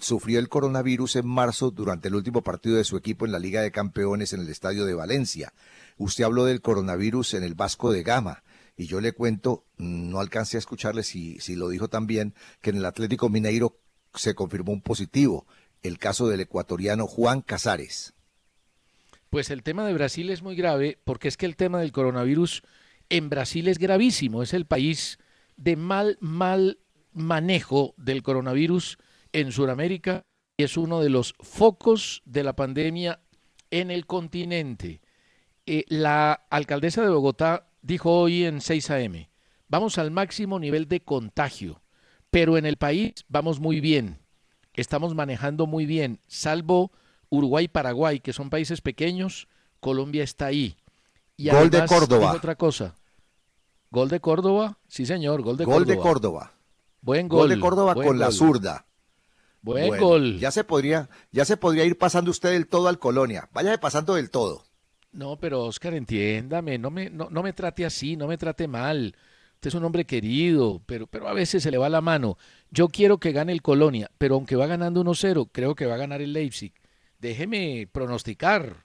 sufrió 0.00 0.38
el 0.38 0.48
coronavirus 0.48 1.16
en 1.16 1.28
marzo 1.28 1.70
durante 1.70 2.08
el 2.08 2.14
último 2.14 2.40
partido 2.40 2.76
de 2.76 2.84
su 2.84 2.96
equipo 2.96 3.26
en 3.26 3.32
la 3.32 3.38
Liga 3.38 3.60
de 3.60 3.70
Campeones 3.70 4.32
en 4.32 4.40
el 4.40 4.48
Estadio 4.48 4.86
de 4.86 4.94
Valencia. 4.94 5.52
Usted 5.98 6.24
habló 6.24 6.46
del 6.46 6.62
coronavirus 6.62 7.34
en 7.34 7.44
el 7.44 7.54
Vasco 7.54 7.92
de 7.92 8.02
Gama. 8.02 8.42
Y 8.74 8.86
yo 8.86 9.02
le 9.02 9.12
cuento, 9.12 9.66
no 9.76 10.20
alcancé 10.20 10.56
a 10.56 10.60
escucharle 10.60 11.02
si, 11.02 11.38
si 11.38 11.54
lo 11.54 11.68
dijo 11.68 11.88
también, 11.88 12.32
que 12.62 12.70
en 12.70 12.76
el 12.76 12.86
Atlético 12.86 13.28
Mineiro 13.28 13.76
se 14.14 14.34
confirmó 14.34 14.72
un 14.72 14.80
positivo, 14.80 15.46
el 15.82 15.98
caso 15.98 16.26
del 16.26 16.40
ecuatoriano 16.40 17.06
Juan 17.06 17.42
Casares. 17.42 18.14
Pues 19.28 19.50
el 19.50 19.62
tema 19.62 19.86
de 19.86 19.92
Brasil 19.92 20.30
es 20.30 20.40
muy 20.40 20.56
grave 20.56 20.96
porque 21.04 21.28
es 21.28 21.36
que 21.36 21.44
el 21.44 21.56
tema 21.56 21.80
del 21.80 21.92
coronavirus 21.92 22.62
en 23.10 23.28
Brasil 23.28 23.68
es 23.68 23.78
gravísimo. 23.78 24.42
Es 24.42 24.54
el 24.54 24.64
país 24.64 25.18
de 25.56 25.76
mal, 25.76 26.16
mal 26.20 26.78
manejo 27.12 27.94
del 27.96 28.22
coronavirus 28.22 28.98
en 29.32 29.52
Sudamérica 29.52 30.24
y 30.56 30.62
es 30.62 30.76
uno 30.76 31.00
de 31.00 31.10
los 31.10 31.34
focos 31.40 32.22
de 32.24 32.44
la 32.44 32.54
pandemia 32.54 33.20
en 33.70 33.90
el 33.90 34.06
continente. 34.06 35.02
Eh, 35.66 35.84
la 35.88 36.32
alcaldesa 36.50 37.02
de 37.02 37.08
Bogotá 37.10 37.68
dijo 37.82 38.12
hoy 38.12 38.44
en 38.44 38.60
6 38.60 38.90
a.m., 38.90 39.30
vamos 39.68 39.98
al 39.98 40.10
máximo 40.10 40.58
nivel 40.58 40.88
de 40.88 41.00
contagio, 41.00 41.82
pero 42.30 42.58
en 42.58 42.66
el 42.66 42.76
país 42.76 43.24
vamos 43.28 43.60
muy 43.60 43.80
bien, 43.80 44.18
estamos 44.74 45.14
manejando 45.14 45.66
muy 45.66 45.86
bien, 45.86 46.20
salvo 46.26 46.90
Uruguay 47.28 47.66
y 47.66 47.68
Paraguay, 47.68 48.20
que 48.20 48.32
son 48.32 48.50
países 48.50 48.80
pequeños, 48.80 49.46
Colombia 49.78 50.24
está 50.24 50.46
ahí. 50.46 50.76
Y 51.36 51.48
Gol 51.48 51.70
de 51.70 51.86
Córdoba. 51.86 52.32
Otra 52.34 52.56
cosa, 52.56 52.96
Gol 53.90 54.08
de 54.08 54.20
Córdoba, 54.20 54.78
sí 54.88 55.04
señor, 55.04 55.42
gol 55.42 55.56
de 55.56 55.64
gol 55.64 55.74
Córdoba. 55.74 55.94
de 55.94 56.00
Córdoba. 56.00 56.52
Buen 57.00 57.28
gol. 57.28 57.40
Gol 57.40 57.48
de 57.48 57.60
Córdoba 57.60 57.94
con 57.94 58.18
la 58.18 58.30
zurda. 58.30 58.86
Buen 59.62 59.98
gol. 59.98 60.38
Ya 60.38 60.50
se 60.50 60.64
podría, 60.64 61.08
ya 61.32 61.44
se 61.44 61.56
podría 61.56 61.84
ir 61.84 61.98
pasando 61.98 62.30
usted 62.30 62.50
del 62.52 62.66
todo 62.66 62.88
al 62.88 62.98
Colonia. 62.98 63.48
Váyase 63.52 63.78
pasando 63.78 64.14
del 64.14 64.30
todo. 64.30 64.64
No, 65.12 65.38
pero 65.38 65.64
Oscar, 65.64 65.94
entiéndame, 65.94 66.78
no 66.78 66.90
me, 66.90 67.10
no, 67.10 67.28
no 67.30 67.42
me 67.42 67.52
trate 67.52 67.84
así, 67.84 68.16
no 68.16 68.28
me 68.28 68.38
trate 68.38 68.68
mal. 68.68 69.16
Usted 69.54 69.68
es 69.68 69.74
un 69.74 69.84
hombre 69.84 70.06
querido, 70.06 70.80
pero, 70.86 71.06
pero 71.06 71.28
a 71.28 71.34
veces 71.34 71.62
se 71.62 71.70
le 71.70 71.76
va 71.76 71.88
la 71.88 72.00
mano. 72.00 72.38
Yo 72.70 72.88
quiero 72.88 73.18
que 73.18 73.32
gane 73.32 73.52
el 73.52 73.60
Colonia, 73.60 74.10
pero 74.16 74.36
aunque 74.36 74.56
va 74.56 74.66
ganando 74.66 75.04
1-0, 75.04 75.50
creo 75.52 75.74
que 75.74 75.86
va 75.86 75.94
a 75.94 75.98
ganar 75.98 76.22
el 76.22 76.32
Leipzig. 76.32 76.72
Déjeme 77.18 77.88
pronosticar. 77.90 78.84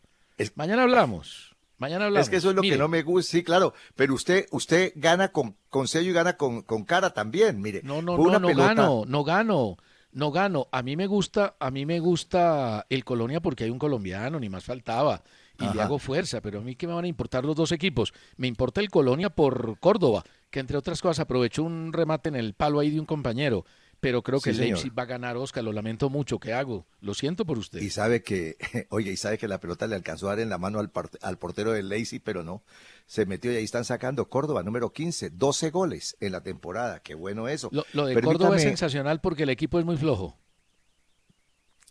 Mañana 0.55 0.83
hablamos. 0.83 1.54
Mañana 1.77 2.05
hablamos. 2.05 2.27
Es 2.27 2.29
que 2.29 2.37
eso 2.37 2.49
es 2.49 2.55
lo 2.55 2.61
que 2.61 2.77
no 2.77 2.87
me 2.87 3.01
gusta, 3.01 3.31
sí, 3.31 3.43
claro, 3.43 3.73
pero 3.95 4.13
usted 4.13 4.47
usted 4.51 4.93
gana 4.95 5.29
con, 5.29 5.57
con 5.69 5.87
sello 5.87 6.11
y 6.11 6.13
gana 6.13 6.37
con, 6.37 6.61
con 6.61 6.85
cara 6.85 7.13
también, 7.13 7.61
mire. 7.61 7.81
No, 7.83 8.01
no, 8.01 8.17
no, 8.17 8.39
no 8.39 8.55
gano, 8.55 9.03
no 9.05 9.23
gano, 9.23 9.77
no 10.11 10.31
gano. 10.31 10.67
A 10.71 10.81
mí 10.81 10.95
me 10.95 11.07
gusta, 11.07 11.55
a 11.59 11.71
mí 11.71 11.85
me 11.85 11.99
gusta 11.99 12.85
el 12.89 13.03
Colonia 13.03 13.41
porque 13.41 13.65
hay 13.65 13.69
un 13.69 13.79
colombiano, 13.79 14.39
ni 14.39 14.49
más 14.49 14.63
faltaba, 14.63 15.21
y 15.59 15.73
le 15.73 15.81
hago 15.81 15.99
fuerza, 15.99 16.41
pero 16.41 16.59
a 16.59 16.61
mí 16.61 16.75
qué 16.75 16.87
me 16.87 16.93
van 16.93 17.05
a 17.05 17.09
importar 17.09 17.43
los 17.43 17.55
dos 17.55 17.71
equipos. 17.71 18.13
Me 18.37 18.47
importa 18.47 18.81
el 18.81 18.89
Colonia 18.89 19.29
por 19.29 19.77
Córdoba, 19.79 20.23
que 20.49 20.59
entre 20.61 20.77
otras 20.77 21.01
cosas 21.01 21.19
aprovechó 21.19 21.63
un 21.63 21.91
remate 21.91 22.29
en 22.29 22.35
el 22.35 22.53
palo 22.53 22.79
ahí 22.79 22.89
de 22.89 22.99
un 22.99 23.05
compañero 23.05 23.65
pero 24.05 24.21
creo 24.21 24.39
que 24.39 24.51
el 24.51 24.57
Leipzig 24.57 24.93
va 24.95 25.01
a 25.01 25.07
ganar, 25.07 25.35
Oscar. 25.35 25.63
Lo 25.63 25.71
lamento 25.71 26.11
mucho. 26.11 26.37
¿Qué 26.37 26.53
hago? 26.53 26.85
Lo 27.01 27.15
siento 27.15 27.43
por 27.43 27.57
usted. 27.57 27.81
Y 27.81 27.89
sabe 27.89 28.21
que, 28.21 28.55
oye, 28.91 29.11
y 29.11 29.17
sabe 29.17 29.39
que 29.39 29.47
la 29.47 29.59
pelota 29.59 29.87
le 29.87 29.95
alcanzó 29.95 30.27
a 30.27 30.33
dar 30.33 30.41
en 30.41 30.49
la 30.49 30.59
mano 30.59 30.77
al, 30.77 30.91
al 31.23 31.37
portero 31.39 31.71
del 31.71 31.89
Leipzig, 31.89 32.21
pero 32.23 32.43
no. 32.43 32.61
Se 33.07 33.25
metió 33.25 33.51
y 33.51 33.55
ahí 33.55 33.63
están 33.63 33.83
sacando 33.83 34.29
Córdoba, 34.29 34.61
número 34.61 34.93
15, 34.93 35.31
12 35.31 35.71
goles 35.71 36.17
en 36.19 36.33
la 36.33 36.43
temporada. 36.43 36.99
Qué 36.99 37.15
bueno 37.15 37.47
eso. 37.47 37.71
Lo, 37.71 38.05
de 38.05 38.21
Córdoba 38.21 38.57
es 38.57 38.61
sensacional 38.61 39.21
porque 39.21 39.41
el 39.41 39.49
equipo 39.49 39.79
es 39.79 39.85
muy 39.85 39.97
flojo. 39.97 40.37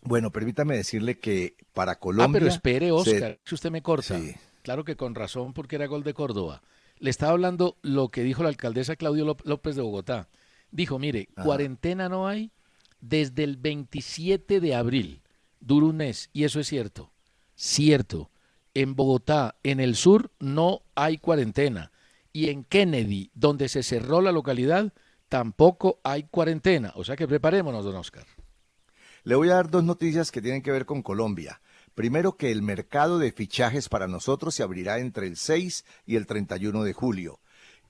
Bueno, 0.01 0.31
permítame 0.31 0.77
decirle 0.77 1.19
que 1.19 1.57
para 1.73 1.99
Colombia. 1.99 2.27
Ah, 2.27 2.31
pero 2.31 2.47
espere, 2.47 2.93
Oscar, 2.93 3.41
si 3.43 3.55
usted 3.55 3.71
me 3.71 3.81
corta. 3.81 4.17
Claro 4.61 4.85
que 4.85 4.95
con 4.95 5.15
razón, 5.15 5.51
porque 5.51 5.75
era 5.75 5.87
gol 5.87 6.05
de 6.05 6.13
Córdoba. 6.13 6.61
Le 6.97 7.09
estaba 7.09 7.33
hablando 7.33 7.75
lo 7.81 8.07
que 8.07 8.23
dijo 8.23 8.41
la 8.41 8.47
alcaldesa 8.47 8.95
Claudio 8.95 9.35
López 9.43 9.75
de 9.75 9.81
Bogotá 9.81 10.29
dijo, 10.75 10.99
mire, 10.99 11.27
cuarentena 11.41 12.09
no 12.09 12.27
hay 12.27 12.51
desde 12.99 13.43
el 13.43 13.57
27 13.57 14.59
de 14.59 14.75
abril, 14.75 15.21
dura 15.59 15.87
un 15.87 15.97
mes, 15.97 16.29
y 16.33 16.43
eso 16.43 16.59
es 16.59 16.67
cierto. 16.67 17.11
cierto. 17.55 18.31
En 18.73 18.95
Bogotá, 18.95 19.55
en 19.63 19.79
el 19.79 19.95
sur, 19.95 20.31
no 20.39 20.81
hay 20.95 21.17
cuarentena. 21.17 21.91
Y 22.33 22.49
en 22.49 22.65
Kennedy, 22.65 23.31
donde 23.33 23.69
se 23.69 23.83
cerró 23.83 24.19
la 24.19 24.33
localidad, 24.33 24.91
tampoco 25.29 26.01
hay 26.03 26.23
cuarentena. 26.23 26.91
O 26.95 27.05
sea 27.05 27.15
que 27.15 27.27
preparémonos, 27.27 27.85
don 27.85 27.95
Oscar. 27.95 28.25
Le 29.23 29.35
voy 29.35 29.49
a 29.49 29.55
dar 29.55 29.69
dos 29.69 29.83
noticias 29.83 30.31
que 30.31 30.41
tienen 30.41 30.61
que 30.61 30.71
ver 30.71 30.85
con 30.85 31.01
Colombia. 31.01 31.61
Primero 31.93 32.35
que 32.35 32.51
el 32.51 32.61
mercado 32.61 33.17
de 33.17 33.31
fichajes 33.31 33.87
para 33.87 34.07
nosotros 34.07 34.53
se 34.53 34.63
abrirá 34.63 34.99
entre 34.99 35.27
el 35.27 35.37
6 35.37 35.85
y 36.05 36.17
el 36.17 36.27
31 36.27 36.83
de 36.83 36.91
julio. 36.91 37.39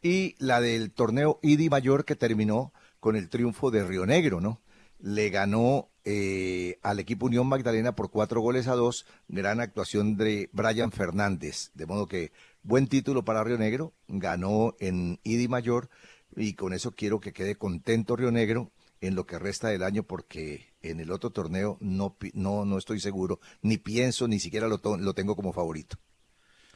Y 0.05 0.35
la 0.37 0.61
del 0.61 0.91
torneo 0.91 1.39
IDI 1.41 1.67
Mayor 1.67 2.05
que 2.05 2.15
terminó 2.15 2.71
con 2.99 3.15
el 3.15 3.27
triunfo 3.27 3.71
de 3.71 3.83
Río 3.83 4.05
Negro, 4.05 4.39
¿no? 4.39 4.61
Le 4.99 5.31
ganó 5.31 5.89
eh, 6.03 6.77
al 6.83 6.99
equipo 6.99 7.25
Unión 7.25 7.47
Magdalena 7.47 7.95
por 7.95 8.11
cuatro 8.11 8.39
goles 8.39 8.67
a 8.67 8.75
dos. 8.75 9.07
Gran 9.27 9.61
actuación 9.61 10.15
de 10.15 10.47
Brian 10.53 10.91
Fernández. 10.91 11.71
De 11.73 11.87
modo 11.87 12.07
que 12.07 12.31
buen 12.61 12.85
título 12.85 13.25
para 13.25 13.43
Río 13.43 13.57
Negro. 13.57 13.95
Ganó 14.07 14.75
en 14.79 15.19
IDI 15.23 15.47
Mayor 15.47 15.89
y 16.35 16.53
con 16.53 16.73
eso 16.73 16.91
quiero 16.91 17.19
que 17.19 17.33
quede 17.33 17.55
contento 17.55 18.15
Río 18.15 18.29
Negro 18.29 18.71
en 19.01 19.15
lo 19.15 19.25
que 19.25 19.39
resta 19.39 19.69
del 19.69 19.81
año 19.81 20.03
porque 20.03 20.75
en 20.83 20.99
el 20.99 21.09
otro 21.09 21.31
torneo 21.31 21.79
no, 21.79 22.15
no, 22.35 22.63
no 22.63 22.77
estoy 22.77 22.99
seguro, 22.99 23.39
ni 23.63 23.79
pienso, 23.79 24.27
ni 24.27 24.39
siquiera 24.39 24.67
lo, 24.67 24.79
lo 24.97 25.13
tengo 25.15 25.35
como 25.35 25.51
favorito. 25.51 25.97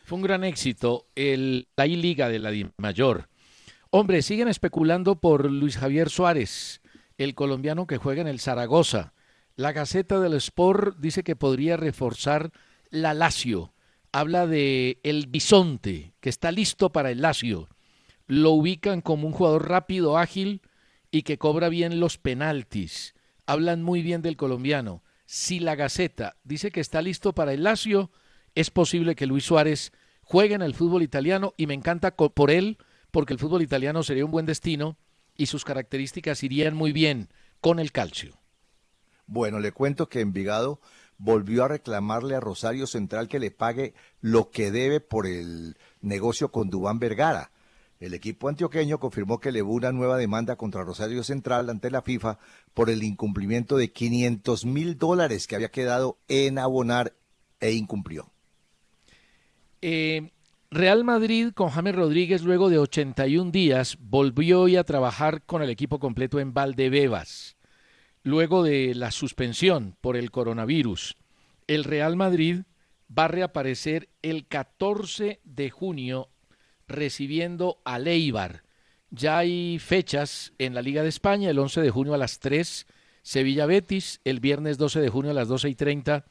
Fue 0.09 0.15
un 0.15 0.23
gran 0.23 0.43
éxito 0.43 1.05
el, 1.13 1.67
la 1.77 1.85
I-Liga 1.85 2.29
de 2.29 2.39
la 2.39 2.51
Mayor. 2.77 3.29
Hombre, 3.91 4.23
siguen 4.23 4.47
especulando 4.47 5.21
por 5.21 5.51
Luis 5.51 5.77
Javier 5.77 6.09
Suárez, 6.09 6.81
el 7.19 7.35
colombiano 7.35 7.85
que 7.85 7.97
juega 7.97 8.21
en 8.21 8.27
el 8.27 8.39
Zaragoza. 8.39 9.13
La 9.55 9.71
Gaceta 9.71 10.19
del 10.19 10.33
Sport 10.33 10.97
dice 10.97 11.23
que 11.23 11.35
podría 11.35 11.77
reforzar 11.77 12.51
la 12.89 13.13
Lazio. 13.13 13.75
Habla 14.11 14.47
de 14.47 14.99
el 15.03 15.27
Bisonte, 15.27 16.15
que 16.21 16.29
está 16.29 16.51
listo 16.51 16.91
para 16.91 17.11
el 17.11 17.21
Lazio. 17.21 17.69
Lo 18.25 18.49
ubican 18.49 19.01
como 19.01 19.27
un 19.27 19.33
jugador 19.33 19.69
rápido, 19.69 20.17
ágil 20.17 20.63
y 21.11 21.21
que 21.21 21.37
cobra 21.37 21.69
bien 21.69 21.99
los 21.99 22.17
penaltis. 22.17 23.13
Hablan 23.45 23.83
muy 23.83 24.01
bien 24.01 24.23
del 24.23 24.37
colombiano. 24.37 25.03
Si 25.27 25.59
la 25.59 25.75
Gaceta 25.75 26.35
dice 26.43 26.71
que 26.71 26.79
está 26.79 27.03
listo 27.03 27.33
para 27.35 27.53
el 27.53 27.61
Lazio, 27.61 28.09
es 28.55 28.71
posible 28.71 29.15
que 29.15 29.27
Luis 29.27 29.45
Suárez 29.45 29.91
juegue 30.29 30.53
en 30.53 30.61
el 30.61 30.75
fútbol 30.75 31.01
italiano 31.01 31.55
y 31.57 31.65
me 31.65 31.73
encanta 31.73 32.15
por 32.15 32.51
él 32.51 32.77
porque 33.09 33.33
el 33.33 33.39
fútbol 33.39 33.63
italiano 33.63 34.03
sería 34.03 34.25
un 34.25 34.29
buen 34.29 34.45
destino 34.45 34.95
y 35.35 35.47
sus 35.47 35.65
características 35.65 36.43
irían 36.43 36.75
muy 36.75 36.91
bien 36.91 37.29
con 37.61 37.79
el 37.79 37.91
calcio. 37.91 38.37
Bueno, 39.25 39.59
le 39.59 39.71
cuento 39.71 40.07
que 40.07 40.21
Envigado 40.21 40.81
volvió 41.17 41.63
a 41.63 41.69
reclamarle 41.69 42.35
a 42.35 42.41
Rosario 42.41 42.85
Central 42.85 43.27
que 43.27 43.39
le 43.39 43.49
pague 43.49 43.95
lo 44.21 44.51
que 44.51 44.69
debe 44.69 44.99
por 44.99 45.25
el 45.25 45.77
negocio 45.99 46.51
con 46.51 46.69
Dubán 46.69 46.99
Vergara. 46.99 47.49
El 47.99 48.13
equipo 48.13 48.49
antioqueño 48.49 48.99
confirmó 48.99 49.39
que 49.39 49.49
elevó 49.49 49.73
una 49.73 49.91
nueva 49.91 50.17
demanda 50.17 50.57
contra 50.57 50.83
Rosario 50.83 51.23
Central 51.23 51.71
ante 51.71 51.89
la 51.89 52.03
FIFA 52.03 52.37
por 52.75 52.91
el 52.91 53.01
incumplimiento 53.01 53.77
de 53.77 53.91
500 53.91 54.63
mil 54.65 54.95
dólares 54.95 55.47
que 55.47 55.55
había 55.55 55.71
quedado 55.71 56.19
en 56.27 56.59
abonar 56.59 57.15
e 57.59 57.71
incumplió. 57.71 58.31
Eh, 59.81 60.31
Real 60.71 61.03
Madrid 61.03 61.51
con 61.53 61.69
James 61.69 61.95
Rodríguez 61.95 62.43
luego 62.43 62.69
de 62.69 62.77
81 62.77 63.51
días 63.51 63.97
volvió 63.99 64.61
hoy 64.61 64.75
a 64.75 64.83
trabajar 64.83 65.43
con 65.43 65.61
el 65.61 65.69
equipo 65.69 65.99
completo 65.99 66.39
en 66.39 66.53
Valdebebas 66.53 67.57
luego 68.23 68.63
de 68.63 68.93
la 68.95 69.11
suspensión 69.11 69.95
por 70.01 70.17
el 70.17 70.31
coronavirus. 70.31 71.15
El 71.67 71.83
Real 71.83 72.15
Madrid 72.15 72.63
va 73.15 73.25
a 73.25 73.29
reaparecer 73.29 74.09
el 74.21 74.47
14 74.47 75.39
de 75.43 75.69
junio 75.69 76.29
recibiendo 76.87 77.81
a 77.85 77.99
Leibar. 77.99 78.63
Ya 79.09 79.39
hay 79.39 79.79
fechas 79.79 80.53
en 80.57 80.75
la 80.75 80.81
Liga 80.81 81.01
de 81.01 81.09
España, 81.09 81.49
el 81.49 81.59
11 81.59 81.81
de 81.81 81.89
junio 81.89 82.13
a 82.13 82.17
las 82.17 82.39
3, 82.39 82.85
Sevilla 83.23 83.65
Betis, 83.65 84.21
el 84.23 84.39
viernes 84.39 84.77
12 84.77 85.01
de 85.01 85.09
junio 85.09 85.31
a 85.31 85.35
las 85.35 85.47
12 85.47 85.69
y 85.69 85.75
30, 85.75 86.25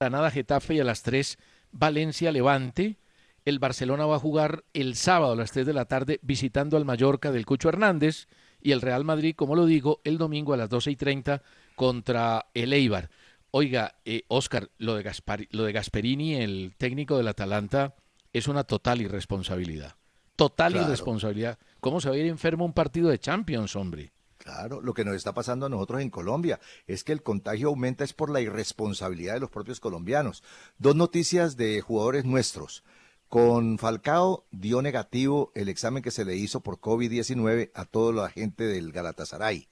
Granada 0.00 0.30
Getafe 0.30 0.74
y 0.74 0.80
a 0.80 0.84
las 0.84 1.02
3, 1.02 1.38
Valencia 1.74 2.32
Levante. 2.32 2.96
El 3.44 3.58
Barcelona 3.58 4.06
va 4.06 4.16
a 4.16 4.20
jugar 4.20 4.64
el 4.72 4.94
sábado 4.94 5.32
a 5.32 5.36
las 5.36 5.52
3 5.52 5.66
de 5.66 5.74
la 5.74 5.84
tarde 5.84 6.18
visitando 6.22 6.78
al 6.78 6.86
Mallorca 6.86 7.30
del 7.30 7.44
Cucho 7.44 7.68
Hernández 7.68 8.26
y 8.62 8.72
el 8.72 8.80
Real 8.80 9.04
Madrid, 9.04 9.34
como 9.36 9.54
lo 9.54 9.66
digo, 9.66 10.00
el 10.04 10.16
domingo 10.16 10.54
a 10.54 10.56
las 10.56 10.70
12 10.70 10.92
y 10.92 10.96
30 10.96 11.42
contra 11.74 12.46
el 12.54 12.72
Eibar. 12.72 13.10
Oiga, 13.50 13.96
eh, 14.06 14.22
Oscar, 14.28 14.70
lo 14.78 14.94
de, 14.94 15.12
lo 15.50 15.64
de 15.64 15.72
Gasperini, 15.72 16.36
el 16.36 16.74
técnico 16.78 17.18
del 17.18 17.28
Atalanta, 17.28 17.94
es 18.32 18.48
una 18.48 18.64
total 18.64 19.02
irresponsabilidad. 19.02 19.96
Total 20.36 20.74
irresponsabilidad. 20.74 21.58
¿Cómo 21.80 22.00
se 22.00 22.08
va 22.08 22.14
a 22.14 22.18
ir 22.18 22.26
enfermo 22.26 22.64
un 22.64 22.72
partido 22.72 23.10
de 23.10 23.18
Champions, 23.18 23.76
hombre? 23.76 24.13
Claro, 24.44 24.82
lo 24.82 24.92
que 24.92 25.06
nos 25.06 25.16
está 25.16 25.32
pasando 25.32 25.64
a 25.64 25.68
nosotros 25.70 26.02
en 26.02 26.10
Colombia 26.10 26.60
es 26.86 27.02
que 27.02 27.12
el 27.12 27.22
contagio 27.22 27.68
aumenta 27.68 28.04
es 28.04 28.12
por 28.12 28.28
la 28.28 28.42
irresponsabilidad 28.42 29.32
de 29.32 29.40
los 29.40 29.48
propios 29.48 29.80
colombianos. 29.80 30.42
Dos 30.76 30.94
noticias 30.94 31.56
de 31.56 31.80
jugadores 31.80 32.26
nuestros. 32.26 32.84
Con 33.30 33.78
Falcao 33.78 34.44
dio 34.50 34.82
negativo 34.82 35.50
el 35.54 35.70
examen 35.70 36.02
que 36.02 36.10
se 36.10 36.26
le 36.26 36.36
hizo 36.36 36.60
por 36.60 36.78
COVID-19 36.78 37.70
a 37.72 37.86
toda 37.86 38.12
la 38.12 38.28
gente 38.28 38.64
del 38.64 38.92
Galatasaray. 38.92 39.66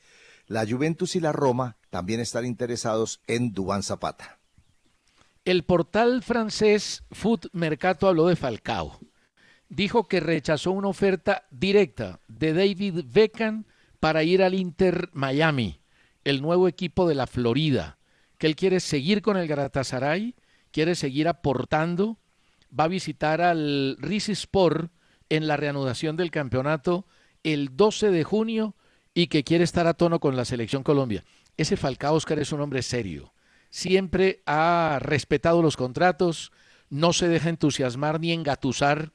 La 0.47 0.66
Juventus 0.66 1.16
y 1.16 1.20
la 1.20 1.33
Roma 1.33 1.77
también 1.91 2.20
están 2.20 2.47
interesados 2.47 3.20
en 3.27 3.53
Dubán 3.53 3.83
Zapata. 3.83 4.39
El 5.45 5.64
portal 5.64 6.23
francés 6.23 7.05
Foot 7.11 7.49
Mercato 7.53 8.09
habló 8.09 8.27
de 8.27 8.37
Falcao. 8.37 8.99
Dijo 9.68 10.09
que 10.09 10.20
rechazó 10.20 10.70
una 10.70 10.89
oferta 10.89 11.45
directa 11.51 12.20
de 12.27 12.55
David 12.55 13.05
Beckham 13.12 13.64
para 14.03 14.24
ir 14.24 14.42
al 14.42 14.55
Inter 14.55 15.11
Miami, 15.12 15.78
el 16.24 16.42
nuevo 16.42 16.66
equipo 16.66 17.07
de 17.07 17.14
la 17.14 17.28
Florida, 17.28 17.98
que 18.36 18.48
él 18.48 18.57
quiere 18.57 18.80
seguir 18.80 19.22
con 19.22 19.36
el 19.36 19.46
Galatasaray, 19.46 20.34
quiere 20.72 20.96
seguir 20.96 21.28
aportando 21.28 22.18
va 22.76 22.84
a 22.84 22.88
visitar 22.88 23.40
al 23.40 23.96
Sport 24.11 24.90
en 25.28 25.46
la 25.46 25.57
reanudación 25.57 26.16
del 26.16 26.32
campeonato 26.32 27.07
el 27.44 27.76
12 27.76 28.11
de 28.11 28.24
junio 28.24 28.74
y 29.14 29.28
que 29.28 29.44
quiere 29.44 29.62
estar 29.62 29.86
a 29.86 29.94
tono 29.94 30.18
con 30.18 30.34
la 30.34 30.46
selección 30.46 30.82
Colombia. 30.82 31.22
Ese 31.57 31.76
Falcao 31.76 32.16
Oscar 32.16 32.40
es 32.40 32.50
un 32.50 32.61
hombre 32.61 32.82
serio. 32.82 33.32
Siempre 33.70 34.42
ha 34.46 34.98
respetado 35.00 35.62
los 35.62 35.76
contratos, 35.76 36.50
no 36.90 37.12
se 37.12 37.28
deja 37.28 37.50
entusiasmar 37.50 38.18
ni 38.18 38.32
engatusar 38.32 39.12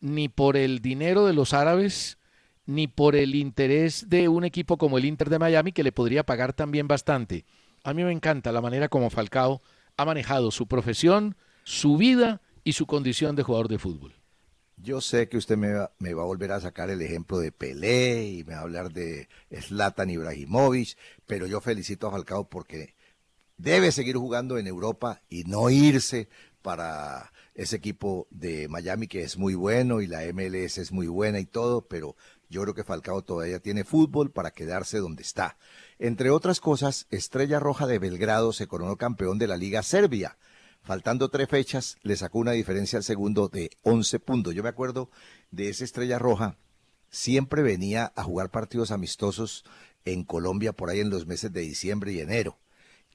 ni 0.00 0.28
por 0.28 0.58
el 0.58 0.80
dinero 0.80 1.24
de 1.24 1.32
los 1.32 1.54
árabes, 1.54 2.18
ni 2.66 2.88
por 2.88 3.16
el 3.16 3.34
interés 3.34 4.08
de 4.08 4.28
un 4.28 4.44
equipo 4.44 4.76
como 4.76 4.98
el 4.98 5.04
Inter 5.04 5.30
de 5.30 5.38
Miami 5.38 5.72
que 5.72 5.84
le 5.84 5.92
podría 5.92 6.26
pagar 6.26 6.52
también 6.52 6.88
bastante. 6.88 7.44
A 7.84 7.94
mí 7.94 8.04
me 8.04 8.12
encanta 8.12 8.52
la 8.52 8.60
manera 8.60 8.88
como 8.88 9.10
Falcao 9.10 9.62
ha 9.96 10.04
manejado 10.04 10.50
su 10.50 10.66
profesión, 10.66 11.36
su 11.64 11.96
vida 11.96 12.42
y 12.64 12.72
su 12.72 12.86
condición 12.86 13.36
de 13.36 13.44
jugador 13.44 13.68
de 13.68 13.78
fútbol. 13.78 14.14
Yo 14.76 15.00
sé 15.00 15.28
que 15.28 15.38
usted 15.38 15.56
me 15.56 15.72
va, 15.72 15.90
a 16.22 16.26
volver 16.26 16.52
a 16.52 16.60
sacar 16.60 16.90
el 16.90 17.00
ejemplo 17.00 17.38
de 17.38 17.50
Pelé 17.50 18.26
y 18.26 18.44
me 18.44 18.52
va 18.52 18.58
a 18.58 18.62
hablar 18.62 18.92
de 18.92 19.28
Zlatan 19.50 20.10
Ibrahimovic, 20.10 20.98
pero 21.26 21.46
yo 21.46 21.60
felicito 21.60 22.08
a 22.08 22.10
Falcao 22.10 22.48
porque 22.50 22.94
debe 23.56 23.90
seguir 23.90 24.16
jugando 24.16 24.58
en 24.58 24.66
Europa 24.66 25.22
y 25.30 25.44
no 25.44 25.70
irse 25.70 26.28
para 26.60 27.32
ese 27.54 27.76
equipo 27.76 28.26
de 28.30 28.68
Miami 28.68 29.06
que 29.06 29.22
es 29.22 29.38
muy 29.38 29.54
bueno 29.54 30.02
y 30.02 30.06
la 30.06 30.20
MLS 30.32 30.76
es 30.76 30.92
muy 30.92 31.06
buena 31.06 31.40
y 31.40 31.46
todo, 31.46 31.88
pero 31.88 32.16
yo 32.48 32.62
creo 32.62 32.74
que 32.74 32.84
Falcao 32.84 33.22
todavía 33.22 33.60
tiene 33.60 33.84
fútbol 33.84 34.30
para 34.30 34.50
quedarse 34.50 34.98
donde 34.98 35.22
está. 35.22 35.56
Entre 35.98 36.30
otras 36.30 36.60
cosas, 36.60 37.06
Estrella 37.10 37.60
Roja 37.60 37.86
de 37.86 37.98
Belgrado 37.98 38.52
se 38.52 38.66
coronó 38.66 38.96
campeón 38.96 39.38
de 39.38 39.46
la 39.46 39.56
Liga 39.56 39.82
Serbia 39.82 40.36
faltando 40.86 41.28
tres 41.28 41.48
fechas, 41.48 41.96
le 42.02 42.16
sacó 42.16 42.38
una 42.38 42.52
diferencia 42.52 42.96
al 42.96 43.02
segundo 43.02 43.48
de 43.48 43.70
11 43.82 44.20
puntos. 44.20 44.54
Yo 44.54 44.62
me 44.62 44.68
acuerdo 44.68 45.10
de 45.50 45.68
esa 45.68 45.84
estrella 45.84 46.18
roja, 46.18 46.56
siempre 47.10 47.62
venía 47.62 48.12
a 48.14 48.22
jugar 48.22 48.50
partidos 48.50 48.92
amistosos 48.92 49.64
en 50.04 50.22
Colombia 50.22 50.72
por 50.72 50.88
ahí 50.88 51.00
en 51.00 51.10
los 51.10 51.26
meses 51.26 51.52
de 51.52 51.62
diciembre 51.62 52.12
y 52.12 52.20
enero. 52.20 52.56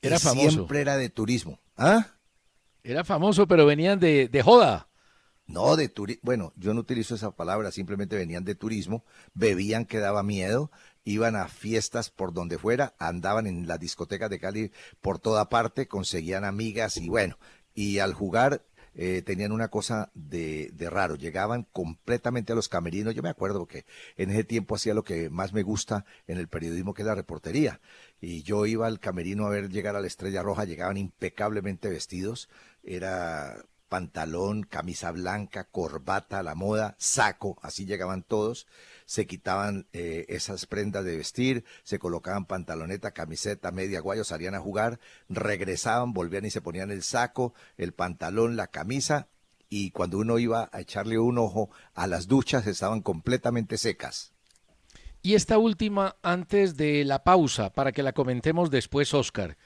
Era 0.01 0.19
famoso. 0.19 0.51
Siempre 0.51 0.81
era 0.81 0.97
de 0.97 1.09
turismo. 1.09 1.59
¿Ah? 1.77 2.07
Era 2.83 3.05
famoso, 3.05 3.47
pero 3.47 3.65
venían 3.65 3.99
de, 3.99 4.27
de 4.27 4.43
joda. 4.43 4.87
No, 5.51 5.75
de 5.75 5.89
turismo. 5.89 6.21
Bueno, 6.23 6.53
yo 6.55 6.73
no 6.73 6.79
utilizo 6.79 7.15
esa 7.15 7.31
palabra, 7.31 7.71
simplemente 7.71 8.15
venían 8.15 8.45
de 8.45 8.55
turismo, 8.55 9.03
bebían 9.33 9.85
que 9.85 9.99
daba 9.99 10.23
miedo, 10.23 10.71
iban 11.03 11.35
a 11.35 11.47
fiestas 11.47 12.09
por 12.09 12.33
donde 12.33 12.57
fuera, 12.57 12.95
andaban 12.99 13.47
en 13.47 13.67
las 13.67 13.79
discotecas 13.79 14.29
de 14.29 14.39
Cali 14.39 14.71
por 15.01 15.19
toda 15.19 15.49
parte, 15.49 15.87
conseguían 15.87 16.45
amigas 16.45 16.97
y 16.97 17.09
bueno, 17.09 17.37
y 17.73 17.99
al 17.99 18.13
jugar 18.13 18.63
eh, 18.93 19.21
tenían 19.21 19.51
una 19.51 19.69
cosa 19.69 20.11
de, 20.13 20.69
de, 20.73 20.89
raro, 20.89 21.15
llegaban 21.15 21.65
completamente 21.71 22.51
a 22.51 22.55
los 22.55 22.67
camerinos, 22.67 23.15
yo 23.15 23.23
me 23.23 23.29
acuerdo 23.29 23.65
que 23.65 23.85
en 24.17 24.31
ese 24.31 24.43
tiempo 24.43 24.75
hacía 24.75 24.93
lo 24.93 25.03
que 25.03 25.29
más 25.29 25.53
me 25.53 25.63
gusta 25.63 26.05
en 26.27 26.37
el 26.37 26.47
periodismo, 26.49 26.93
que 26.93 27.01
es 27.01 27.07
la 27.07 27.15
reportería, 27.15 27.79
y 28.19 28.43
yo 28.43 28.65
iba 28.65 28.87
al 28.87 28.99
camerino 28.99 29.45
a 29.45 29.49
ver 29.49 29.69
llegar 29.69 29.95
a 29.95 30.01
la 30.01 30.07
Estrella 30.07 30.43
Roja, 30.43 30.65
llegaban 30.65 30.97
impecablemente 30.97 31.89
vestidos, 31.89 32.49
era 32.83 33.63
pantalón, 33.91 34.63
camisa 34.63 35.11
blanca, 35.11 35.65
corbata, 35.65 36.41
la 36.43 36.55
moda, 36.55 36.95
saco, 36.97 37.59
así 37.61 37.85
llegaban 37.85 38.23
todos, 38.23 38.65
se 39.05 39.27
quitaban 39.27 39.85
eh, 39.91 40.25
esas 40.29 40.65
prendas 40.65 41.03
de 41.03 41.17
vestir, 41.17 41.65
se 41.83 41.99
colocaban 41.99 42.45
pantaloneta, 42.45 43.11
camiseta, 43.11 43.69
media 43.71 43.99
guayo, 43.99 44.23
salían 44.23 44.55
a 44.55 44.61
jugar, 44.61 45.01
regresaban, 45.27 46.13
volvían 46.13 46.45
y 46.45 46.51
se 46.51 46.61
ponían 46.61 46.89
el 46.89 47.03
saco, 47.03 47.53
el 47.75 47.91
pantalón, 47.91 48.55
la 48.55 48.67
camisa, 48.67 49.27
y 49.67 49.91
cuando 49.91 50.19
uno 50.19 50.39
iba 50.39 50.69
a 50.71 50.79
echarle 50.79 51.19
un 51.19 51.37
ojo 51.37 51.69
a 51.93 52.07
las 52.07 52.29
duchas 52.29 52.67
estaban 52.67 53.01
completamente 53.01 53.77
secas. 53.77 54.31
Y 55.21 55.35
esta 55.35 55.57
última 55.57 56.15
antes 56.21 56.77
de 56.77 57.03
la 57.03 57.25
pausa, 57.25 57.73
para 57.73 57.91
que 57.91 58.03
la 58.03 58.13
comentemos 58.13 58.71
después, 58.71 59.13
Oscar. 59.13 59.57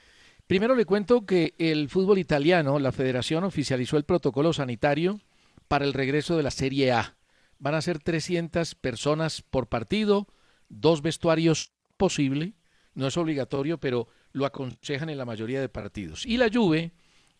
Primero 0.48 0.76
le 0.76 0.86
cuento 0.86 1.26
que 1.26 1.56
el 1.58 1.90
fútbol 1.90 2.20
italiano, 2.20 2.78
la 2.78 2.92
federación 2.92 3.44
oficializó 3.44 3.98
el 3.98 4.04
protocolo 4.04 4.54
sanitario 4.54 5.20
para 5.68 5.86
el 5.86 5.94
regreso 5.94 6.38
de 6.38 6.44
la 6.44 6.52
Serie 6.52 6.92
A. 6.92 7.16
Van 7.58 7.74
a 7.74 7.82
ser 7.82 7.98
300 7.98 8.76
personas 8.76 9.42
por 9.42 9.68
partido, 9.68 10.28
dos 10.70 11.02
vestuarios 11.02 11.72
posible, 11.98 12.54
no 12.94 13.08
es 13.08 13.18
obligatorio, 13.18 13.80
pero 13.80 14.08
lo 14.34 14.46
aconsejan 14.46 15.10
en 15.10 15.18
la 15.18 15.26
mayoría 15.26 15.62
de 15.62 15.70
partidos. 15.70 16.28
Y 16.28 16.38
la 16.38 16.50
Juve 16.54 16.92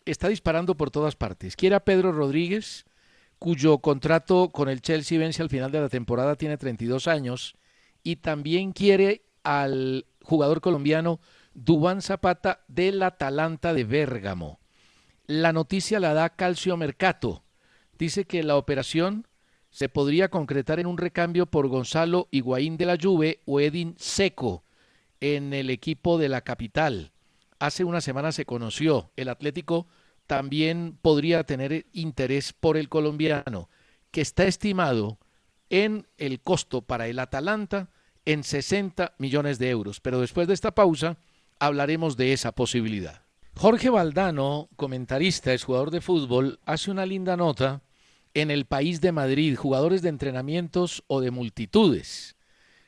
está 0.04 0.26
disparando 0.28 0.76
por 0.76 0.90
todas 0.90 1.14
partes. 1.14 1.54
Quiere 1.54 1.76
a 1.76 1.84
Pedro 1.84 2.10
Rodríguez, 2.10 2.86
cuyo 3.38 3.78
contrato 3.78 4.50
con 4.50 4.68
el 4.68 4.82
Chelsea 4.82 5.18
vence 5.18 5.42
al 5.42 5.50
final 5.50 5.70
de 5.70 5.80
la 5.80 5.88
temporada, 5.88 6.34
tiene 6.34 6.56
32 6.56 7.06
años, 7.06 7.54
y 8.02 8.16
también 8.16 8.72
quiere 8.72 9.22
al 9.44 10.06
jugador 10.22 10.60
colombiano 10.60 11.20
Dubán 11.58 12.02
Zapata 12.02 12.60
del 12.68 13.02
Atalanta 13.02 13.72
de 13.72 13.84
Bérgamo. 13.84 14.60
La 15.26 15.54
noticia 15.54 15.98
la 15.98 16.12
da 16.12 16.28
Calcio 16.28 16.76
Mercato. 16.76 17.44
Dice 17.98 18.26
que 18.26 18.42
la 18.42 18.56
operación 18.56 19.26
se 19.70 19.88
podría 19.88 20.28
concretar 20.28 20.80
en 20.80 20.86
un 20.86 20.98
recambio 20.98 21.46
por 21.46 21.68
Gonzalo 21.68 22.28
Higuaín 22.30 22.76
de 22.76 22.84
la 22.84 22.98
Juve 23.00 23.40
o 23.46 23.58
Edin 23.58 23.94
Seco 23.96 24.64
en 25.20 25.54
el 25.54 25.70
equipo 25.70 26.18
de 26.18 26.28
la 26.28 26.42
capital. 26.42 27.12
Hace 27.58 27.84
una 27.84 28.02
semana 28.02 28.32
se 28.32 28.44
conoció, 28.44 29.10
el 29.16 29.30
Atlético 29.30 29.86
también 30.26 30.98
podría 31.00 31.44
tener 31.44 31.86
interés 31.94 32.52
por 32.52 32.76
el 32.76 32.90
colombiano, 32.90 33.70
que 34.10 34.20
está 34.20 34.44
estimado 34.44 35.18
en 35.70 36.06
el 36.18 36.38
costo 36.42 36.82
para 36.82 37.06
el 37.06 37.18
Atalanta 37.18 37.88
en 38.26 38.44
60 38.44 39.14
millones 39.16 39.58
de 39.58 39.70
euros. 39.70 40.00
Pero 40.00 40.20
después 40.20 40.48
de 40.48 40.54
esta 40.54 40.74
pausa, 40.74 41.16
hablaremos 41.58 42.16
de 42.16 42.32
esa 42.32 42.52
posibilidad. 42.52 43.22
Jorge 43.54 43.88
Valdano, 43.88 44.68
comentarista, 44.76 45.54
es 45.54 45.64
jugador 45.64 45.90
de 45.90 46.00
fútbol, 46.00 46.60
hace 46.66 46.90
una 46.90 47.06
linda 47.06 47.36
nota 47.36 47.82
en 48.34 48.50
el 48.50 48.66
país 48.66 49.00
de 49.00 49.12
Madrid, 49.12 49.56
jugadores 49.56 50.02
de 50.02 50.10
entrenamientos 50.10 51.02
o 51.06 51.22
de 51.22 51.30
multitudes. 51.30 52.36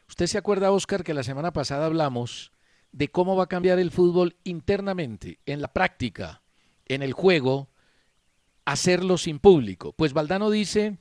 Usted 0.08 0.26
se 0.26 0.36
acuerda, 0.36 0.70
Oscar, 0.70 1.04
que 1.04 1.14
la 1.14 1.22
semana 1.22 1.52
pasada 1.52 1.86
hablamos 1.86 2.52
de 2.92 3.08
cómo 3.08 3.34
va 3.34 3.44
a 3.44 3.48
cambiar 3.48 3.78
el 3.78 3.90
fútbol 3.90 4.36
internamente, 4.44 5.40
en 5.46 5.62
la 5.62 5.72
práctica, 5.72 6.42
en 6.86 7.02
el 7.02 7.14
juego, 7.14 7.70
hacerlo 8.66 9.16
sin 9.16 9.38
público. 9.38 9.94
Pues 9.94 10.12
Valdano 10.12 10.50
dice, 10.50 10.98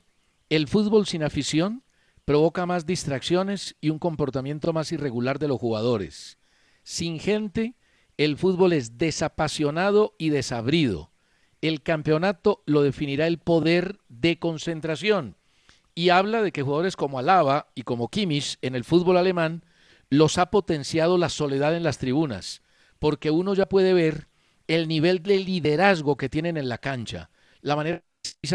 el 0.48 0.68
fútbol 0.68 1.06
sin 1.06 1.22
afición 1.22 1.84
provoca 2.24 2.64
más 2.64 2.86
distracciones 2.86 3.76
y 3.80 3.90
un 3.90 3.98
comportamiento 3.98 4.72
más 4.72 4.92
irregular 4.92 5.38
de 5.38 5.48
los 5.48 5.58
jugadores. 5.58 6.37
Sin 6.90 7.20
gente, 7.20 7.74
el 8.16 8.38
fútbol 8.38 8.72
es 8.72 8.96
desapasionado 8.96 10.14
y 10.16 10.30
desabrido. 10.30 11.12
El 11.60 11.82
campeonato 11.82 12.62
lo 12.64 12.80
definirá 12.80 13.26
el 13.26 13.36
poder 13.36 14.00
de 14.08 14.38
concentración. 14.38 15.36
Y 15.94 16.08
habla 16.08 16.40
de 16.40 16.50
que 16.50 16.62
jugadores 16.62 16.96
como 16.96 17.18
Alaba 17.18 17.68
y 17.74 17.82
como 17.82 18.08
Kimmich 18.08 18.56
en 18.62 18.74
el 18.74 18.84
fútbol 18.84 19.18
alemán 19.18 19.66
los 20.08 20.38
ha 20.38 20.50
potenciado 20.50 21.18
la 21.18 21.28
soledad 21.28 21.76
en 21.76 21.82
las 21.82 21.98
tribunas, 21.98 22.62
porque 22.98 23.30
uno 23.30 23.52
ya 23.52 23.68
puede 23.68 23.92
ver 23.92 24.28
el 24.66 24.88
nivel 24.88 25.22
de 25.22 25.40
liderazgo 25.40 26.16
que 26.16 26.30
tienen 26.30 26.56
en 26.56 26.70
la 26.70 26.78
cancha, 26.78 27.28
la 27.60 27.76
manera 27.76 28.02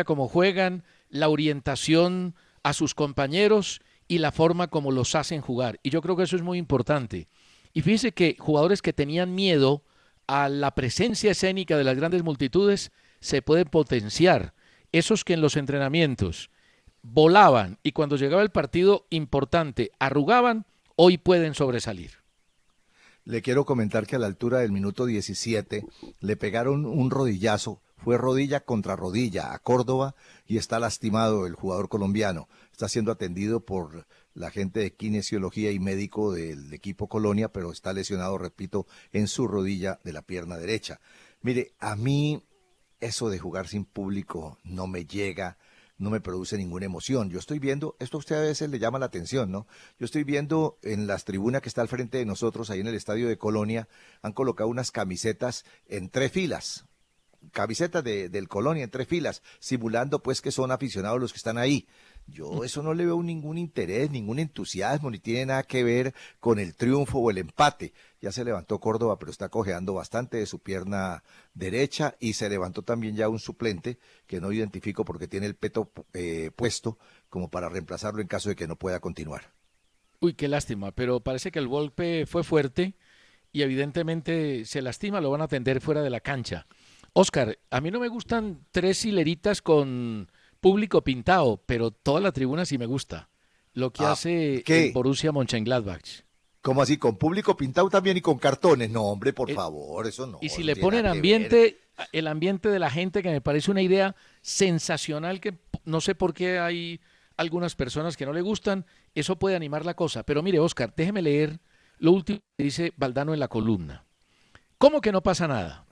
como 0.05 0.27
juegan, 0.27 0.83
la 1.07 1.29
orientación 1.29 2.33
a 2.63 2.73
sus 2.73 2.95
compañeros 2.95 3.79
y 4.07 4.17
la 4.17 4.31
forma 4.31 4.69
como 4.69 4.91
los 4.91 5.13
hacen 5.13 5.41
jugar. 5.41 5.79
Y 5.83 5.91
yo 5.91 6.01
creo 6.01 6.15
que 6.15 6.23
eso 6.23 6.35
es 6.35 6.41
muy 6.41 6.57
importante. 6.57 7.27
Y 7.73 7.81
fíjese 7.81 8.11
que 8.11 8.35
jugadores 8.39 8.81
que 8.81 8.93
tenían 8.93 9.33
miedo 9.33 9.83
a 10.27 10.47
la 10.49 10.75
presencia 10.75 11.31
escénica 11.31 11.77
de 11.77 11.83
las 11.83 11.97
grandes 11.97 12.23
multitudes 12.23 12.91
se 13.19 13.41
pueden 13.41 13.65
potenciar. 13.65 14.53
Esos 14.91 15.23
que 15.23 15.33
en 15.33 15.41
los 15.41 15.57
entrenamientos 15.57 16.51
volaban 17.01 17.79
y 17.83 17.91
cuando 17.91 18.15
llegaba 18.15 18.43
el 18.43 18.51
partido 18.51 19.07
importante 19.09 19.91
arrugaban, 19.99 20.65
hoy 20.95 21.17
pueden 21.17 21.55
sobresalir. 21.55 22.11
Le 23.25 23.41
quiero 23.41 23.65
comentar 23.65 24.05
que 24.05 24.17
a 24.17 24.19
la 24.19 24.27
altura 24.27 24.59
del 24.59 24.71
minuto 24.71 25.05
17 25.05 25.85
le 26.19 26.35
pegaron 26.35 26.85
un 26.85 27.09
rodillazo, 27.09 27.81
fue 28.03 28.17
rodilla 28.17 28.59
contra 28.65 28.95
rodilla 28.95 29.53
a 29.53 29.59
Córdoba 29.59 30.15
y 30.45 30.57
está 30.57 30.79
lastimado 30.79 31.45
el 31.45 31.55
jugador 31.55 31.87
colombiano. 31.87 32.49
Está 32.71 32.89
siendo 32.89 33.11
atendido 33.11 33.61
por 33.61 34.05
la 34.33 34.51
gente 34.51 34.81
de 34.81 34.93
kinesiología 34.93 35.71
y 35.71 35.79
médico 35.79 36.33
del 36.33 36.73
equipo 36.73 37.07
Colonia, 37.07 37.49
pero 37.49 37.71
está 37.71 37.93
lesionado, 37.93 38.37
repito, 38.37 38.87
en 39.11 39.27
su 39.27 39.47
rodilla 39.47 39.99
de 40.03 40.13
la 40.13 40.21
pierna 40.21 40.57
derecha. 40.57 40.99
Mire, 41.41 41.73
a 41.79 41.95
mí 41.95 42.43
eso 42.99 43.29
de 43.29 43.39
jugar 43.39 43.67
sin 43.67 43.85
público 43.85 44.57
no 44.63 44.87
me 44.87 45.05
llega, 45.05 45.57
no 45.97 46.09
me 46.09 46.19
produce 46.19 46.57
ninguna 46.57 46.85
emoción. 46.85 47.29
Yo 47.29 47.39
estoy 47.39 47.59
viendo, 47.59 47.95
esto 47.99 48.17
a 48.17 48.19
usted 48.19 48.35
a 48.35 48.41
veces 48.41 48.69
le 48.69 48.79
llama 48.79 48.99
la 48.99 49.05
atención, 49.05 49.51
¿no? 49.51 49.67
Yo 49.97 50.05
estoy 50.05 50.23
viendo 50.23 50.77
en 50.81 51.07
las 51.07 51.23
tribunas 51.23 51.61
que 51.61 51.69
está 51.69 51.81
al 51.81 51.87
frente 51.87 52.17
de 52.17 52.25
nosotros, 52.25 52.69
ahí 52.69 52.81
en 52.81 52.87
el 52.87 52.95
estadio 52.95 53.27
de 53.29 53.37
Colonia, 53.37 53.87
han 54.21 54.33
colocado 54.33 54.69
unas 54.69 54.91
camisetas 54.91 55.63
en 55.87 56.09
tres 56.09 56.31
filas, 56.31 56.85
camisetas 57.51 58.03
de, 58.03 58.29
del 58.29 58.47
Colonia 58.47 58.83
en 58.83 58.89
tres 58.89 59.07
filas, 59.07 59.41
simulando 59.59 60.21
pues 60.21 60.41
que 60.41 60.51
son 60.51 60.71
aficionados 60.71 61.19
los 61.19 61.33
que 61.33 61.37
están 61.37 61.57
ahí. 61.57 61.87
Yo 62.27 62.63
eso 62.63 62.81
no 62.81 62.93
le 62.93 63.05
veo 63.05 63.21
ningún 63.21 63.57
interés, 63.57 64.09
ningún 64.09 64.39
entusiasmo, 64.39 65.11
ni 65.11 65.19
tiene 65.19 65.47
nada 65.47 65.63
que 65.63 65.83
ver 65.83 66.13
con 66.39 66.57
el 66.57 66.73
triunfo 66.75 67.19
o 67.19 67.29
el 67.29 67.37
empate. 67.37 67.93
Ya 68.21 68.31
se 68.31 68.45
levantó 68.45 68.79
Córdoba, 68.79 69.19
pero 69.19 69.31
está 69.31 69.49
cojeando 69.49 69.93
bastante 69.93 70.37
de 70.37 70.45
su 70.45 70.59
pierna 70.59 71.23
derecha 71.53 72.15
y 72.19 72.33
se 72.33 72.49
levantó 72.49 72.81
también 72.81 73.15
ya 73.15 73.27
un 73.27 73.39
suplente 73.39 73.97
que 74.25 74.39
no 74.39 74.51
identifico 74.51 75.03
porque 75.03 75.27
tiene 75.27 75.47
el 75.47 75.55
peto 75.55 75.91
eh, 76.13 76.51
puesto 76.55 76.97
como 77.29 77.49
para 77.49 77.67
reemplazarlo 77.67 78.21
en 78.21 78.27
caso 78.27 78.49
de 78.49 78.55
que 78.55 78.67
no 78.67 78.77
pueda 78.77 78.99
continuar. 78.99 79.51
Uy, 80.21 80.35
qué 80.35 80.47
lástima, 80.47 80.91
pero 80.91 81.19
parece 81.19 81.51
que 81.51 81.59
el 81.59 81.67
golpe 81.67 82.25
fue 82.25 82.45
fuerte 82.45 82.95
y 83.51 83.61
evidentemente 83.61 84.63
se 84.65 84.81
lastima, 84.81 85.19
lo 85.19 85.29
van 85.29 85.41
a 85.41 85.45
atender 85.45 85.81
fuera 85.81 86.01
de 86.01 86.09
la 86.09 86.21
cancha. 86.21 86.65
Oscar, 87.13 87.59
a 87.69 87.81
mí 87.81 87.91
no 87.91 87.99
me 87.99 88.07
gustan 88.07 88.65
tres 88.71 89.05
hileritas 89.05 89.61
con 89.61 90.31
público 90.59 91.03
pintado, 91.03 91.61
pero 91.65 91.91
toda 91.91 92.19
la 92.19 92.31
tribuna 92.31 92.65
sí 92.65 92.77
me 92.77 92.87
gusta. 92.87 93.29
Lo 93.73 93.91
que 93.91 94.03
ah, 94.03 94.11
hace 94.11 94.63
el 94.65 94.93
Borussia 94.93 95.31
Mönchengladbach. 95.31 96.23
¿Cómo 96.61 96.81
así? 96.81 96.97
¿Con 96.97 97.17
público 97.17 97.57
pintado 97.57 97.89
también 97.89 98.17
y 98.17 98.21
con 98.21 98.39
cartones? 98.39 98.89
No, 98.89 99.03
hombre, 99.03 99.33
por 99.33 99.51
eh, 99.51 99.53
favor, 99.53 100.07
eso 100.07 100.25
no. 100.25 100.39
Y 100.41 100.49
si 100.49 100.63
le 100.63 100.75
ponen 100.75 101.05
ambiente, 101.05 101.81
el 102.13 102.27
ambiente 102.27 102.69
de 102.69 102.79
la 102.79 102.89
gente, 102.89 103.21
que 103.21 103.31
me 103.31 103.41
parece 103.41 103.69
una 103.69 103.81
idea 103.81 104.15
sensacional, 104.41 105.41
que 105.41 105.57
no 105.85 106.01
sé 106.01 106.15
por 106.15 106.33
qué 106.33 106.59
hay 106.59 107.01
algunas 107.35 107.75
personas 107.75 108.15
que 108.15 108.25
no 108.25 108.33
le 108.33 108.41
gustan, 108.41 108.85
eso 109.13 109.37
puede 109.37 109.55
animar 109.55 109.85
la 109.85 109.95
cosa. 109.95 110.23
Pero 110.23 110.41
mire, 110.41 110.59
Oscar, 110.59 110.93
déjeme 110.95 111.21
leer 111.21 111.59
lo 111.97 112.11
último 112.11 112.39
que 112.57 112.63
dice 112.63 112.93
Valdano 112.95 113.33
en 113.33 113.39
la 113.39 113.49
columna. 113.49 114.05
¿Cómo 114.77 115.01
que 115.01 115.11
no 115.11 115.21
pasa 115.21 115.47
nada? 115.47 115.85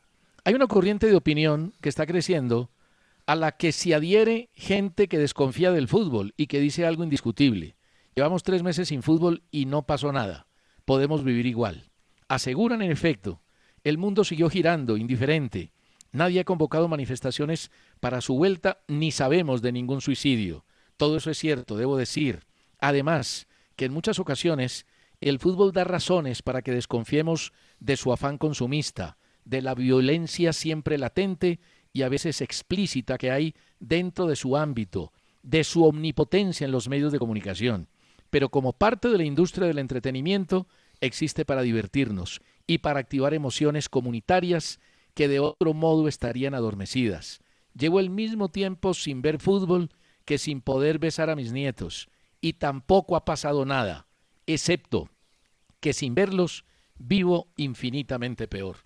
Hay 0.44 0.56
una 0.56 0.66
corriente 0.66 1.06
de 1.06 1.16
opinión 1.16 1.74
que 1.82 1.90
está 1.90 2.08
creciendo 2.08 2.72
a 3.28 3.36
la 3.36 3.52
que 3.52 3.72
se 3.72 3.94
adhiere 3.94 4.50
gente 4.54 5.08
que 5.08 5.20
desconfía 5.20 5.72
del 5.72 5.88
fútbol 5.88 6.34
y 6.36 6.48
que 6.48 6.60
dice 6.60 6.84
algo 6.84 7.04
indiscutible. 7.04 7.76
Llevamos 8.16 8.42
tres 8.42 8.64
meses 8.64 8.88
sin 8.88 9.04
fútbol 9.04 9.44
y 9.52 9.68
no 9.68 9.86
pasó 9.86 10.12
nada. 10.12 10.48
Podemos 10.84 11.24
vivir 11.24 11.46
igual. 11.46 11.92
Aseguran, 12.28 12.82
en 12.82 12.92
efecto, 12.92 13.44
el 13.84 14.00
mundo 14.00 14.24
siguió 14.24 14.50
girando, 14.50 14.98
indiferente. 14.98 15.74
Nadie 16.12 16.40
ha 16.40 16.44
convocado 16.44 16.88
manifestaciones 16.88 17.70
para 18.00 18.20
su 18.20 18.36
vuelta, 18.36 18.80
ni 18.88 19.12
sabemos 19.12 19.62
de 19.62 19.72
ningún 19.72 20.02
suicidio. 20.02 20.66
Todo 20.98 21.18
eso 21.18 21.30
es 21.30 21.38
cierto, 21.38 21.78
debo 21.78 21.98
decir. 21.98 22.48
Además, 22.80 23.48
que 23.76 23.86
en 23.86 23.94
muchas 23.94 24.18
ocasiones 24.18 24.88
el 25.20 25.38
fútbol 25.38 25.72
da 25.72 25.84
razones 25.84 26.42
para 26.42 26.64
que 26.64 26.72
desconfiemos 26.72 27.54
de 27.80 27.96
su 27.96 28.12
afán 28.12 28.40
consumista, 28.40 29.18
de 29.46 29.62
la 29.62 29.76
violencia 29.76 30.54
siempre 30.54 30.98
latente 30.98 31.60
y 31.94 32.04
a 32.04 32.10
veces 32.10 32.42
explícita 32.42 33.18
que 33.18 33.32
hay 33.32 33.56
dentro 33.80 34.28
de 34.28 34.36
su 34.36 34.56
ámbito, 34.58 35.12
de 35.44 35.64
su 35.64 35.84
omnipotencia 35.84 36.66
en 36.66 36.72
los 36.72 36.88
medios 36.88 37.12
de 37.12 37.20
comunicación. 37.20 37.88
Pero 38.30 38.50
como 38.50 38.74
parte 38.74 39.10
de 39.10 39.18
la 39.18 39.26
industria 39.26 39.68
del 39.68 39.80
entretenimiento, 39.80 40.68
existe 41.02 41.44
para 41.46 41.64
divertirnos 41.64 42.42
y 42.68 42.78
para 42.78 43.00
activar 43.00 43.34
emociones 43.34 43.90
comunitarias 43.90 44.80
que 45.14 45.28
de 45.28 45.40
otro 45.40 45.74
modo 45.74 46.08
estarían 46.08 46.54
adormecidas. 46.54 47.42
Llevo 47.78 48.00
el 48.00 48.10
mismo 48.10 48.50
tiempo 48.50 48.94
sin 48.94 49.22
ver 49.22 49.40
fútbol 49.40 49.90
que 50.26 50.38
sin 50.38 50.62
poder 50.62 51.00
besar 51.00 51.30
a 51.30 51.36
mis 51.36 51.52
nietos, 51.52 52.08
y 52.40 52.54
tampoco 52.54 53.16
ha 53.16 53.26
pasado 53.26 53.66
nada, 53.66 54.08
excepto 54.46 55.10
que 55.80 55.94
sin 55.94 56.16
verlos 56.16 56.64
vivo 56.98 57.52
infinitamente 57.58 58.48
peor. 58.48 58.78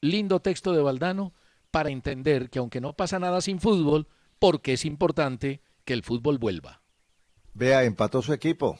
Lindo 0.00 0.40
texto 0.40 0.72
de 0.72 0.82
Valdano 0.82 1.32
para 1.70 1.90
entender 1.90 2.50
que 2.50 2.58
aunque 2.58 2.80
no 2.80 2.94
pasa 2.94 3.18
nada 3.18 3.40
sin 3.40 3.60
fútbol, 3.60 4.06
porque 4.38 4.74
es 4.74 4.84
importante 4.84 5.60
que 5.84 5.92
el 5.92 6.02
fútbol 6.02 6.38
vuelva. 6.38 6.82
Vea, 7.54 7.84
empató 7.84 8.22
su 8.22 8.32
equipo. 8.32 8.78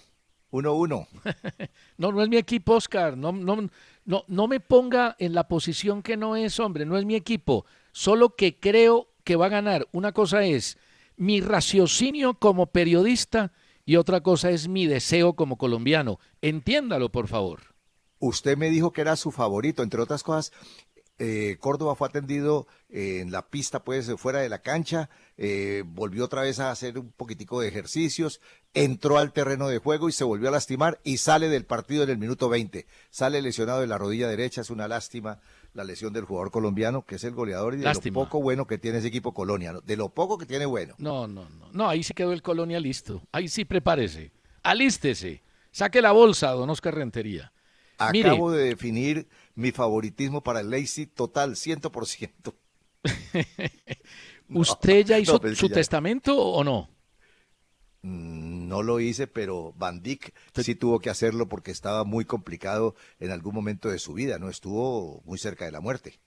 1-1. 0.50 1.06
no, 1.98 2.12
no 2.12 2.22
es 2.22 2.28
mi 2.28 2.36
equipo, 2.36 2.74
Oscar. 2.74 3.16
No, 3.16 3.32
no, 3.32 3.68
no, 4.04 4.24
no 4.26 4.48
me 4.48 4.60
ponga 4.60 5.16
en 5.18 5.34
la 5.34 5.48
posición 5.48 6.02
que 6.02 6.16
no 6.16 6.36
es, 6.36 6.58
hombre. 6.60 6.86
No 6.86 6.96
es 6.96 7.04
mi 7.04 7.14
equipo. 7.14 7.66
Solo 7.92 8.36
que 8.36 8.58
creo 8.58 9.08
que 9.24 9.36
va 9.36 9.46
a 9.46 9.50
ganar. 9.50 9.88
Una 9.92 10.12
cosa 10.12 10.44
es 10.44 10.78
mi 11.16 11.40
raciocinio 11.40 12.34
como 12.34 12.66
periodista 12.66 13.52
y 13.84 13.96
otra 13.96 14.20
cosa 14.20 14.50
es 14.50 14.68
mi 14.68 14.86
deseo 14.86 15.34
como 15.34 15.58
colombiano. 15.58 16.18
Entiéndalo, 16.40 17.10
por 17.10 17.26
favor. 17.26 17.74
Usted 18.20 18.56
me 18.56 18.70
dijo 18.70 18.92
que 18.92 19.00
era 19.00 19.16
su 19.16 19.30
favorito, 19.30 19.82
entre 19.82 20.02
otras 20.02 20.22
cosas, 20.22 20.52
eh, 21.18 21.56
Córdoba 21.58 21.96
fue 21.96 22.08
atendido 22.08 22.66
eh, 22.88 23.18
en 23.20 23.32
la 23.32 23.48
pista, 23.48 23.82
pues 23.82 24.10
fuera 24.16 24.40
de 24.40 24.48
la 24.48 24.60
cancha, 24.60 25.10
eh, 25.36 25.82
volvió 25.84 26.24
otra 26.24 26.42
vez 26.42 26.60
a 26.60 26.70
hacer 26.70 26.98
un 26.98 27.10
poquitico 27.10 27.60
de 27.60 27.68
ejercicios, 27.68 28.40
entró 28.72 29.18
al 29.18 29.32
terreno 29.32 29.68
de 29.68 29.78
juego 29.78 30.08
y 30.08 30.12
se 30.12 30.24
volvió 30.24 30.48
a 30.48 30.52
lastimar 30.52 31.00
y 31.02 31.18
sale 31.18 31.48
del 31.48 31.64
partido 31.64 32.04
en 32.04 32.10
el 32.10 32.18
minuto 32.18 32.48
20. 32.48 32.86
Sale 33.10 33.42
lesionado 33.42 33.80
de 33.80 33.88
la 33.88 33.98
rodilla 33.98 34.28
derecha, 34.28 34.60
es 34.60 34.70
una 34.70 34.86
lástima 34.86 35.40
la 35.74 35.84
lesión 35.84 36.12
del 36.12 36.24
jugador 36.24 36.50
colombiano, 36.50 37.04
que 37.04 37.16
es 37.16 37.24
el 37.24 37.34
goleador 37.34 37.74
y 37.74 37.78
de 37.78 37.92
lo 37.92 38.12
poco 38.12 38.40
bueno 38.40 38.66
que 38.66 38.78
tiene 38.78 38.98
ese 38.98 39.08
equipo 39.08 39.34
Colonia, 39.34 39.74
de 39.84 39.96
lo 39.96 40.08
poco 40.08 40.38
que 40.38 40.46
tiene 40.46 40.66
bueno. 40.66 40.94
No, 40.98 41.26
no, 41.26 41.48
no, 41.50 41.68
no, 41.72 41.88
ahí 41.88 42.02
sí 42.02 42.14
quedó 42.14 42.32
el 42.32 42.42
Colonia 42.42 42.80
listo, 42.80 43.22
ahí 43.32 43.48
sí 43.48 43.64
prepárese, 43.64 44.32
alístese, 44.62 45.42
saque 45.70 46.00
la 46.00 46.12
bolsa, 46.12 46.50
don 46.52 46.70
Oscar 46.70 46.94
Rentería. 46.94 47.52
Acabo 47.98 48.52
de 48.52 48.64
definir 48.64 49.28
mi 49.54 49.72
favoritismo 49.72 50.42
para 50.42 50.60
el 50.60 50.70
Lazy 50.70 51.06
total, 51.06 51.56
100%. 51.56 52.54
¿Usted 54.48 55.04
ya 55.04 55.18
hizo 55.18 55.40
su 55.54 55.68
testamento 55.68 56.36
o 56.36 56.64
no? 56.64 56.88
Mm, 58.02 58.68
no 58.68 58.82
lo 58.82 59.00
hice, 59.00 59.26
pero 59.26 59.74
Van 59.76 60.02
Dyck 60.02 60.32
sí 60.54 60.74
tuvo 60.74 61.00
que 61.00 61.10
hacerlo 61.10 61.48
porque 61.48 61.70
estaba 61.70 62.04
muy 62.04 62.24
complicado 62.24 62.94
en 63.18 63.32
algún 63.32 63.54
momento 63.54 63.90
de 63.90 63.98
su 63.98 64.14
vida, 64.14 64.38
¿no? 64.38 64.48
Estuvo 64.48 65.22
muy 65.24 65.38
cerca 65.38 65.64
de 65.64 65.72
la 65.72 65.80
muerte. 65.80 66.20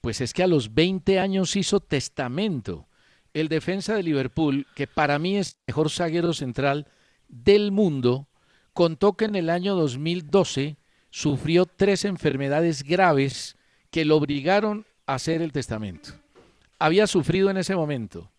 Pues 0.00 0.20
es 0.20 0.32
que 0.32 0.42
a 0.42 0.48
los 0.48 0.74
20 0.74 1.18
años 1.18 1.54
hizo 1.56 1.80
testamento. 1.80 2.88
El 3.34 3.48
defensa 3.48 3.94
de 3.94 4.02
Liverpool, 4.02 4.66
que 4.74 4.86
para 4.86 5.18
mí 5.18 5.36
es 5.36 5.52
el 5.52 5.60
mejor 5.68 5.90
zaguero 5.90 6.32
central 6.32 6.88
del 7.28 7.70
mundo, 7.70 8.28
contó 8.72 9.16
que 9.16 9.26
en 9.26 9.36
el 9.36 9.48
año 9.48 9.74
2012 9.74 10.76
sufrió 11.12 11.66
tres 11.66 12.04
enfermedades 12.04 12.82
graves 12.82 13.56
que 13.90 14.04
lo 14.04 14.16
obligaron 14.16 14.86
a 15.06 15.14
hacer 15.14 15.42
el 15.42 15.52
testamento. 15.52 16.14
Había 16.78 17.06
sufrido 17.06 17.50
en 17.50 17.58
ese 17.58 17.76
momento 17.76 18.32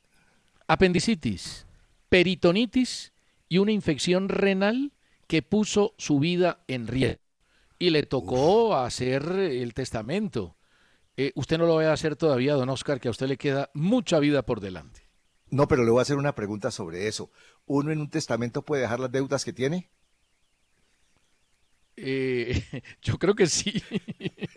apendicitis, 0.67 1.67
peritonitis 2.09 3.13
y 3.47 3.59
una 3.59 3.71
infección 3.71 4.27
renal 4.27 4.91
que 5.27 5.43
puso 5.43 5.93
su 5.97 6.19
vida 6.19 6.63
en 6.67 6.87
riesgo. 6.87 7.21
Y 7.77 7.91
le 7.91 8.03
tocó 8.03 8.75
hacer 8.75 9.23
el 9.31 9.73
testamento. 9.73 10.55
Eh, 11.15 11.31
usted 11.35 11.57
no 11.57 11.67
lo 11.67 11.75
va 11.75 11.89
a 11.89 11.93
hacer 11.93 12.15
todavía, 12.15 12.55
don 12.55 12.69
Oscar, 12.69 12.99
que 12.99 13.07
a 13.07 13.11
usted 13.11 13.27
le 13.27 13.37
queda 13.37 13.69
mucha 13.73 14.19
vida 14.19 14.43
por 14.43 14.61
delante. 14.61 15.01
No, 15.49 15.67
pero 15.67 15.83
le 15.83 15.91
voy 15.91 15.99
a 15.99 16.03
hacer 16.03 16.17
una 16.17 16.33
pregunta 16.33 16.71
sobre 16.71 17.07
eso. 17.07 17.29
¿Uno 17.65 17.91
en 17.91 17.99
un 17.99 18.09
testamento 18.09 18.63
puede 18.63 18.81
dejar 18.83 18.99
las 18.99 19.11
deudas 19.11 19.45
que 19.45 19.53
tiene? 19.53 19.91
Eh, 21.95 22.63
yo 23.01 23.17
creo 23.17 23.35
que 23.35 23.47
sí. 23.47 23.81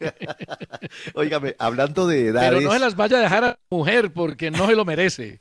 Óigame, 1.14 1.54
hablando 1.58 2.06
de 2.06 2.28
edades... 2.28 2.50
Pero 2.50 2.60
no 2.60 2.72
se 2.72 2.78
las 2.78 2.96
vaya 2.96 3.18
a 3.18 3.22
dejar 3.22 3.44
a 3.44 3.48
la 3.48 3.58
mujer 3.70 4.12
porque 4.12 4.50
no 4.50 4.66
se 4.66 4.76
lo 4.76 4.84
merece. 4.84 5.40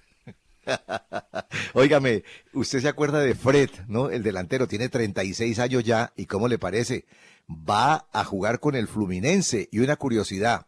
Óigame, 1.73 2.23
usted 2.53 2.81
se 2.81 2.87
acuerda 2.87 3.19
de 3.19 3.35
Fred, 3.35 3.69
¿no? 3.87 4.09
El 4.09 4.23
delantero 4.23 4.67
tiene 4.67 4.89
36 4.89 5.59
años 5.59 5.83
ya 5.83 6.13
y 6.15 6.25
¿cómo 6.25 6.47
le 6.47 6.57
parece? 6.57 7.05
Va 7.49 8.07
a 8.11 8.23
jugar 8.23 8.59
con 8.59 8.75
el 8.75 8.87
Fluminense 8.87 9.69
y 9.71 9.79
una 9.79 9.95
curiosidad. 9.95 10.67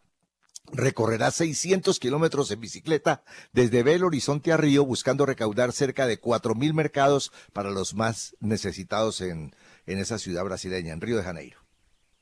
Recorrerá 0.70 1.30
600 1.30 1.98
kilómetros 1.98 2.50
en 2.50 2.60
bicicleta 2.60 3.22
desde 3.52 3.82
Belo 3.82 4.06
Horizonte 4.06 4.52
a 4.52 4.58
Río 4.58 4.84
buscando 4.84 5.24
recaudar 5.24 5.72
cerca 5.72 6.06
de 6.06 6.20
4.000 6.20 6.74
mercados 6.74 7.32
para 7.54 7.70
los 7.70 7.94
más 7.94 8.36
necesitados 8.40 9.22
en, 9.22 9.54
en 9.88 9.98
esa 9.98 10.18
ciudad 10.18 10.44
brasileña, 10.44 10.92
en 10.92 11.00
Río 11.00 11.16
de 11.16 11.22
Janeiro. 11.22 11.58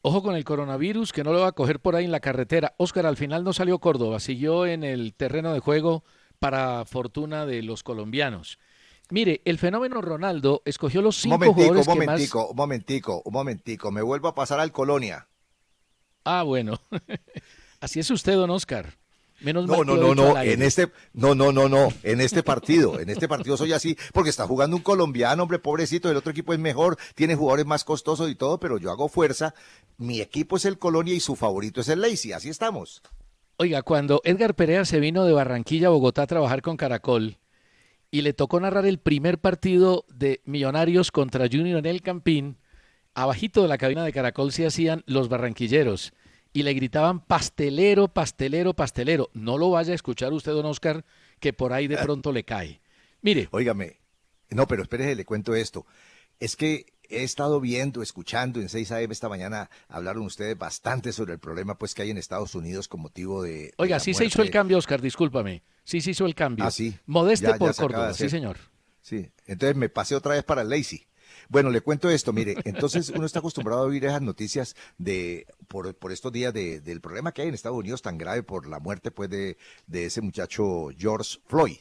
Ojo 0.02 0.22
con 0.22 0.36
el 0.36 0.44
coronavirus, 0.44 1.12
que 1.12 1.24
no 1.24 1.32
lo 1.32 1.40
va 1.40 1.48
a 1.48 1.52
coger 1.52 1.80
por 1.80 1.96
ahí 1.96 2.04
en 2.04 2.12
la 2.12 2.20
carretera. 2.20 2.74
Oscar, 2.78 3.06
al 3.06 3.16
final 3.16 3.42
no 3.42 3.52
salió 3.52 3.80
Córdoba, 3.80 4.20
siguió 4.20 4.64
en 4.64 4.84
el 4.84 5.14
terreno 5.14 5.52
de 5.52 5.58
juego 5.58 6.04
para 6.38 6.84
fortuna 6.84 7.44
de 7.44 7.62
los 7.62 7.82
colombianos. 7.82 8.58
Mire, 9.10 9.42
el 9.44 9.58
fenómeno 9.58 10.00
Ronaldo 10.00 10.62
escogió 10.64 11.02
los 11.02 11.16
cinco 11.16 11.38
jugadores 11.38 11.86
un 11.86 11.94
momentico, 11.94 12.48
Un 12.48 12.56
momentico, 12.56 13.22
un 13.24 13.32
momentico, 13.32 13.90
me 13.90 14.02
vuelvo 14.02 14.28
a 14.28 14.34
pasar 14.34 14.60
al 14.60 14.72
Colonia. 14.72 15.28
Ah, 16.24 16.42
bueno. 16.44 16.80
Así 17.80 18.00
es 18.00 18.10
usted, 18.10 18.34
don 18.34 18.50
Oscar. 18.50 18.96
Menos 19.40 19.66
no, 19.66 19.84
no, 19.84 19.96
no, 19.96 20.14
no, 20.14 20.40
en 20.40 20.62
este, 20.62 20.90
no, 21.12 21.34
no, 21.34 21.52
no, 21.52 21.68
no, 21.68 21.88
en 22.02 22.22
este 22.22 22.42
partido, 22.42 22.98
en 22.98 23.10
este 23.10 23.28
partido 23.28 23.58
soy 23.58 23.74
así, 23.74 23.96
porque 24.14 24.30
está 24.30 24.46
jugando 24.46 24.76
un 24.76 24.82
colombiano, 24.82 25.42
hombre, 25.42 25.58
pobrecito, 25.58 26.10
el 26.10 26.16
otro 26.16 26.32
equipo 26.32 26.54
es 26.54 26.58
mejor, 26.58 26.96
tiene 27.14 27.34
jugadores 27.34 27.66
más 27.66 27.84
costosos 27.84 28.30
y 28.30 28.34
todo, 28.34 28.58
pero 28.58 28.78
yo 28.78 28.90
hago 28.90 29.08
fuerza, 29.08 29.54
mi 29.98 30.22
equipo 30.22 30.56
es 30.56 30.64
el 30.64 30.78
Colonia 30.78 31.12
y 31.12 31.20
su 31.20 31.36
favorito 31.36 31.82
es 31.82 31.88
el 31.88 32.00
Lacey, 32.00 32.32
así 32.32 32.48
estamos. 32.48 33.02
Oiga, 33.58 33.82
cuando 33.82 34.22
Edgar 34.24 34.54
Perea 34.54 34.86
se 34.86 35.00
vino 35.00 35.24
de 35.24 35.32
Barranquilla 35.32 35.88
a 35.88 35.90
Bogotá 35.90 36.22
a 36.22 36.26
trabajar 36.26 36.62
con 36.62 36.78
Caracol 36.78 37.36
y 38.10 38.22
le 38.22 38.32
tocó 38.32 38.58
narrar 38.58 38.86
el 38.86 38.98
primer 38.98 39.38
partido 39.38 40.06
de 40.08 40.40
Millonarios 40.46 41.10
contra 41.10 41.48
Junior 41.50 41.78
en 41.78 41.86
el 41.86 42.00
Campín, 42.00 42.56
abajito 43.14 43.60
de 43.60 43.68
la 43.68 43.76
cabina 43.76 44.02
de 44.02 44.12
Caracol 44.12 44.52
se 44.52 44.66
hacían 44.66 45.02
los 45.06 45.28
barranquilleros 45.28 46.14
y 46.56 46.62
le 46.62 46.72
gritaban 46.72 47.20
pastelero, 47.20 48.08
pastelero, 48.08 48.72
pastelero. 48.72 49.28
No 49.34 49.58
lo 49.58 49.68
vaya 49.68 49.92
a 49.92 49.94
escuchar 49.94 50.32
usted, 50.32 50.52
don 50.52 50.64
Oscar, 50.64 51.04
que 51.38 51.52
por 51.52 51.74
ahí 51.74 51.86
de 51.86 51.98
pronto 52.02 52.32
le 52.32 52.44
cae. 52.44 52.80
Mire. 53.20 53.48
Óigame, 53.50 53.98
no, 54.48 54.66
pero 54.66 54.82
espérese, 54.82 55.14
le 55.14 55.26
cuento 55.26 55.54
esto. 55.54 55.84
Es 56.40 56.56
que 56.56 56.86
he 57.10 57.24
estado 57.24 57.60
viendo, 57.60 58.00
escuchando 58.00 58.58
en 58.58 58.70
6 58.70 58.90
AM 58.90 59.12
esta 59.12 59.28
mañana, 59.28 59.68
hablaron 59.86 60.22
ustedes 60.22 60.56
bastante 60.56 61.12
sobre 61.12 61.34
el 61.34 61.38
problema 61.38 61.76
pues 61.76 61.92
que 61.92 62.00
hay 62.00 62.10
en 62.10 62.16
Estados 62.16 62.54
Unidos 62.54 62.88
con 62.88 63.02
motivo 63.02 63.42
de... 63.42 63.74
Oiga, 63.76 64.00
sí 64.00 64.14
se 64.14 64.24
hizo 64.24 64.40
el 64.40 64.50
cambio, 64.50 64.78
Oscar, 64.78 65.02
discúlpame. 65.02 65.62
Sí 65.84 66.00
se 66.00 66.12
hizo 66.12 66.24
el 66.24 66.34
cambio. 66.34 66.64
Ah, 66.64 66.70
sí. 66.70 66.96
Modeste 67.04 67.52
por 67.58 67.76
Córdoba, 67.76 68.14
sí 68.14 68.30
señor. 68.30 68.56
Sí, 69.02 69.30
entonces 69.44 69.76
me 69.76 69.90
pasé 69.90 70.14
otra 70.14 70.32
vez 70.32 70.42
para 70.42 70.62
el 70.62 70.70
Lazy. 70.70 71.06
Bueno, 71.48 71.70
le 71.70 71.80
cuento 71.80 72.10
esto, 72.10 72.32
mire, 72.32 72.56
entonces 72.64 73.10
uno 73.10 73.24
está 73.24 73.38
acostumbrado 73.38 73.82
a 73.82 73.86
oír 73.86 74.04
esas 74.04 74.22
noticias 74.22 74.74
de 74.98 75.46
por, 75.68 75.94
por 75.94 76.12
estos 76.12 76.32
días 76.32 76.52
de, 76.52 76.80
del 76.80 77.00
problema 77.00 77.32
que 77.32 77.42
hay 77.42 77.48
en 77.48 77.54
Estados 77.54 77.78
Unidos 77.78 78.02
tan 78.02 78.18
grave 78.18 78.42
por 78.42 78.68
la 78.68 78.80
muerte 78.80 79.10
pues 79.10 79.30
de, 79.30 79.56
ese 79.92 80.20
muchacho 80.20 80.88
George 80.96 81.38
Floyd. 81.46 81.78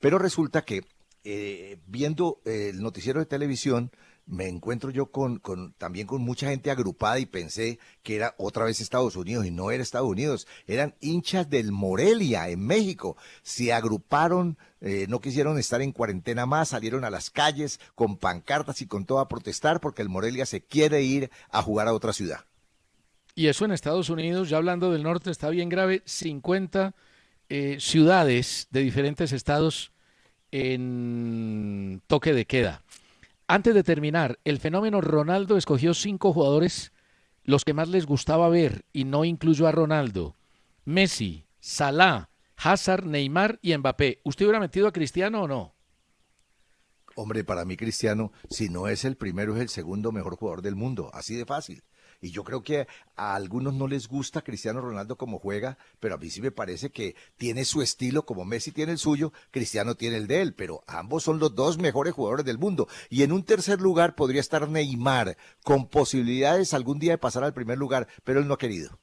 Pero 0.00 0.18
resulta 0.18 0.64
que 0.64 0.82
eh, 1.22 1.78
viendo 1.86 2.40
el 2.44 2.82
noticiero 2.82 3.20
de 3.20 3.26
televisión, 3.26 3.90
me 4.26 4.48
encuentro 4.48 4.90
yo 4.90 5.06
con, 5.06 5.40
también 5.76 6.06
con 6.06 6.22
mucha 6.22 6.48
gente 6.48 6.70
agrupada 6.70 7.18
y 7.18 7.26
pensé 7.26 7.78
que 8.02 8.16
era 8.16 8.34
otra 8.38 8.64
vez 8.64 8.80
Estados 8.80 9.16
Unidos 9.16 9.44
y 9.46 9.50
no 9.50 9.70
era 9.70 9.82
Estados 9.82 10.08
Unidos, 10.08 10.46
eran 10.66 10.94
hinchas 11.00 11.48
del 11.50 11.72
Morelia 11.72 12.48
en 12.48 12.64
México. 12.66 13.16
Se 13.42 13.72
agruparon, 13.72 14.56
eh, 14.80 15.06
no 15.08 15.20
quisieron 15.20 15.58
estar 15.58 15.82
en 15.82 15.92
cuarentena 15.92 16.46
más, 16.46 16.70
salieron 16.70 17.04
a 17.04 17.10
las 17.10 17.30
calles 17.30 17.80
con 17.94 18.16
pancartas 18.16 18.80
y 18.80 18.86
con 18.86 19.04
todo 19.04 19.20
a 19.20 19.28
protestar 19.28 19.80
porque 19.80 20.02
el 20.02 20.08
Morelia 20.08 20.46
se 20.46 20.62
quiere 20.62 21.02
ir 21.02 21.30
a 21.50 21.62
jugar 21.62 21.88
a 21.88 21.94
otra 21.94 22.12
ciudad. 22.12 22.44
Y 23.34 23.48
eso 23.48 23.64
en 23.64 23.72
Estados 23.72 24.10
Unidos, 24.10 24.48
ya 24.48 24.58
hablando 24.58 24.92
del 24.92 25.02
norte, 25.02 25.30
está 25.30 25.50
bien 25.50 25.68
grave, 25.68 26.02
50 26.06 26.94
eh, 27.48 27.76
ciudades 27.80 28.68
de 28.70 28.80
diferentes 28.80 29.32
estados 29.32 29.92
en 30.50 32.00
toque 32.06 32.32
de 32.32 32.46
queda. 32.46 32.84
Antes 33.46 33.74
de 33.74 33.82
terminar, 33.82 34.38
el 34.44 34.58
fenómeno 34.58 35.00
Ronaldo 35.00 35.56
escogió 35.56 35.92
cinco 35.92 36.32
jugadores 36.32 36.92
los 37.42 37.64
que 37.64 37.74
más 37.74 37.88
les 37.88 38.06
gustaba 38.06 38.48
ver 38.48 38.86
y 38.92 39.04
no 39.04 39.24
incluyó 39.26 39.66
a 39.66 39.72
Ronaldo. 39.72 40.34
Messi, 40.86 41.46
Salah, 41.60 42.30
Hazard, 42.56 43.04
Neymar 43.04 43.58
y 43.60 43.76
Mbappé. 43.76 44.20
¿Usted 44.24 44.46
hubiera 44.46 44.60
metido 44.60 44.88
a 44.88 44.92
Cristiano 44.92 45.42
o 45.42 45.48
no? 45.48 45.74
Hombre, 47.16 47.44
para 47.44 47.64
mí 47.64 47.76
Cristiano, 47.76 48.32
si 48.48 48.70
no 48.70 48.88
es 48.88 49.04
el 49.04 49.16
primero, 49.16 49.54
es 49.54 49.60
el 49.60 49.68
segundo 49.68 50.10
mejor 50.10 50.36
jugador 50.36 50.62
del 50.62 50.74
mundo, 50.74 51.10
así 51.12 51.36
de 51.36 51.44
fácil. 51.44 51.84
Y 52.24 52.30
yo 52.30 52.42
creo 52.42 52.62
que 52.62 52.86
a 53.16 53.34
algunos 53.34 53.74
no 53.74 53.86
les 53.86 54.08
gusta 54.08 54.40
Cristiano 54.40 54.80
Ronaldo 54.80 55.16
como 55.16 55.38
juega, 55.38 55.76
pero 56.00 56.14
a 56.14 56.16
mí 56.16 56.30
sí 56.30 56.40
me 56.40 56.50
parece 56.50 56.88
que 56.88 57.16
tiene 57.36 57.66
su 57.66 57.82
estilo, 57.82 58.24
como 58.24 58.46
Messi 58.46 58.72
tiene 58.72 58.92
el 58.92 58.98
suyo, 58.98 59.30
Cristiano 59.50 59.94
tiene 59.94 60.16
el 60.16 60.26
de 60.26 60.40
él, 60.40 60.54
pero 60.54 60.84
ambos 60.86 61.22
son 61.22 61.38
los 61.38 61.54
dos 61.54 61.76
mejores 61.76 62.14
jugadores 62.14 62.46
del 62.46 62.56
mundo. 62.56 62.88
Y 63.10 63.24
en 63.24 63.32
un 63.32 63.44
tercer 63.44 63.82
lugar 63.82 64.14
podría 64.14 64.40
estar 64.40 64.70
Neymar, 64.70 65.36
con 65.62 65.86
posibilidades 65.86 66.72
algún 66.72 66.98
día 66.98 67.12
de 67.12 67.18
pasar 67.18 67.44
al 67.44 67.52
primer 67.52 67.76
lugar, 67.76 68.08
pero 68.24 68.40
él 68.40 68.48
no 68.48 68.54
ha 68.54 68.58
querido. 68.58 68.98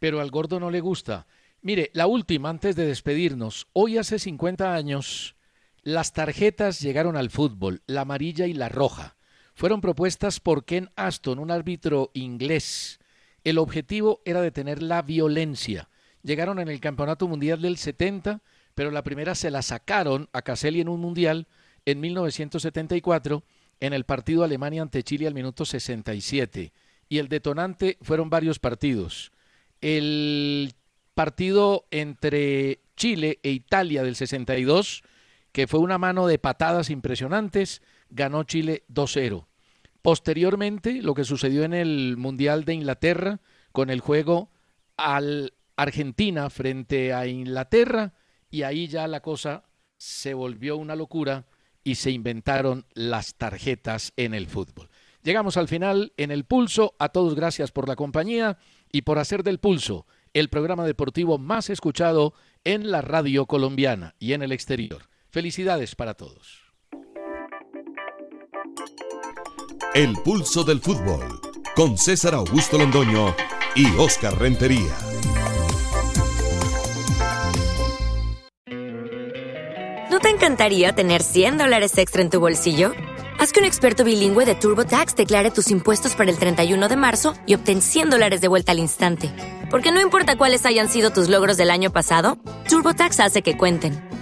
Pero 0.00 0.20
al 0.20 0.32
gordo 0.32 0.58
no 0.58 0.72
le 0.72 0.80
gusta. 0.80 1.28
Mire, 1.62 1.92
la 1.94 2.08
última, 2.08 2.50
antes 2.50 2.74
de 2.74 2.86
despedirnos, 2.86 3.68
hoy 3.74 3.96
hace 3.96 4.18
50 4.18 4.74
años 4.74 5.36
las 5.84 6.14
tarjetas 6.14 6.80
llegaron 6.80 7.16
al 7.16 7.30
fútbol, 7.30 7.82
la 7.86 8.00
amarilla 8.00 8.48
y 8.48 8.54
la 8.54 8.68
roja. 8.68 9.17
Fueron 9.58 9.80
propuestas 9.80 10.38
por 10.38 10.64
Ken 10.64 10.88
Aston, 10.94 11.40
un 11.40 11.50
árbitro 11.50 12.12
inglés. 12.14 13.00
El 13.42 13.58
objetivo 13.58 14.22
era 14.24 14.40
detener 14.40 14.84
la 14.84 15.02
violencia. 15.02 15.88
Llegaron 16.22 16.60
en 16.60 16.68
el 16.68 16.78
Campeonato 16.78 17.26
Mundial 17.26 17.60
del 17.60 17.76
70, 17.76 18.40
pero 18.76 18.92
la 18.92 19.02
primera 19.02 19.34
se 19.34 19.50
la 19.50 19.62
sacaron 19.62 20.28
a 20.32 20.42
Caselli 20.42 20.80
en 20.80 20.88
un 20.88 21.00
Mundial 21.00 21.48
en 21.86 21.98
1974 21.98 23.42
en 23.80 23.94
el 23.94 24.04
partido 24.04 24.44
Alemania 24.44 24.82
ante 24.82 25.02
Chile 25.02 25.26
al 25.26 25.34
minuto 25.34 25.64
67. 25.64 26.72
Y 27.08 27.18
el 27.18 27.26
detonante 27.26 27.98
fueron 28.00 28.30
varios 28.30 28.60
partidos. 28.60 29.32
El 29.80 30.72
partido 31.14 31.88
entre 31.90 32.78
Chile 32.94 33.40
e 33.42 33.50
Italia 33.50 34.04
del 34.04 34.14
62 34.14 35.02
que 35.50 35.66
fue 35.66 35.80
una 35.80 35.98
mano 35.98 36.28
de 36.28 36.38
patadas 36.38 36.88
impresionantes, 36.88 37.82
ganó 38.10 38.44
Chile 38.44 38.84
2-0. 38.88 39.47
Posteriormente, 40.02 41.02
lo 41.02 41.14
que 41.14 41.24
sucedió 41.24 41.64
en 41.64 41.74
el 41.74 42.16
Mundial 42.16 42.64
de 42.64 42.74
Inglaterra, 42.74 43.40
con 43.72 43.90
el 43.90 44.00
juego 44.00 44.50
al 44.96 45.54
Argentina 45.76 46.50
frente 46.50 47.12
a 47.12 47.26
Inglaterra, 47.26 48.14
y 48.50 48.62
ahí 48.62 48.88
ya 48.88 49.06
la 49.06 49.20
cosa 49.20 49.64
se 49.96 50.34
volvió 50.34 50.76
una 50.76 50.96
locura 50.96 51.46
y 51.84 51.96
se 51.96 52.10
inventaron 52.10 52.86
las 52.94 53.34
tarjetas 53.34 54.12
en 54.16 54.34
el 54.34 54.46
fútbol. 54.46 54.88
Llegamos 55.22 55.56
al 55.56 55.68
final 55.68 56.12
en 56.16 56.30
el 56.30 56.44
pulso. 56.44 56.94
A 56.98 57.10
todos 57.10 57.34
gracias 57.34 57.72
por 57.72 57.88
la 57.88 57.96
compañía 57.96 58.58
y 58.92 59.02
por 59.02 59.18
hacer 59.18 59.42
del 59.42 59.58
pulso 59.58 60.06
el 60.32 60.48
programa 60.48 60.86
deportivo 60.86 61.38
más 61.38 61.70
escuchado 61.70 62.34
en 62.64 62.90
la 62.90 63.02
radio 63.02 63.46
colombiana 63.46 64.14
y 64.18 64.32
en 64.32 64.42
el 64.42 64.52
exterior. 64.52 65.02
Felicidades 65.30 65.94
para 65.94 66.14
todos. 66.14 66.67
El 69.94 70.12
pulso 70.22 70.64
del 70.64 70.80
fútbol 70.80 71.40
con 71.74 71.96
César 71.96 72.34
Augusto 72.34 72.76
Londoño 72.76 73.34
y 73.74 73.86
Oscar 73.96 74.38
Rentería. 74.38 74.94
¿No 80.10 80.20
te 80.20 80.28
encantaría 80.28 80.92
tener 80.92 81.22
100 81.22 81.58
dólares 81.58 81.96
extra 81.96 82.20
en 82.20 82.28
tu 82.28 82.38
bolsillo? 82.38 82.92
Haz 83.38 83.52
que 83.52 83.60
un 83.60 83.66
experto 83.66 84.04
bilingüe 84.04 84.44
de 84.44 84.54
TurboTax 84.54 85.16
declare 85.16 85.50
tus 85.50 85.70
impuestos 85.70 86.14
para 86.14 86.30
el 86.30 86.38
31 86.38 86.88
de 86.88 86.96
marzo 86.96 87.34
y 87.46 87.54
obtén 87.54 87.80
100 87.80 88.10
dólares 88.10 88.40
de 88.42 88.48
vuelta 88.48 88.72
al 88.72 88.78
instante. 88.78 89.32
Porque 89.70 89.90
no 89.90 90.00
importa 90.02 90.36
cuáles 90.36 90.66
hayan 90.66 90.88
sido 90.88 91.10
tus 91.10 91.28
logros 91.28 91.56
del 91.56 91.70
año 91.70 91.90
pasado, 91.90 92.36
TurboTax 92.68 93.20
hace 93.20 93.42
que 93.42 93.56
cuenten 93.56 94.07